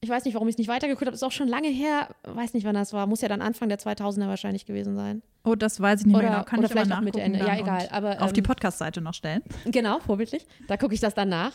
Ich 0.00 0.08
weiß 0.08 0.24
nicht, 0.24 0.34
warum 0.34 0.46
ich 0.46 0.54
es 0.54 0.58
nicht 0.58 0.68
weitergeguckt 0.68 1.06
habe. 1.06 1.14
Ist 1.14 1.24
auch 1.24 1.32
schon 1.32 1.48
lange 1.48 1.68
her. 1.68 2.08
Weiß 2.22 2.54
nicht, 2.54 2.64
wann 2.64 2.74
das 2.74 2.92
war. 2.92 3.06
Muss 3.08 3.20
ja 3.20 3.28
dann 3.28 3.42
Anfang 3.42 3.68
der 3.68 3.78
2000er 3.78 4.28
wahrscheinlich 4.28 4.64
gewesen 4.64 4.94
sein. 4.94 5.22
Oh, 5.44 5.56
das 5.56 5.80
weiß 5.80 6.00
ich 6.00 6.06
nicht 6.06 6.16
mehr 6.16 6.24
Oder- 6.24 6.34
genau. 6.36 6.44
Kann 6.44 6.60
oder 6.60 6.66
ich 6.66 6.72
aber 6.72 6.82
vielleicht 6.82 6.98
auch 6.98 7.04
Mitte, 7.04 7.20
Ende. 7.20 7.40
Ja, 7.40 7.58
egal, 7.58 7.88
aber, 7.90 8.22
auf 8.22 8.32
die 8.32 8.40
ähm, 8.40 8.46
Podcast-Seite 8.46 9.00
noch 9.00 9.14
stellen. 9.14 9.42
Genau, 9.64 9.98
vorbildlich. 9.98 10.46
Da 10.68 10.76
gucke 10.76 10.94
ich 10.94 11.00
das 11.00 11.14
dann 11.14 11.28
nach. 11.30 11.52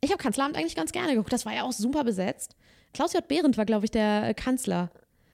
Ich 0.00 0.10
habe 0.10 0.22
Kanzleramt 0.22 0.56
eigentlich 0.56 0.76
ganz 0.76 0.92
gerne 0.92 1.12
geguckt. 1.12 1.32
Das 1.32 1.44
war 1.44 1.54
ja 1.54 1.64
auch 1.64 1.72
super 1.72 2.04
besetzt. 2.04 2.56
Klaus 2.94 3.12
J. 3.12 3.26
Behrendt 3.26 3.58
war, 3.58 3.66
glaube 3.66 3.84
ich, 3.84 3.90
der 3.90 4.28
äh, 4.28 4.34
Kanzler. 4.34 4.90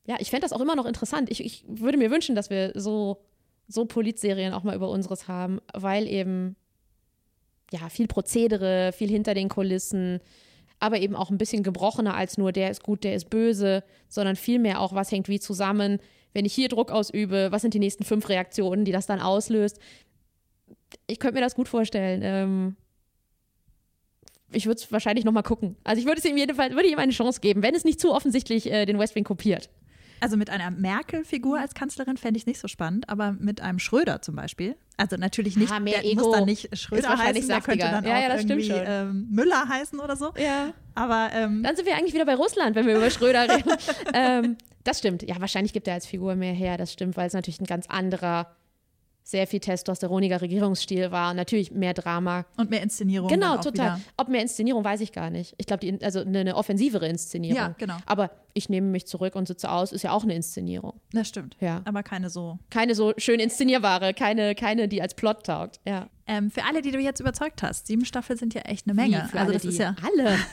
Ja, 0.06 0.16
ich 0.18 0.30
fände 0.30 0.42
das 0.42 0.52
auch 0.52 0.60
immer 0.60 0.74
noch 0.74 0.86
interessant. 0.86 1.30
Ich, 1.30 1.44
ich 1.44 1.64
würde 1.68 1.96
mir 1.96 2.10
wünschen, 2.10 2.34
dass 2.34 2.50
wir 2.50 2.72
so, 2.74 3.18
so 3.68 3.84
Politserien 3.84 4.52
auch 4.52 4.64
mal 4.64 4.74
über 4.74 4.88
unseres 4.88 5.28
haben, 5.28 5.60
weil 5.72 6.08
eben 6.08 6.56
ja 7.72 7.88
viel 7.88 8.08
Prozedere, 8.08 8.92
viel 8.92 9.08
hinter 9.08 9.34
den 9.34 9.48
Kulissen, 9.48 10.20
aber 10.82 10.98
eben 10.98 11.14
auch 11.14 11.30
ein 11.30 11.38
bisschen 11.38 11.62
gebrochener 11.62 12.14
als 12.14 12.38
nur 12.38 12.50
der 12.50 12.70
ist 12.70 12.82
gut, 12.82 13.04
der 13.04 13.14
ist 13.14 13.30
böse, 13.30 13.84
sondern 14.08 14.34
vielmehr 14.34 14.80
auch, 14.80 14.94
was 14.94 15.12
hängt 15.12 15.28
wie 15.28 15.38
zusammen. 15.38 16.00
Wenn 16.34 16.44
ich 16.44 16.54
hier 16.54 16.68
Druck 16.68 16.90
ausübe, 16.90 17.48
was 17.52 17.62
sind 17.62 17.74
die 17.74 17.78
nächsten 17.78 18.04
fünf 18.04 18.28
Reaktionen, 18.28 18.84
die 18.84 18.90
das 18.90 19.06
dann 19.06 19.20
auslöst? 19.20 19.78
Ich 21.06 21.20
könnte 21.20 21.36
mir 21.36 21.40
das 21.40 21.54
gut 21.54 21.68
vorstellen. 21.68 22.20
Ähm, 22.24 22.76
ich 24.50 24.66
würde 24.66 24.80
es 24.80 24.90
wahrscheinlich 24.90 25.24
noch 25.24 25.32
mal 25.32 25.42
gucken. 25.42 25.76
Also 25.84 26.00
ich 26.00 26.06
würde 26.06 26.18
es 26.18 26.24
ihm 26.24 26.36
jedenfalls, 26.36 26.74
würde 26.74 26.88
ihm 26.88 26.98
eine 26.98 27.12
Chance 27.12 27.40
geben, 27.40 27.62
wenn 27.62 27.76
es 27.76 27.84
nicht 27.84 28.00
zu 28.00 28.12
offensichtlich 28.12 28.70
äh, 28.70 28.84
den 28.84 28.98
West 28.98 29.14
Wing 29.14 29.24
kopiert. 29.24 29.70
Also 30.22 30.36
mit 30.36 30.50
einer 30.50 30.70
Merkel-Figur 30.70 31.58
als 31.58 31.74
Kanzlerin 31.74 32.16
fände 32.16 32.38
ich 32.38 32.46
nicht 32.46 32.60
so 32.60 32.68
spannend, 32.68 33.08
aber 33.08 33.32
mit 33.32 33.60
einem 33.60 33.80
Schröder 33.80 34.22
zum 34.22 34.36
Beispiel. 34.36 34.76
Also 34.96 35.16
natürlich 35.16 35.56
nicht, 35.56 35.72
Ah, 35.72 35.80
mehr 35.80 36.00
der 36.00 36.04
Ego 36.04 36.22
muss 36.22 36.36
dann 36.36 36.44
nicht 36.44 36.66
ist 36.66 36.82
Schröder 36.82 37.18
heißen, 37.18 37.48
der 37.48 37.60
könnte 37.60 37.86
dann 37.86 38.04
Ja, 38.04 38.18
auch 38.18 38.22
ja, 38.22 38.36
irgendwie 38.36 38.70
ähm, 38.70 39.26
Müller 39.30 39.68
heißen 39.68 39.98
oder 39.98 40.14
so. 40.14 40.32
Ja. 40.38 40.72
Aber 40.94 41.30
ähm, 41.32 41.64
Dann 41.64 41.74
sind 41.74 41.86
wir 41.86 41.96
eigentlich 41.96 42.14
wieder 42.14 42.24
bei 42.24 42.36
Russland, 42.36 42.76
wenn 42.76 42.86
wir 42.86 42.96
über 42.98 43.10
Schröder 43.10 43.48
reden. 43.52 43.72
ähm, 44.14 44.56
das 44.84 45.00
stimmt. 45.00 45.22
Ja, 45.24 45.40
wahrscheinlich 45.40 45.72
gibt 45.72 45.88
er 45.88 45.94
als 45.94 46.06
Figur 46.06 46.36
mehr 46.36 46.52
her. 46.52 46.76
Das 46.76 46.92
stimmt, 46.92 47.16
weil 47.16 47.26
es 47.26 47.32
natürlich 47.32 47.60
ein 47.60 47.66
ganz 47.66 47.86
anderer, 47.88 48.54
sehr 49.24 49.46
viel 49.46 49.60
testosteroniger 49.60 50.40
Regierungsstil 50.40 51.10
war. 51.10 51.30
Und 51.30 51.36
natürlich 51.36 51.70
mehr 51.70 51.94
Drama. 51.94 52.44
und 52.56 52.70
mehr 52.70 52.82
Inszenierung. 52.82 53.28
Genau, 53.28 53.56
total. 53.56 53.72
Wieder. 53.72 54.00
Ob 54.16 54.28
mehr 54.28 54.42
Inszenierung, 54.42 54.84
weiß 54.84 55.00
ich 55.00 55.12
gar 55.12 55.30
nicht. 55.30 55.54
Ich 55.58 55.66
glaube, 55.66 55.98
also 56.02 56.20
eine, 56.20 56.40
eine 56.40 56.56
offensivere 56.56 57.06
Inszenierung. 57.08 57.56
Ja, 57.56 57.74
genau. 57.78 57.96
Aber 58.06 58.30
ich 58.54 58.68
nehme 58.68 58.88
mich 58.88 59.06
zurück 59.06 59.34
und 59.34 59.48
sitze 59.48 59.70
aus, 59.70 59.92
ist 59.92 60.02
ja 60.02 60.12
auch 60.12 60.24
eine 60.24 60.34
Inszenierung. 60.34 61.00
Das 61.12 61.28
stimmt. 61.28 61.56
Ja. 61.60 61.80
Aber 61.84 62.02
keine 62.02 62.28
so. 62.30 62.58
Keine 62.70 62.94
so 62.94 63.14
schön 63.16 63.40
inszenierbare, 63.40 64.12
keine, 64.12 64.54
keine, 64.54 64.88
die 64.88 65.00
als 65.00 65.14
Plot 65.14 65.46
taugt. 65.46 65.80
Ja. 65.86 66.08
Ähm, 66.26 66.50
für 66.50 66.64
alle, 66.64 66.82
die 66.82 66.90
du 66.92 66.98
jetzt 66.98 67.18
überzeugt 67.20 67.62
hast, 67.62 67.86
sieben 67.86 68.04
Staffeln 68.04 68.38
sind 68.38 68.54
ja 68.54 68.62
echt 68.62 68.86
eine 68.86 68.94
Menge. 68.94 69.24
Wie 69.24 69.28
für 69.30 69.38
also 69.38 69.44
alle, 69.44 69.52
das 69.54 69.62
die- 69.62 69.68
ist 69.68 69.78
ja 69.78 69.94
alle. 70.02 70.36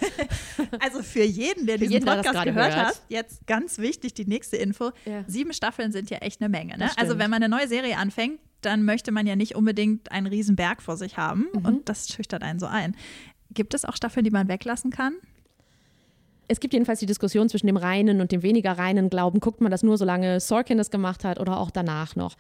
Also 0.80 1.02
für 1.04 1.24
jeden, 1.24 1.66
der 1.68 1.78
diesen 1.78 1.94
jeden, 1.94 2.06
der 2.06 2.16
Podcast 2.16 2.36
gerade 2.36 2.52
gehört 2.54 2.76
hört. 2.76 2.88
hat, 2.88 3.02
jetzt 3.08 3.48
ganz 3.48 3.78
wichtig 3.78 4.14
die 4.14 4.26
nächste 4.26 4.58
Info. 4.58 4.92
Ja. 5.06 5.24
Sieben 5.28 5.54
Staffeln 5.54 5.92
sind 5.92 6.10
ja 6.10 6.18
echt 6.18 6.42
eine 6.42 6.50
Menge. 6.50 6.78
Ne? 6.78 6.90
Also 6.98 7.18
wenn 7.18 7.30
man 7.30 7.42
eine 7.42 7.50
neue 7.54 7.68
Serie 7.68 7.98
anfängt, 7.98 8.40
dann 8.62 8.84
möchte 8.84 9.12
man 9.12 9.26
ja 9.28 9.36
nicht 9.36 9.56
unbedingt 9.56 10.12
einen 10.12 10.28
riesen 10.28 10.56
Berg 10.56 10.82
vor 10.82 10.98
sich 10.98 11.18
haben 11.18 11.48
Mhm. 11.54 11.66
und 11.66 11.90
das 11.90 12.10
schüchtert 12.10 12.44
einen 12.44 12.60
so 12.60 12.66
ein. 12.66 12.96
Gibt 13.52 13.74
es 13.74 13.86
auch 13.86 13.96
Staffeln, 13.96 14.24
die 14.24 14.32
man 14.32 14.48
weglassen 14.48 14.92
kann? 14.92 15.14
Es 16.48 16.60
gibt 16.60 16.74
jedenfalls 16.74 17.00
die 17.00 17.06
Diskussion 17.06 17.48
zwischen 17.48 17.68
dem 17.68 17.78
reinen 17.78 18.22
und 18.22 18.32
dem 18.32 18.42
weniger 18.42 18.72
reinen 18.74 19.10
Glauben. 19.10 19.40
Guckt 19.40 19.62
man 19.62 19.70
das 19.72 19.84
nur, 19.84 19.98
solange 19.98 20.40
Sorkin 20.40 20.78
das 20.80 20.90
gemacht 20.90 21.24
hat 21.24 21.40
oder 21.40 21.60
auch 21.60 21.70
danach 21.70 22.16
noch? 22.16 22.36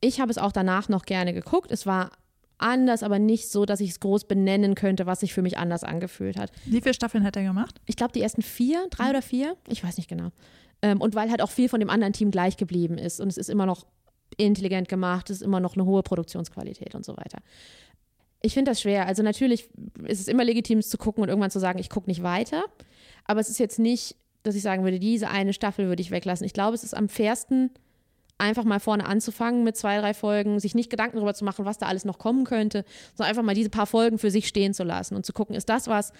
Ich 0.00 0.20
habe 0.20 0.30
es 0.30 0.38
auch 0.38 0.52
danach 0.52 0.88
noch 0.88 1.04
gerne 1.04 1.34
geguckt. 1.34 1.70
Es 1.70 1.84
war 1.86 2.10
anders, 2.58 3.02
aber 3.02 3.18
nicht 3.18 3.50
so, 3.50 3.66
dass 3.66 3.80
ich 3.80 3.90
es 3.90 4.00
groß 4.00 4.24
benennen 4.28 4.74
könnte, 4.74 5.04
was 5.04 5.20
sich 5.20 5.34
für 5.34 5.42
mich 5.42 5.58
anders 5.58 5.84
angefühlt 5.84 6.38
hat. 6.38 6.52
Wie 6.64 6.80
viele 6.80 6.94
Staffeln 6.94 7.22
hat 7.22 7.36
er 7.36 7.42
gemacht? 7.42 7.80
Ich 7.84 7.96
glaube, 7.96 8.12
die 8.12 8.22
ersten 8.22 8.40
vier, 8.40 8.86
drei 8.90 9.10
oder 9.10 9.20
vier, 9.20 9.56
ich 9.68 9.84
weiß 9.84 9.98
nicht 9.98 10.08
genau. 10.08 10.30
Ähm, 10.80 11.00
und 11.02 11.14
weil 11.14 11.30
halt 11.30 11.42
auch 11.42 11.50
viel 11.50 11.68
von 11.68 11.80
dem 11.80 11.90
anderen 11.90 12.14
Team 12.14 12.30
gleich 12.30 12.56
geblieben 12.56 12.96
ist 12.96 13.20
und 13.20 13.28
es 13.28 13.36
ist 13.36 13.50
immer 13.50 13.66
noch 13.66 13.86
intelligent 14.36 14.88
gemacht, 14.88 15.30
ist 15.30 15.42
immer 15.42 15.60
noch 15.60 15.74
eine 15.74 15.84
hohe 15.84 16.02
Produktionsqualität 16.02 16.94
und 16.94 17.04
so 17.04 17.16
weiter. 17.16 17.38
Ich 18.42 18.54
finde 18.54 18.70
das 18.70 18.80
schwer. 18.80 19.06
Also 19.06 19.22
natürlich 19.22 19.68
ist 20.04 20.20
es 20.20 20.28
immer 20.28 20.44
legitim, 20.44 20.78
es 20.78 20.88
zu 20.88 20.98
gucken 20.98 21.22
und 21.22 21.28
irgendwann 21.28 21.50
zu 21.50 21.58
sagen, 21.58 21.78
ich 21.78 21.90
gucke 21.90 22.08
nicht 22.08 22.22
weiter. 22.22 22.64
Aber 23.24 23.40
es 23.40 23.48
ist 23.48 23.58
jetzt 23.58 23.78
nicht, 23.78 24.16
dass 24.42 24.54
ich 24.54 24.62
sagen 24.62 24.84
würde, 24.84 25.00
diese 25.00 25.28
eine 25.28 25.52
Staffel 25.52 25.88
würde 25.88 26.02
ich 26.02 26.10
weglassen. 26.10 26.46
Ich 26.46 26.52
glaube, 26.52 26.74
es 26.74 26.84
ist 26.84 26.94
am 26.94 27.08
fairsten, 27.08 27.70
einfach 28.38 28.64
mal 28.64 28.80
vorne 28.80 29.06
anzufangen 29.06 29.64
mit 29.64 29.76
zwei, 29.76 29.98
drei 29.98 30.14
Folgen, 30.14 30.60
sich 30.60 30.74
nicht 30.74 30.90
Gedanken 30.90 31.16
darüber 31.16 31.34
zu 31.34 31.44
machen, 31.44 31.64
was 31.64 31.78
da 31.78 31.86
alles 31.86 32.04
noch 32.04 32.18
kommen 32.18 32.44
könnte, 32.44 32.84
sondern 33.14 33.30
einfach 33.30 33.42
mal 33.42 33.54
diese 33.54 33.70
paar 33.70 33.86
Folgen 33.86 34.18
für 34.18 34.30
sich 34.30 34.46
stehen 34.46 34.74
zu 34.74 34.84
lassen 34.84 35.16
und 35.16 35.24
zu 35.24 35.32
gucken, 35.32 35.56
ist 35.56 35.68
das 35.68 35.88
was, 35.88 36.12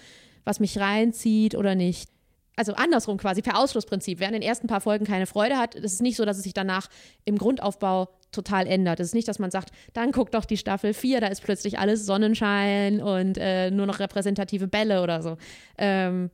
was 0.43 0.59
mich 0.59 0.79
reinzieht 0.79 1.55
oder 1.55 1.75
nicht. 1.75 2.09
Also 2.57 2.73
andersrum 2.73 3.17
quasi, 3.17 3.43
per 3.43 3.59
Ausschlussprinzip. 3.59 4.19
Wer 4.19 4.27
an 4.27 4.33
den 4.33 4.41
ersten 4.41 4.65
paar 4.65 4.81
Folgen 4.81 5.05
keine 5.05 5.27
Freude 5.27 5.57
hat, 5.57 5.75
ist 5.75 6.01
nicht 6.01 6.17
so, 6.17 6.25
dass 6.25 6.37
es 6.37 6.43
sich 6.43 6.55
danach 6.55 6.89
im 7.23 7.37
Grundaufbau 7.37 8.09
total 8.31 8.65
ändert. 8.65 8.99
Es 8.99 9.09
ist 9.09 9.13
nicht, 9.13 9.27
dass 9.27 9.37
man 9.37 9.51
sagt, 9.51 9.71
dann 9.93 10.11
guckt 10.11 10.33
doch 10.33 10.43
die 10.43 10.57
Staffel 10.57 10.95
4, 10.95 11.21
da 11.21 11.27
ist 11.27 11.43
plötzlich 11.43 11.77
alles 11.77 12.07
Sonnenschein 12.07 12.99
und 12.99 13.37
äh, 13.37 13.69
nur 13.69 13.85
noch 13.85 13.99
repräsentative 13.99 14.67
Bälle 14.67 15.03
oder 15.03 15.21
so. 15.21 15.37
Ähm, 15.77 16.31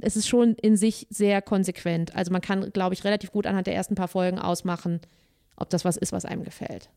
es 0.00 0.14
ist 0.14 0.28
schon 0.28 0.54
in 0.54 0.76
sich 0.76 1.08
sehr 1.10 1.42
konsequent. 1.42 2.14
Also 2.14 2.30
man 2.30 2.40
kann, 2.40 2.72
glaube 2.72 2.94
ich, 2.94 3.02
relativ 3.02 3.32
gut 3.32 3.48
anhand 3.48 3.66
der 3.66 3.74
ersten 3.74 3.96
paar 3.96 4.06
Folgen 4.06 4.38
ausmachen, 4.38 5.00
ob 5.56 5.70
das 5.70 5.84
was 5.84 5.96
ist, 5.96 6.12
was 6.12 6.24
einem 6.24 6.44
gefällt. 6.44 6.88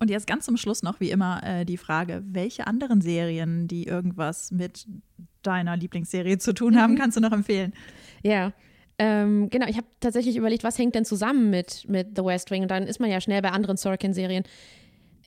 Und 0.00 0.10
jetzt 0.10 0.26
ganz 0.26 0.46
zum 0.46 0.56
Schluss 0.56 0.82
noch, 0.82 0.98
wie 0.98 1.10
immer, 1.10 1.42
äh, 1.44 1.64
die 1.64 1.76
Frage, 1.76 2.22
welche 2.26 2.66
anderen 2.66 3.00
Serien, 3.02 3.68
die 3.68 3.84
irgendwas 3.84 4.50
mit 4.50 4.86
deiner 5.42 5.76
Lieblingsserie 5.76 6.38
zu 6.38 6.52
tun 6.54 6.72
Mhm. 6.74 6.78
haben, 6.78 6.96
kannst 6.96 7.16
du 7.16 7.20
noch 7.20 7.32
empfehlen? 7.32 7.72
Ja. 8.22 8.52
Ähm, 8.98 9.48
genau, 9.50 9.66
ich 9.66 9.76
habe 9.76 9.86
tatsächlich 10.00 10.36
überlegt, 10.36 10.64
was 10.64 10.78
hängt 10.78 10.94
denn 10.94 11.04
zusammen 11.06 11.48
mit, 11.50 11.86
mit 11.88 12.08
The 12.16 12.24
West 12.24 12.50
Wing? 12.50 12.62
Und 12.62 12.70
dann 12.70 12.84
ist 12.86 12.98
man 13.00 13.10
ja 13.10 13.20
schnell 13.20 13.40
bei 13.40 13.50
anderen 13.50 13.76
Sorkin-Serien. 13.78 14.44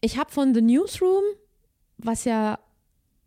Ich 0.02 0.18
habe 0.18 0.32
von 0.32 0.54
The 0.54 0.62
Newsroom, 0.62 1.24
was 1.98 2.26
ja, 2.26 2.60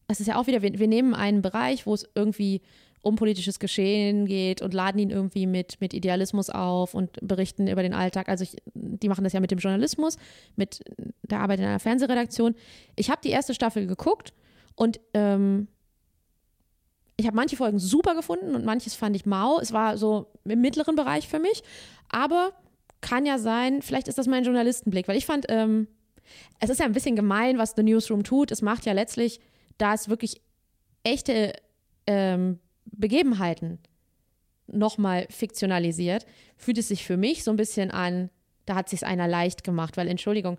das 0.08 0.20
ist 0.20 0.26
ja 0.26 0.36
auch 0.36 0.46
wieder, 0.46 0.62
wir, 0.62 0.78
wir 0.78 0.86
nehmen 0.88 1.14
einen 1.14 1.42
Bereich, 1.42 1.86
wo 1.86 1.94
es 1.94 2.08
irgendwie 2.14 2.60
um 3.02 3.14
politisches 3.16 3.60
Geschehen 3.60 4.26
geht 4.26 4.62
und 4.62 4.74
laden 4.74 4.98
ihn 4.98 5.10
irgendwie 5.10 5.46
mit, 5.46 5.80
mit 5.80 5.94
Idealismus 5.94 6.50
auf 6.50 6.92
und 6.92 7.10
berichten 7.22 7.68
über 7.68 7.82
den 7.82 7.94
Alltag. 7.94 8.28
Also 8.28 8.42
ich, 8.42 8.56
die 8.74 9.08
machen 9.08 9.22
das 9.22 9.32
ja 9.32 9.38
mit 9.38 9.52
dem 9.52 9.58
Journalismus, 9.60 10.16
mit 10.56 10.80
der 11.30 11.40
Arbeit 11.40 11.60
in 11.60 11.66
einer 11.66 11.80
Fernsehredaktion. 11.80 12.54
Ich 12.96 13.10
habe 13.10 13.20
die 13.22 13.30
erste 13.30 13.54
Staffel 13.54 13.86
geguckt 13.86 14.32
und 14.74 15.00
ähm, 15.14 15.68
ich 17.16 17.26
habe 17.26 17.36
manche 17.36 17.56
Folgen 17.56 17.78
super 17.78 18.14
gefunden 18.14 18.54
und 18.54 18.64
manches 18.64 18.94
fand 18.94 19.16
ich 19.16 19.26
mau. 19.26 19.58
Es 19.58 19.72
war 19.72 19.96
so 19.96 20.32
im 20.44 20.60
mittleren 20.60 20.96
Bereich 20.96 21.28
für 21.28 21.38
mich, 21.38 21.62
aber 22.08 22.52
kann 23.00 23.26
ja 23.26 23.38
sein, 23.38 23.82
vielleicht 23.82 24.08
ist 24.08 24.18
das 24.18 24.26
mein 24.26 24.44
Journalistenblick, 24.44 25.08
weil 25.08 25.16
ich 25.16 25.26
fand, 25.26 25.46
ähm, 25.48 25.86
es 26.60 26.70
ist 26.70 26.80
ja 26.80 26.86
ein 26.86 26.92
bisschen 26.92 27.16
gemein, 27.16 27.58
was 27.58 27.74
The 27.76 27.82
Newsroom 27.82 28.24
tut. 28.24 28.50
Es 28.50 28.62
macht 28.62 28.84
ja 28.84 28.92
letztlich, 28.92 29.40
da 29.78 29.94
es 29.94 30.08
wirklich 30.08 30.40
echte 31.04 31.52
ähm, 32.06 32.58
Begebenheiten 32.84 33.78
nochmal 34.66 35.26
fiktionalisiert, 35.30 36.26
fühlt 36.56 36.78
es 36.78 36.88
sich 36.88 37.04
für 37.04 37.16
mich 37.16 37.44
so 37.44 37.50
ein 37.50 37.56
bisschen 37.56 37.90
an, 37.90 38.30
da 38.64 38.74
hat 38.74 38.88
sich 38.88 39.06
einer 39.06 39.28
leicht 39.28 39.62
gemacht, 39.62 39.96
weil 39.96 40.08
Entschuldigung, 40.08 40.58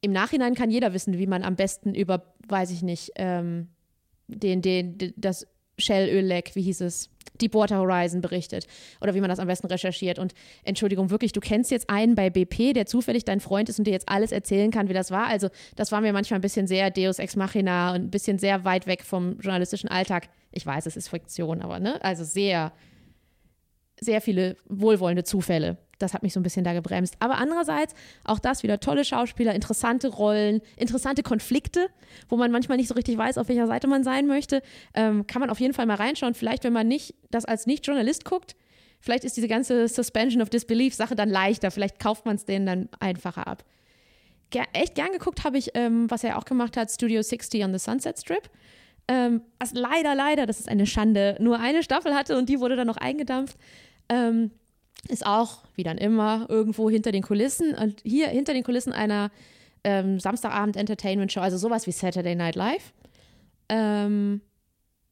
im 0.00 0.12
Nachhinein 0.12 0.54
kann 0.54 0.70
jeder 0.70 0.92
wissen, 0.92 1.18
wie 1.18 1.26
man 1.26 1.42
am 1.42 1.56
besten 1.56 1.94
über, 1.94 2.34
weiß 2.48 2.70
ich 2.70 2.82
nicht, 2.82 3.12
ähm, 3.16 3.68
den, 4.28 4.62
den, 4.62 4.98
das 5.16 5.46
Shell-Ölleck, 5.78 6.54
wie 6.54 6.62
hieß 6.62 6.80
es, 6.82 7.10
Deepwater 7.40 7.78
Horizon 7.78 8.20
berichtet 8.20 8.66
oder 9.00 9.14
wie 9.14 9.20
man 9.20 9.28
das 9.28 9.38
am 9.38 9.46
besten 9.46 9.66
recherchiert. 9.66 10.18
Und 10.18 10.32
Entschuldigung, 10.64 11.10
wirklich, 11.10 11.32
du 11.32 11.40
kennst 11.40 11.70
jetzt 11.70 11.90
einen 11.90 12.14
bei 12.14 12.30
BP, 12.30 12.72
der 12.72 12.86
zufällig 12.86 13.24
dein 13.24 13.40
Freund 13.40 13.68
ist 13.68 13.78
und 13.78 13.86
dir 13.86 13.92
jetzt 13.92 14.08
alles 14.08 14.32
erzählen 14.32 14.70
kann, 14.70 14.88
wie 14.88 14.94
das 14.94 15.10
war. 15.10 15.26
Also 15.26 15.48
das 15.74 15.92
war 15.92 16.00
mir 16.00 16.12
manchmal 16.12 16.38
ein 16.38 16.42
bisschen 16.42 16.66
sehr 16.66 16.90
Deus 16.90 17.18
Ex 17.18 17.36
Machina 17.36 17.94
und 17.94 18.04
ein 18.04 18.10
bisschen 18.10 18.38
sehr 18.38 18.64
weit 18.64 18.86
weg 18.86 19.02
vom 19.02 19.38
journalistischen 19.40 19.90
Alltag. 19.90 20.28
Ich 20.50 20.64
weiß, 20.64 20.86
es 20.86 20.96
ist 20.96 21.08
Fiktion, 21.08 21.60
aber 21.60 21.78
ne, 21.78 22.02
also 22.02 22.24
sehr, 22.24 22.72
sehr 24.00 24.20
viele 24.20 24.56
wohlwollende 24.68 25.24
Zufälle 25.24 25.76
das 25.98 26.14
hat 26.14 26.22
mich 26.22 26.32
so 26.32 26.40
ein 26.40 26.42
bisschen 26.42 26.64
da 26.64 26.72
gebremst. 26.72 27.16
Aber 27.20 27.38
andererseits 27.38 27.94
auch 28.24 28.38
das 28.38 28.62
wieder 28.62 28.80
tolle 28.80 29.04
Schauspieler, 29.04 29.54
interessante 29.54 30.08
Rollen, 30.08 30.60
interessante 30.76 31.22
Konflikte, 31.22 31.88
wo 32.28 32.36
man 32.36 32.50
manchmal 32.50 32.76
nicht 32.76 32.88
so 32.88 32.94
richtig 32.94 33.16
weiß, 33.16 33.38
auf 33.38 33.48
welcher 33.48 33.66
Seite 33.66 33.86
man 33.86 34.04
sein 34.04 34.26
möchte. 34.26 34.62
Ähm, 34.94 35.26
kann 35.26 35.40
man 35.40 35.50
auf 35.50 35.60
jeden 35.60 35.74
Fall 35.74 35.86
mal 35.86 35.96
reinschauen. 35.96 36.34
Vielleicht, 36.34 36.64
wenn 36.64 36.72
man 36.72 36.88
nicht 36.88 37.14
das 37.30 37.44
als 37.44 37.66
Nicht-Journalist 37.66 38.24
guckt, 38.24 38.56
vielleicht 39.00 39.24
ist 39.24 39.36
diese 39.36 39.48
ganze 39.48 39.88
Suspension 39.88 40.42
of 40.42 40.50
Disbelief-Sache 40.50 41.14
dann 41.16 41.30
leichter. 41.30 41.70
Vielleicht 41.70 41.98
kauft 41.98 42.26
man 42.26 42.36
es 42.36 42.44
denen 42.44 42.66
dann 42.66 42.88
einfacher 43.00 43.46
ab. 43.46 43.64
Ger 44.50 44.64
echt 44.72 44.94
gern 44.94 45.12
geguckt 45.12 45.44
habe 45.44 45.58
ich, 45.58 45.70
ähm, 45.74 46.10
was 46.10 46.22
er 46.22 46.38
auch 46.38 46.44
gemacht 46.44 46.76
hat, 46.76 46.90
Studio 46.90 47.22
60 47.22 47.64
on 47.64 47.72
the 47.72 47.78
Sunset 47.78 48.18
Strip. 48.18 48.48
Ähm, 49.08 49.42
was 49.58 49.72
leider, 49.72 50.14
leider, 50.14 50.46
das 50.46 50.60
ist 50.60 50.68
eine 50.68 50.86
Schande, 50.86 51.36
nur 51.40 51.60
eine 51.60 51.82
Staffel 51.82 52.14
hatte 52.14 52.36
und 52.36 52.48
die 52.48 52.60
wurde 52.60 52.76
dann 52.76 52.86
noch 52.86 52.96
eingedampft. 52.96 53.56
Ähm, 54.08 54.50
ist 55.08 55.26
auch, 55.26 55.58
wie 55.74 55.82
dann 55.82 55.98
immer, 55.98 56.46
irgendwo 56.48 56.90
hinter 56.90 57.12
den 57.12 57.22
Kulissen 57.22 57.74
und 57.74 58.00
hier 58.02 58.28
hinter 58.28 58.54
den 58.54 58.64
Kulissen 58.64 58.92
einer 58.92 59.30
ähm, 59.84 60.18
Samstagabend-Entertainment-Show, 60.18 61.40
also 61.40 61.58
sowas 61.58 61.86
wie 61.86 61.92
Saturday 61.92 62.34
Night 62.34 62.56
Live. 62.56 62.92
Ähm, 63.68 64.40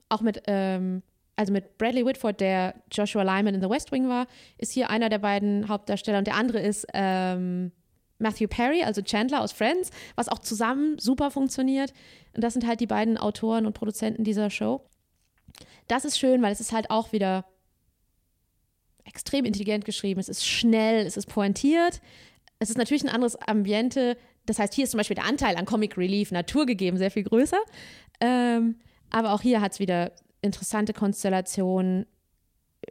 auch 0.09 0.21
mit, 0.21 0.43
ähm, 0.47 1.03
also 1.37 1.53
mit 1.53 1.79
Bradley 1.79 2.05
Whitford, 2.05 2.41
der 2.41 2.75
Joshua 2.91 3.23
Lyman 3.23 3.55
in 3.55 3.63
The 3.63 3.71
West 3.71 3.93
Wing 3.93 4.09
war, 4.09 4.27
ist 4.59 4.73
hier 4.73 4.91
einer 4.91 5.09
der 5.09 5.19
beiden 5.19 5.69
Hauptdarsteller 5.69 6.19
und 6.19 6.27
der 6.27 6.37
andere 6.37 6.61
ist 6.61 6.87
ähm, 6.93 7.73
Matthew 8.19 8.49
Perry, 8.49 8.83
also 8.83 9.03
Chandler 9.03 9.43
aus 9.43 9.53
Friends, 9.53 9.91
was 10.17 10.29
auch 10.29 10.39
zusammen 10.39 10.99
super 10.99 11.31
funktioniert. 11.31 11.93
Und 12.35 12.43
das 12.43 12.53
sind 12.53 12.67
halt 12.67 12.81
die 12.81 12.87
beiden 12.87 13.19
Autoren 13.19 13.67
und 13.67 13.75
Produzenten 13.75 14.25
dieser 14.25 14.51
Show. 14.51 14.83
Das 15.89 16.05
ist 16.05 16.19
schön, 16.19 16.43
weil 16.43 16.53
es 16.53 16.61
ist 16.61 16.73
halt 16.73 16.91
auch 16.91 17.13
wieder 17.13 17.45
extrem 19.05 19.45
intelligent 19.45 19.85
geschrieben, 19.85 20.21
es 20.21 20.29
ist 20.29 20.47
schnell, 20.47 21.07
es 21.07 21.17
ist 21.17 21.27
pointiert. 21.27 22.01
Es 22.59 22.71
ist 22.71 22.79
natürlich 22.79 23.05
ein 23.05 23.11
anderes 23.11 23.37
Ambiente. 23.37 24.17
Das 24.47 24.59
heißt, 24.59 24.75
hier 24.75 24.85
ist 24.85 24.91
zum 24.91 24.99
Beispiel 24.99 25.17
der 25.17 25.27
Anteil 25.27 25.57
an 25.57 25.67
Comic 25.67 25.97
Relief 25.99 26.31
naturgegeben 26.31 26.99
sehr 26.99 27.11
viel 27.11 27.25
größer. 27.25 27.59
Ähm, 28.21 28.77
aber 29.11 29.33
auch 29.33 29.43
hier 29.43 29.61
hat 29.61 29.73
es 29.73 29.79
wieder 29.79 30.13
interessante 30.41 30.93
Konstellationen, 30.93 32.07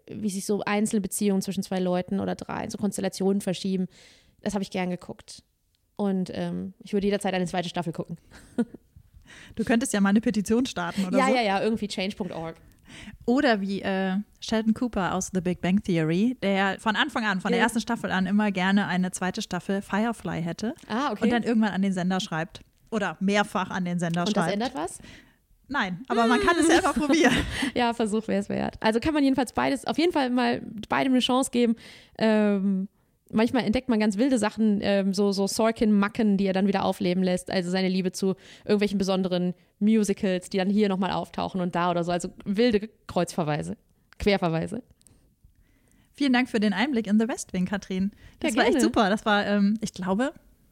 wie 0.08 0.30
sich 0.30 0.45
so 0.45 0.62
einzelne 0.63 1.02
Beziehungen 1.02 1.41
zwischen 1.41 1.63
zwei 1.63 1.80
Leuten 1.80 2.19
oder 2.19 2.36
drei, 2.36 2.69
so 2.69 2.78
Konstellationen 2.78 3.41
verschieben. 3.41 3.88
Das 4.41 4.54
habe 4.54 4.63
ich 4.63 4.71
gern 4.71 4.89
geguckt. 4.89 5.43
Und 5.95 6.32
ähm, 6.34 6.73
ich 6.80 6.93
würde 6.93 7.08
jederzeit 7.08 7.34
eine 7.34 7.45
zweite 7.45 7.69
Staffel 7.69 7.93
gucken. 7.93 8.17
Du 9.56 9.63
könntest 9.63 9.93
ja 9.93 10.02
mal 10.02 10.10
eine 10.10 10.21
Petition 10.21 10.65
starten 10.65 11.06
oder 11.06 11.17
ja, 11.17 11.26
so. 11.26 11.34
Ja, 11.34 11.41
ja, 11.41 11.43
ja, 11.43 11.63
irgendwie 11.63 11.88
change.org. 11.88 12.56
Oder 13.26 13.62
wie 13.62 13.82
äh, 13.82 14.18
Sheldon 14.40 14.74
Cooper 14.74 15.14
aus 15.14 15.32
The 15.34 15.42
Big 15.42 15.62
Bang 15.62 15.82
Theory, 15.82 16.38
der 16.42 16.80
von 16.80 16.96
Anfang 16.96 17.26
an, 17.26 17.42
von 17.42 17.52
der 17.52 17.62
ersten 17.62 17.80
Staffel 17.80 18.12
an 18.12 18.26
immer 18.26 18.52
gerne 18.52 18.88
eine 18.88 19.12
zweite 19.12 19.42
Staffel 19.42 19.82
Firefly 19.82 20.42
hätte. 20.42 20.76
Ah, 20.88 21.12
okay. 21.12 21.24
Und 21.24 21.30
dann 21.32 21.44
irgendwann 21.44 21.72
an 21.72 21.82
den 21.82 21.94
Sender 21.94 22.20
schreibt. 22.20 22.62
Oder 22.92 23.18
mehrfach 23.20 23.70
an 23.70 23.86
den 23.86 24.00
Sender 24.00 24.22
und 24.22 24.32
schreibt. 24.32 24.54
Und 24.54 24.62
das 24.62 24.70
ändert 24.70 24.76
was? 24.76 25.00
Nein, 25.68 26.04
aber 26.08 26.28
man 26.28 26.40
kann 26.42 26.56
es 26.60 26.68
ja 26.68 26.80
immer 26.80 26.94
probieren. 26.94 27.34
ja, 27.74 27.94
Versuch 27.94 28.28
wäre 28.28 28.42
es 28.42 28.50
wert. 28.50 28.76
Also 28.80 29.00
kann 29.00 29.14
man 29.14 29.24
jedenfalls 29.24 29.54
beides, 29.54 29.86
auf 29.86 29.98
jeden 29.98 30.12
Fall 30.12 30.30
mal 30.30 30.62
beidem 30.90 31.14
eine 31.14 31.20
Chance 31.20 31.50
geben. 31.52 31.76
Ähm, 32.18 32.88
manchmal 33.34 33.63
entdeckt 33.65 33.89
man 33.89 34.00
ganz 34.00 34.17
wilde 34.17 34.38
Sachen, 34.38 34.80
ähm, 34.82 35.13
so, 35.13 35.32
so 35.32 35.48
Sorkin-Macken, 35.48 36.38
die 36.38 36.46
er 36.46 36.54
dann 36.54 36.67
wieder 36.67 36.86
aufleben 36.86 37.24
lässt. 37.24 37.52
Also 37.52 37.69
seine 37.69 37.89
Liebe 37.89 38.12
zu 38.12 38.36
irgendwelchen 38.65 38.98
besonderen 38.98 39.54
Musicals, 39.80 40.50
die 40.50 40.58
dann 40.58 40.69
hier 40.69 40.89
nochmal 40.89 41.12
auftauchen 41.12 41.62
und 41.62 41.76
da 41.76 41.91
oder 41.91 42.04
so. 42.04 42.12
Also 42.12 42.30
wilde 42.46 42.89
Kreuzverweise, 43.08 43.78
Querverweise. 44.19 44.84
Vielen 46.13 46.34
Dank 46.34 46.48
für 46.48 46.60
den 46.60 46.74
Einblick 46.74 47.08
in 47.08 47.19
The 47.19 47.28
West 47.28 47.54
Wing, 47.54 47.65
Katrin. 47.65 48.12
Das 48.39 48.54
Ja, 48.54 48.62
war 48.62 48.67
echt 48.67 48.82
super. 48.82 49.10
Das 49.10 49.26
war, 49.26 49.46
ähm, 49.48 49.78
ich 49.82 49.93
glaube, 49.93 50.32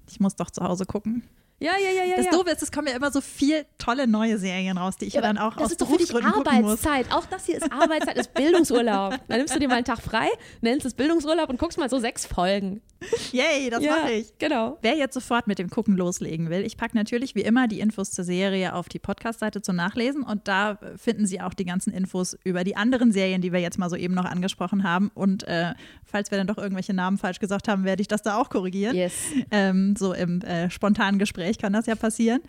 ich 0.09 0.19
muss 0.19 0.35
doch 0.35 0.51
zu 0.51 0.63
Hause 0.63 0.85
gucken. 0.85 1.23
Ja, 1.61 1.73
ja, 1.77 1.91
ja, 1.91 2.03
ja. 2.05 2.15
Das 2.17 2.25
ja. 2.25 2.31
Doofe 2.31 2.49
ist, 2.49 2.63
es 2.63 2.71
kommen 2.71 2.87
ja 2.87 2.95
immer 2.95 3.11
so 3.11 3.21
viel 3.21 3.65
tolle 3.77 4.07
neue 4.07 4.39
Serien 4.39 4.79
raus, 4.79 4.97
die 4.97 5.05
ich 5.05 5.13
ja, 5.13 5.21
Ja, 5.21 5.27
dann 5.27 5.37
auch 5.37 5.53
das 5.53 5.65
aus 5.65 5.71
ist 5.71 5.81
doch 5.81 5.87
für 5.87 5.97
dich. 5.97 6.11
Arbeitszeit. 6.13 7.13
Auch 7.13 7.25
das 7.27 7.45
hier 7.45 7.57
ist 7.57 7.71
Arbeitszeit, 7.71 8.17
ist 8.17 8.33
Bildungsurlaub. 8.33 9.19
Dann 9.27 9.37
nimmst 9.37 9.53
du 9.53 9.59
dir 9.59 9.67
mal 9.67 9.75
einen 9.75 9.85
Tag 9.85 10.01
frei, 10.01 10.27
nennst 10.61 10.87
es 10.87 10.95
Bildungsurlaub 10.95 11.49
und 11.49 11.59
guckst 11.59 11.77
mal 11.77 11.89
so 11.89 11.99
sechs 11.99 12.25
Folgen. 12.25 12.81
Yay, 13.31 13.69
das 13.69 13.83
ja, 13.83 13.95
mache 13.95 14.11
ich. 14.11 14.37
Genau. 14.37 14.77
Wer 14.81 14.95
jetzt 14.95 15.13
sofort 15.13 15.47
mit 15.47 15.59
dem 15.59 15.69
Gucken 15.69 15.95
loslegen 15.95 16.49
will, 16.49 16.65
ich 16.65 16.77
packe 16.77 16.95
natürlich 16.95 17.35
wie 17.35 17.41
immer 17.41 17.67
die 17.67 17.79
Infos 17.79 18.11
zur 18.11 18.25
Serie 18.25 18.73
auf 18.75 18.89
die 18.89 18.99
Podcast-Seite 18.99 19.61
zum 19.61 19.75
Nachlesen 19.75 20.23
und 20.23 20.47
da 20.47 20.77
finden 20.97 21.25
Sie 21.25 21.41
auch 21.41 21.53
die 21.53 21.65
ganzen 21.65 21.93
Infos 21.93 22.37
über 22.43 22.63
die 22.63 22.75
anderen 22.75 23.11
Serien, 23.11 23.41
die 23.41 23.51
wir 23.51 23.59
jetzt 23.59 23.79
mal 23.79 23.89
so 23.89 23.95
eben 23.95 24.13
noch 24.13 24.25
angesprochen 24.25 24.83
haben. 24.83 25.11
Und 25.13 25.47
äh, 25.47 25.73
falls 26.03 26.31
wir 26.31 26.37
dann 26.37 26.47
doch 26.47 26.57
irgendwelche 26.57 26.93
Namen 26.93 27.17
falsch 27.17 27.39
gesagt 27.39 27.67
haben, 27.67 27.83
werde 27.83 28.01
ich 28.01 28.07
das 28.07 28.21
da 28.21 28.37
auch 28.37 28.49
korrigieren. 28.49 28.95
Yes. 28.95 29.13
Ähm, 29.49 29.95
so 29.95 30.13
im 30.13 30.41
äh, 30.41 30.69
spontanen 30.69 31.19
Gespräch 31.19 31.57
kann 31.57 31.73
das 31.73 31.87
ja 31.87 31.95
passieren. 31.95 32.41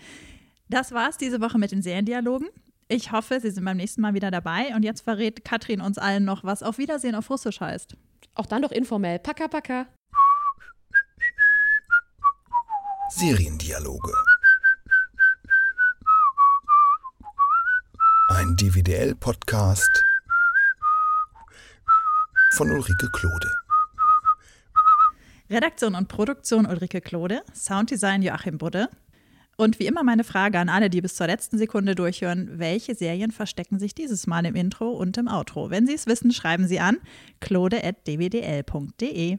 Das 0.69 0.93
war's 0.93 1.17
diese 1.17 1.41
Woche 1.41 1.59
mit 1.59 1.73
den 1.73 1.83
Seriendialogen. 1.83 2.49
Ich 2.89 3.11
hoffe, 3.11 3.41
Sie 3.41 3.51
sind 3.51 3.65
beim 3.65 3.79
nächsten 3.79 4.03
Mal 4.03 4.15
wieder 4.15 4.31
dabei. 4.31 4.75
Und 4.77 4.83
jetzt 4.83 5.03
verrät 5.03 5.45
Katrin 5.45 5.81
uns 5.81 5.99
allen 5.99 6.25
noch, 6.25 6.45
was 6.45 6.63
auf 6.63 6.79
Wiedersehen 6.79 7.15
auf 7.15 7.31
Russisch 7.31 7.61
heißt. 7.61 7.97
Auch 8.35 8.47
dann 8.47 8.63
doch 8.63 8.73
informell. 8.73 9.19
Paka, 9.19 9.49
paka. 9.49 9.87
Seriendialoge. 13.11 14.13
Ein 18.29 18.57
DVDL-Podcast 18.57 20.05
von 22.57 22.71
Ulrike 22.71 23.11
Klode. 23.13 23.55
Redaktion 25.51 25.95
und 25.95 26.09
Produktion 26.09 26.65
Ulrike 26.67 27.01
Klode, 27.01 27.43
Sounddesign 27.55 28.23
Joachim 28.23 28.59
Budde. 28.59 28.89
Und 29.57 29.79
wie 29.79 29.87
immer 29.87 30.03
meine 30.03 30.25
Frage 30.25 30.59
an 30.59 30.71
alle, 30.71 30.89
die 30.89 31.03
bis 31.03 31.15
zur 31.15 31.27
letzten 31.27 31.59
Sekunde 31.59 31.95
durchhören, 31.95 32.59
welche 32.59 32.95
Serien 32.95 33.31
verstecken 33.31 33.79
sich 33.79 33.95
dieses 33.95 34.27
Mal 34.27 34.47
im 34.47 34.55
Intro 34.55 34.89
und 34.91 35.19
im 35.19 35.29
Outro? 35.29 35.69
Wenn 35.71 35.87
Sie 35.87 35.95
es 35.95 36.07
wissen, 36.07 36.33
schreiben 36.33 36.67
Sie 36.67 36.81
an 36.81 36.99
klode.dwdl.de. 37.41 39.39